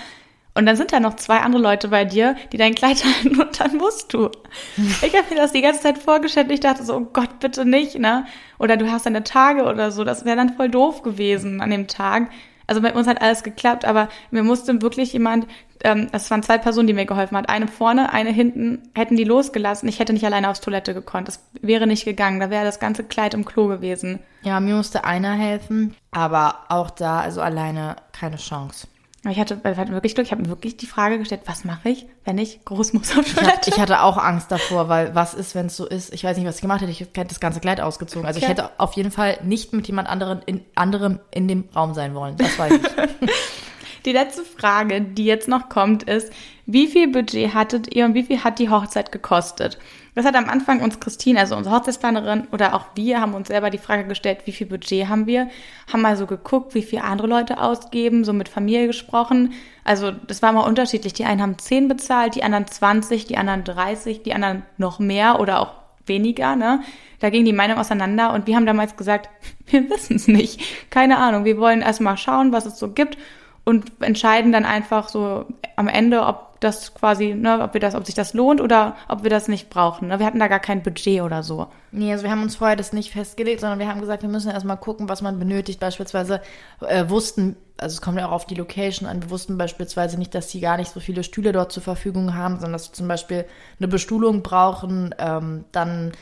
Und 0.55 0.67
dann 0.67 0.77
sind 0.77 0.93
da 0.93 1.01
noch 1.01 1.17
zwei 1.17 1.39
andere 1.39 1.63
Leute 1.63 1.89
bei 1.89 2.05
dir, 2.05 2.37
die 2.53 2.59
dein 2.59 2.75
Kleid 2.75 3.03
halten 3.05 3.41
und 3.41 3.59
dann 3.59 3.77
musst 3.77 4.13
du. 4.13 4.31
Ich 4.77 5.17
habe 5.17 5.31
mir 5.31 5.37
das 5.37 5.53
die 5.53 5.63
ganze 5.63 5.81
Zeit 5.81 5.97
vorgestellt 5.97 6.49
und 6.49 6.55
ich 6.55 6.61
dachte 6.61 6.85
so, 6.85 6.97
oh 6.97 7.09
Gott, 7.13 7.41
bitte 7.41 7.65
nicht, 7.65 7.99
ne? 7.99 8.27
Oder 8.59 8.77
du 8.77 8.91
hast 8.91 9.07
deine 9.07 9.25
Tage 9.25 9.65
oder 9.65 9.91
so, 9.91 10.05
das 10.05 10.25
wäre 10.25 10.37
dann 10.37 10.55
voll 10.55 10.69
doof 10.69 11.03
gewesen 11.03 11.61
an 11.61 11.71
dem 11.71 11.87
Tag. 11.87 12.31
Also 12.73 12.81
bei 12.81 12.95
uns 12.95 13.07
hat 13.07 13.21
alles 13.21 13.43
geklappt, 13.43 13.85
aber 13.85 14.09
mir 14.31 14.43
musste 14.43 14.81
wirklich 14.81 15.13
jemand, 15.13 15.47
ähm, 15.85 16.09
es 16.13 16.31
waren 16.31 16.43
zwei 16.43 16.57
Personen, 16.57 16.87
die 16.87 16.95
mir 16.95 17.05
geholfen 17.05 17.37
hat. 17.37 17.51
Eine 17.51 17.69
vorne, 17.69 18.15
eine 18.15 18.31
hinten, 18.31 18.89
hätten 18.95 19.15
die 19.15 19.25
losgelassen. 19.25 19.91
Ich 19.91 19.99
hätte 19.99 20.15
nicht 20.15 20.25
alleine 20.25 20.49
aufs 20.49 20.63
Toilette 20.63 20.95
gekonnt. 20.95 21.29
Das 21.29 21.45
wäre 21.61 21.87
nicht 21.87 22.07
gegangen. 22.07 22.41
Da 22.41 22.49
wäre 22.49 22.65
das 22.65 22.81
ganze 22.81 23.05
Kleid 23.05 23.35
im 23.35 23.45
Klo 23.45 23.69
gewesen. 23.69 24.21
Ja, 24.41 24.59
mir 24.59 24.75
musste 24.75 25.05
einer 25.05 25.35
helfen, 25.35 25.95
aber 26.13 26.61
auch 26.71 26.89
da, 26.89 27.21
also 27.21 27.43
alleine 27.43 27.97
keine 28.13 28.37
Chance. 28.37 28.89
Ich 29.29 29.39
hatte, 29.39 29.63
wir 29.63 29.77
hatten 29.77 29.93
wirklich 29.93 30.17
Glück. 30.17 30.27
Ich 30.27 30.33
habe 30.33 30.43
mir 30.43 30.49
wirklich 30.49 30.77
die 30.77 30.87
Frage 30.87 31.17
gestellt, 31.19 31.43
was 31.47 31.65
mache 31.65 31.91
ich, 31.91 32.07
wenn 32.25 32.39
ich 32.39 32.65
groß 32.65 32.93
muss 32.93 33.13
auf 33.17 33.25
Ich, 33.25 33.35
Toilette? 33.35 33.53
hatte, 33.53 33.71
ich 33.71 33.79
hatte 33.79 34.03
auch 34.03 34.17
Angst 34.17 34.51
davor, 34.51 34.89
weil 34.89 35.15
was 35.15 35.35
ist, 35.35 35.55
wenn 35.55 35.67
es 35.67 35.77
so 35.77 35.87
ist? 35.87 36.13
Ich 36.13 36.25
weiß 36.25 36.37
nicht, 36.37 36.47
was 36.47 36.57
ich 36.57 36.61
gemacht 36.61 36.81
hätte. 36.81 36.91
Ich 36.91 37.01
hätte 37.01 37.25
das 37.27 37.39
ganze 37.39 37.61
Kleid 37.61 37.81
ausgezogen. 37.81 38.27
Also 38.27 38.41
ich 38.41 38.49
hätte 38.49 38.71
auf 38.79 38.95
jeden 38.95 39.13
Fall 39.13 39.39
nicht 39.45 39.73
mit 39.73 39.87
jemand 39.87 40.09
anderen 40.09 40.43
in, 40.47 40.65
anderem 40.75 41.21
in 41.31 41.47
dem 41.47 41.69
Raum 41.75 41.95
sein 41.95 42.15
wollen. 42.17 42.37
Das 42.37 42.59
weiß 42.59 42.73
ich. 42.73 42.81
Die 44.05 44.13
letzte 44.13 44.45
Frage, 44.45 45.01
die 45.01 45.25
jetzt 45.25 45.49
noch 45.49 45.69
kommt, 45.69 46.03
ist, 46.05 46.33
wie 46.67 46.87
viel 46.87 47.09
Budget 47.09 47.55
hattet 47.55 47.95
ihr 47.95 48.05
und 48.05 48.15
wie 48.15 48.23
viel 48.23 48.43
hat 48.43 48.59
die 48.59 48.69
Hochzeit 48.69 49.13
gekostet? 49.13 49.79
Das 50.15 50.27
hat 50.27 50.35
am 50.35 50.49
Anfang 50.49 50.81
uns 50.81 51.01
Christine, 51.01 51.41
also 51.41 51.57
unsere 51.57 51.75
Hochzeitsplanerin, 51.75 52.49
oder 52.53 52.75
auch 52.75 52.87
wir 52.95 53.21
haben 53.21 53.35
uns 53.35 53.49
selber 53.49 53.71
die 53.71 53.79
Frage 53.79 54.07
gestellt, 54.07 54.41
wie 54.45 54.53
viel 54.53 54.67
Budget 54.67 55.09
haben 55.09 55.27
wir? 55.27 55.49
Haben 55.91 56.03
mal 56.03 56.17
so 56.17 56.27
geguckt, 56.27 56.75
wie 56.75 56.83
viel 56.83 56.99
andere 56.99 57.29
Leute 57.29 57.61
ausgeben, 57.61 58.25
so 58.25 58.33
mit 58.33 58.49
Familie 58.49 58.87
gesprochen. 58.89 59.55
Also 59.85 60.11
das 60.11 60.43
war 60.43 60.53
mal 60.53 60.67
unterschiedlich. 60.67 61.15
Die 61.15 61.25
einen 61.25 61.41
haben 61.41 61.59
10 61.59 61.89
bezahlt, 61.89 62.35
die 62.35 62.43
anderen 62.43 62.67
20, 62.67 63.27
die 63.27 63.37
anderen 63.37 63.65
30, 63.65 64.23
die 64.23 64.35
anderen 64.35 64.63
noch 64.77 64.99
mehr 64.99 65.41
oder 65.41 65.61
auch 65.61 65.73
weniger, 66.07 66.57
ne? 66.57 66.83
Da 67.21 67.31
ging 67.31 67.45
die 67.45 67.53
Meinung 67.53 67.79
auseinander 67.79 68.33
und 68.33 68.49
wir 68.49 68.57
haben 68.57 68.67
damals 68.67 68.97
gesagt, 68.97 69.31
wir 69.67 69.89
wissen 69.89 70.17
es 70.17 70.29
nicht. 70.29 70.91
Keine 70.91 71.19
Ahnung. 71.19 71.45
Wir 71.45 71.57
wollen 71.57 71.81
erstmal 71.81 72.19
schauen, 72.19 72.53
was 72.53 72.67
es 72.67 72.79
so 72.79 72.91
gibt 72.91 73.17
und 73.65 73.93
entscheiden 74.01 74.53
dann 74.53 74.65
einfach 74.65 75.09
so 75.09 75.47
am 75.77 75.89
Ende, 75.89 76.23
ob 76.23 76.61
das 76.63 76.95
quasi, 76.95 77.35
ne, 77.35 77.61
ob 77.61 77.75
wir 77.75 77.81
das, 77.81 77.95
ob 77.95 78.07
sich 78.07 78.15
das 78.15 78.35
lohnt 78.35 78.61
oder 78.61 78.97
ob 79.09 79.23
wir 79.23 79.31
das 79.31 79.49
nicht 79.49 79.69
brauchen. 79.69 80.09
Ne? 80.09 80.19
Wir 80.19 80.27
hatten 80.27 80.39
da 80.39 80.49
gar 80.49 80.61
kein 80.61 80.83
Budget 80.83 81.23
oder 81.23 81.43
so. 81.43 81.67
Nee, 81.91 82.13
also 82.13 82.25
wir 82.25 82.31
haben 82.31 82.43
uns 82.43 82.57
vorher 82.57 82.77
das 82.77 82.93
nicht 82.93 83.11
festgelegt, 83.11 83.61
sondern 83.61 83.79
wir 83.79 83.89
haben 83.89 84.01
gesagt, 84.01 84.23
wir 84.23 84.29
müssen 84.29 84.51
erstmal 84.51 84.77
gucken, 84.77 85.09
was 85.09 85.23
man 85.23 85.39
benötigt. 85.39 85.81
Beispielsweise 85.81 86.41
äh, 86.81 87.09
wussten, 87.09 87.57
also 87.79 87.95
es 87.95 88.01
kommt 88.01 88.19
ja 88.19 88.29
auch 88.29 88.33
auf 88.33 88.47
die 88.47 88.55
Location 88.55 89.09
an, 89.09 89.23
wir 89.23 89.31
wussten 89.31 89.59
beispielsweise 89.59 90.19
nicht, 90.19 90.35
dass 90.35 90.51
sie 90.51 90.61
gar 90.61 90.77
nicht 90.77 90.93
so 90.93 91.01
viele 91.01 91.25
Stühle 91.25 91.53
dort 91.53 91.73
zur 91.73 91.83
Verfügung 91.83 92.35
haben, 92.35 92.55
sondern 92.55 92.75
dass 92.75 92.87
sie 92.87 92.93
zum 92.93 93.09
Beispiel 93.09 93.45
eine 93.79 93.89
Bestuhlung 93.89 94.43
brauchen. 94.43 95.15
Ähm, 95.19 95.65
dann 95.73 96.13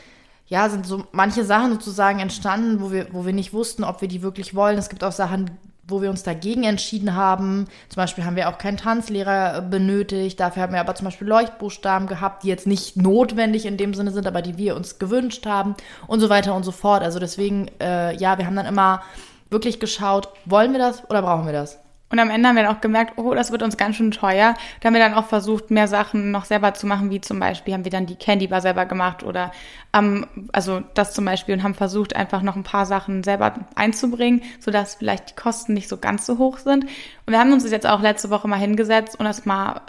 ja, 0.47 0.67
sind 0.69 0.85
so 0.85 1.05
manche 1.11 1.45
Sachen 1.45 1.73
sozusagen 1.73 2.19
entstanden, 2.19 2.81
wo 2.81 2.91
wir, 2.91 3.07
wo 3.11 3.25
wir 3.25 3.33
nicht 3.33 3.53
wussten, 3.53 3.83
ob 3.83 4.01
wir 4.01 4.07
die 4.07 4.21
wirklich 4.21 4.53
wollen. 4.53 4.77
Es 4.77 4.89
gibt 4.89 5.03
auch 5.03 5.13
Sachen, 5.13 5.51
wo 5.91 6.01
wir 6.01 6.09
uns 6.09 6.23
dagegen 6.23 6.63
entschieden 6.63 7.15
haben. 7.15 7.67
Zum 7.89 7.97
Beispiel 7.97 8.25
haben 8.25 8.35
wir 8.35 8.49
auch 8.49 8.57
keinen 8.57 8.77
Tanzlehrer 8.77 9.57
äh, 9.57 9.61
benötigt. 9.61 10.39
Dafür 10.39 10.63
haben 10.63 10.73
wir 10.73 10.79
aber 10.79 10.95
zum 10.95 11.05
Beispiel 11.05 11.27
Leuchtbuchstaben 11.27 12.07
gehabt, 12.07 12.43
die 12.43 12.47
jetzt 12.47 12.67
nicht 12.67 12.97
notwendig 12.97 13.65
in 13.65 13.77
dem 13.77 13.93
Sinne 13.93 14.11
sind, 14.11 14.27
aber 14.27 14.41
die 14.41 14.57
wir 14.57 14.75
uns 14.75 14.99
gewünscht 14.99 15.45
haben 15.45 15.75
und 16.07 16.19
so 16.19 16.29
weiter 16.29 16.55
und 16.55 16.63
so 16.63 16.71
fort. 16.71 17.03
Also 17.03 17.19
deswegen, 17.19 17.69
äh, 17.79 18.15
ja, 18.15 18.37
wir 18.37 18.45
haben 18.45 18.55
dann 18.55 18.65
immer 18.65 19.03
wirklich 19.49 19.79
geschaut, 19.79 20.29
wollen 20.45 20.71
wir 20.71 20.79
das 20.79 21.07
oder 21.09 21.21
brauchen 21.21 21.45
wir 21.45 21.53
das? 21.53 21.77
Und 22.11 22.19
am 22.19 22.29
Ende 22.29 22.47
haben 22.47 22.55
wir 22.55 22.63
dann 22.63 22.75
auch 22.75 22.81
gemerkt, 22.81 23.13
oh, 23.17 23.33
das 23.33 23.51
wird 23.51 23.63
uns 23.63 23.77
ganz 23.77 23.95
schön 23.95 24.11
teuer. 24.11 24.55
Da 24.79 24.87
haben 24.87 24.93
wir 24.93 25.01
dann 25.01 25.13
auch 25.13 25.25
versucht, 25.25 25.71
mehr 25.71 25.87
Sachen 25.87 26.31
noch 26.31 26.45
selber 26.45 26.73
zu 26.73 26.85
machen, 26.85 27.09
wie 27.09 27.21
zum 27.21 27.39
Beispiel 27.39 27.73
haben 27.73 27.85
wir 27.85 27.91
dann 27.91 28.05
die 28.05 28.15
Candy 28.15 28.47
Bar 28.47 28.61
selber 28.61 28.85
gemacht 28.85 29.23
oder 29.23 29.51
ähm, 29.93 30.27
also 30.51 30.81
das 30.93 31.13
zum 31.13 31.25
Beispiel 31.25 31.55
und 31.55 31.63
haben 31.63 31.73
versucht, 31.73 32.15
einfach 32.15 32.41
noch 32.41 32.55
ein 32.55 32.63
paar 32.63 32.85
Sachen 32.85 33.23
selber 33.23 33.53
einzubringen, 33.75 34.41
sodass 34.59 34.95
vielleicht 34.95 35.31
die 35.31 35.35
Kosten 35.35 35.73
nicht 35.73 35.87
so 35.87 35.97
ganz 35.97 36.25
so 36.25 36.37
hoch 36.37 36.57
sind. 36.57 36.83
Und 36.85 37.33
wir 37.33 37.39
haben 37.39 37.53
uns 37.53 37.63
das 37.63 37.71
jetzt 37.71 37.87
auch 37.87 38.01
letzte 38.01 38.29
Woche 38.29 38.47
mal 38.47 38.59
hingesetzt 38.59 39.17
und 39.19 39.25
das 39.25 39.45
mal 39.45 39.81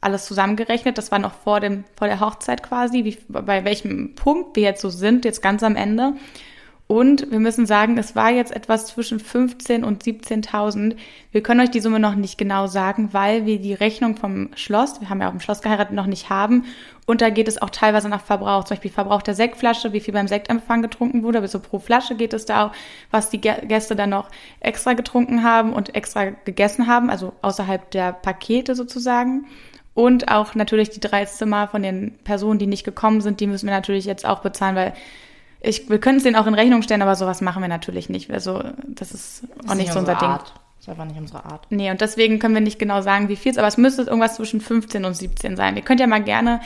alles 0.00 0.26
zusammengerechnet. 0.26 0.98
Das 0.98 1.10
war 1.10 1.18
noch 1.18 1.34
vor 1.34 1.60
dem, 1.60 1.84
vor 1.96 2.06
der 2.06 2.20
Hochzeit 2.20 2.62
quasi, 2.62 3.04
wie, 3.04 3.18
bei 3.28 3.64
welchem 3.64 4.14
Punkt 4.14 4.56
wir 4.56 4.62
jetzt 4.62 4.80
so 4.80 4.88
sind, 4.88 5.24
jetzt 5.24 5.42
ganz 5.42 5.62
am 5.62 5.76
Ende. 5.76 6.14
Und 6.88 7.32
wir 7.32 7.40
müssen 7.40 7.66
sagen, 7.66 7.98
es 7.98 8.14
war 8.14 8.30
jetzt 8.30 8.54
etwas 8.54 8.86
zwischen 8.86 9.18
15 9.18 9.82
und 9.82 10.04
17.000. 10.04 10.94
Wir 11.32 11.42
können 11.42 11.60
euch 11.60 11.72
die 11.72 11.80
Summe 11.80 11.98
noch 11.98 12.14
nicht 12.14 12.38
genau 12.38 12.68
sagen, 12.68 13.08
weil 13.12 13.44
wir 13.44 13.58
die 13.60 13.74
Rechnung 13.74 14.16
vom 14.16 14.50
Schloss, 14.54 15.00
wir 15.00 15.10
haben 15.10 15.20
ja 15.20 15.28
auch 15.28 15.32
im 15.32 15.40
Schloss 15.40 15.62
geheiratet, 15.62 15.96
noch 15.96 16.06
nicht 16.06 16.30
haben. 16.30 16.64
Und 17.04 17.22
da 17.22 17.30
geht 17.30 17.48
es 17.48 17.60
auch 17.60 17.70
teilweise 17.70 18.08
nach 18.08 18.20
Verbrauch. 18.20 18.62
Zum 18.64 18.76
Beispiel 18.76 18.92
Verbrauch 18.92 19.22
der 19.22 19.34
Sektflasche, 19.34 19.92
wie 19.92 20.00
viel 20.00 20.14
beim 20.14 20.28
Sektempfang 20.28 20.80
getrunken 20.80 21.24
wurde. 21.24 21.40
Also 21.40 21.58
pro 21.58 21.80
Flasche 21.80 22.14
geht 22.14 22.32
es 22.32 22.46
da 22.46 22.66
auch, 22.66 22.72
was 23.10 23.30
die 23.30 23.40
Gäste 23.40 23.96
dann 23.96 24.10
noch 24.10 24.30
extra 24.60 24.92
getrunken 24.92 25.42
haben 25.42 25.72
und 25.72 25.96
extra 25.96 26.30
gegessen 26.44 26.86
haben, 26.86 27.10
also 27.10 27.32
außerhalb 27.42 27.90
der 27.90 28.12
Pakete 28.12 28.76
sozusagen. 28.76 29.46
Und 29.94 30.28
auch 30.28 30.54
natürlich 30.54 30.90
die 30.90 31.00
drei 31.00 31.24
Zimmer 31.24 31.66
von 31.66 31.82
den 31.82 32.16
Personen, 32.22 32.60
die 32.60 32.66
nicht 32.68 32.84
gekommen 32.84 33.22
sind, 33.22 33.40
die 33.40 33.48
müssen 33.48 33.66
wir 33.66 33.74
natürlich 33.74 34.04
jetzt 34.04 34.24
auch 34.24 34.40
bezahlen, 34.40 34.76
weil 34.76 34.92
ich, 35.60 35.88
wir 35.88 35.98
können 35.98 36.18
es 36.18 36.22
denen 36.22 36.36
auch 36.36 36.46
in 36.46 36.54
Rechnung 36.54 36.82
stellen, 36.82 37.02
aber 37.02 37.16
sowas 37.16 37.40
machen 37.40 37.62
wir 37.62 37.68
natürlich 37.68 38.08
nicht. 38.08 38.30
Also 38.30 38.62
das 38.86 39.12
ist 39.12 39.44
auch 39.68 39.74
nicht 39.74 39.92
so 39.92 39.98
unser 39.98 40.14
Ding. 40.14 40.28
Art. 40.28 40.52
Das 40.76 40.86
ist 40.86 40.88
einfach 40.88 41.04
nicht 41.04 41.18
unsere 41.18 41.44
Art. 41.44 41.66
Nee, 41.70 41.90
und 41.90 42.00
deswegen 42.00 42.38
können 42.38 42.54
wir 42.54 42.60
nicht 42.60 42.78
genau 42.78 43.00
sagen, 43.00 43.28
wie 43.28 43.36
viel 43.36 43.52
es, 43.52 43.58
aber 43.58 43.66
es 43.66 43.76
müsste 43.76 44.02
irgendwas 44.02 44.36
zwischen 44.36 44.60
15 44.60 45.04
und 45.04 45.14
17 45.14 45.56
sein. 45.56 45.76
Ihr 45.76 45.82
könnt 45.82 46.00
ja 46.00 46.06
mal 46.06 46.22
gerne 46.22 46.60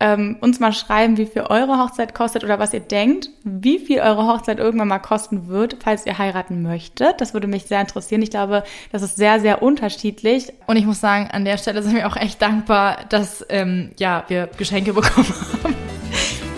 ähm, 0.00 0.36
uns 0.40 0.60
mal 0.60 0.72
schreiben, 0.72 1.16
wie 1.16 1.26
viel 1.26 1.42
eure 1.42 1.78
Hochzeit 1.78 2.14
kostet 2.14 2.44
oder 2.44 2.58
was 2.58 2.72
ihr 2.72 2.80
denkt, 2.80 3.30
wie 3.42 3.80
viel 3.80 4.00
eure 4.00 4.26
Hochzeit 4.26 4.58
irgendwann 4.58 4.88
mal 4.88 5.00
kosten 5.00 5.48
wird, 5.48 5.78
falls 5.82 6.06
ihr 6.06 6.18
heiraten 6.18 6.62
möchtet. 6.62 7.20
Das 7.20 7.34
würde 7.34 7.48
mich 7.48 7.64
sehr 7.64 7.80
interessieren. 7.80 8.22
Ich 8.22 8.30
glaube, 8.30 8.62
das 8.92 9.02
ist 9.02 9.16
sehr, 9.16 9.40
sehr 9.40 9.60
unterschiedlich. 9.60 10.52
Und 10.66 10.76
ich 10.76 10.86
muss 10.86 11.00
sagen, 11.00 11.28
an 11.30 11.44
der 11.44 11.58
Stelle 11.58 11.82
sind 11.82 11.96
wir 11.96 12.06
auch 12.06 12.16
echt 12.16 12.40
dankbar, 12.40 12.98
dass 13.08 13.44
ähm, 13.48 13.90
ja, 13.98 14.24
wir 14.28 14.48
Geschenke 14.56 14.92
bekommen 14.92 15.26
haben. 15.64 15.77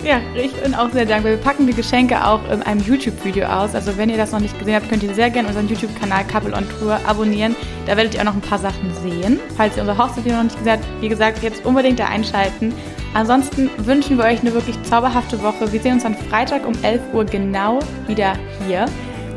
Ja, 0.03 0.19
ich 0.33 0.51
bin 0.53 0.73
auch 0.73 0.89
sehr 0.89 1.05
dankbar. 1.05 1.33
Wir 1.33 1.37
packen 1.37 1.67
die 1.67 1.75
Geschenke 1.75 2.25
auch 2.25 2.39
in 2.51 2.63
einem 2.63 2.81
YouTube-Video 2.81 3.45
aus. 3.45 3.75
Also 3.75 3.97
wenn 3.97 4.09
ihr 4.09 4.17
das 4.17 4.31
noch 4.31 4.39
nicht 4.39 4.57
gesehen 4.57 4.73
habt, 4.73 4.89
könnt 4.89 5.03
ihr 5.03 5.13
sehr 5.13 5.29
gerne 5.29 5.47
unseren 5.47 5.67
YouTube-Kanal 5.67 6.25
Couple 6.25 6.55
on 6.55 6.65
Tour 6.79 6.99
abonnieren. 7.05 7.55
Da 7.85 7.95
werdet 7.95 8.15
ihr 8.15 8.21
auch 8.21 8.25
noch 8.25 8.33
ein 8.33 8.41
paar 8.41 8.57
Sachen 8.57 8.91
sehen. 9.03 9.39
Falls 9.55 9.75
ihr 9.77 9.83
unsere 9.83 9.99
Hochzeit 9.99 10.25
noch 10.25 10.41
nicht 10.41 10.57
gesehen 10.57 10.73
habt, 10.73 10.85
wie 11.01 11.07
gesagt, 11.07 11.43
jetzt 11.43 11.63
unbedingt 11.65 11.99
da 11.99 12.07
einschalten. 12.07 12.73
Ansonsten 13.13 13.69
wünschen 13.77 14.17
wir 14.17 14.25
euch 14.25 14.39
eine 14.41 14.53
wirklich 14.55 14.81
zauberhafte 14.83 15.43
Woche. 15.43 15.71
Wir 15.71 15.79
sehen 15.79 15.93
uns 15.93 16.05
am 16.05 16.15
Freitag 16.15 16.65
um 16.65 16.73
11 16.81 17.01
Uhr 17.13 17.25
genau 17.25 17.79
wieder 18.07 18.33
hier. 18.65 18.85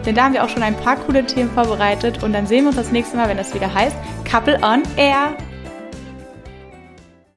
Denn 0.07 0.15
da 0.15 0.25
haben 0.25 0.33
wir 0.33 0.45
auch 0.45 0.49
schon 0.49 0.63
ein 0.63 0.77
paar 0.77 0.97
coole 0.97 1.27
Themen 1.27 1.51
vorbereitet. 1.51 2.23
Und 2.23 2.33
dann 2.33 2.47
sehen 2.47 2.65
wir 2.65 2.69
uns 2.69 2.77
das 2.77 2.91
nächste 2.91 3.19
Mal, 3.19 3.29
wenn 3.29 3.39
es 3.39 3.55
wieder 3.55 3.73
heißt 3.73 3.97
Couple 4.25 4.59
on 4.63 4.83
Air. 4.97 5.37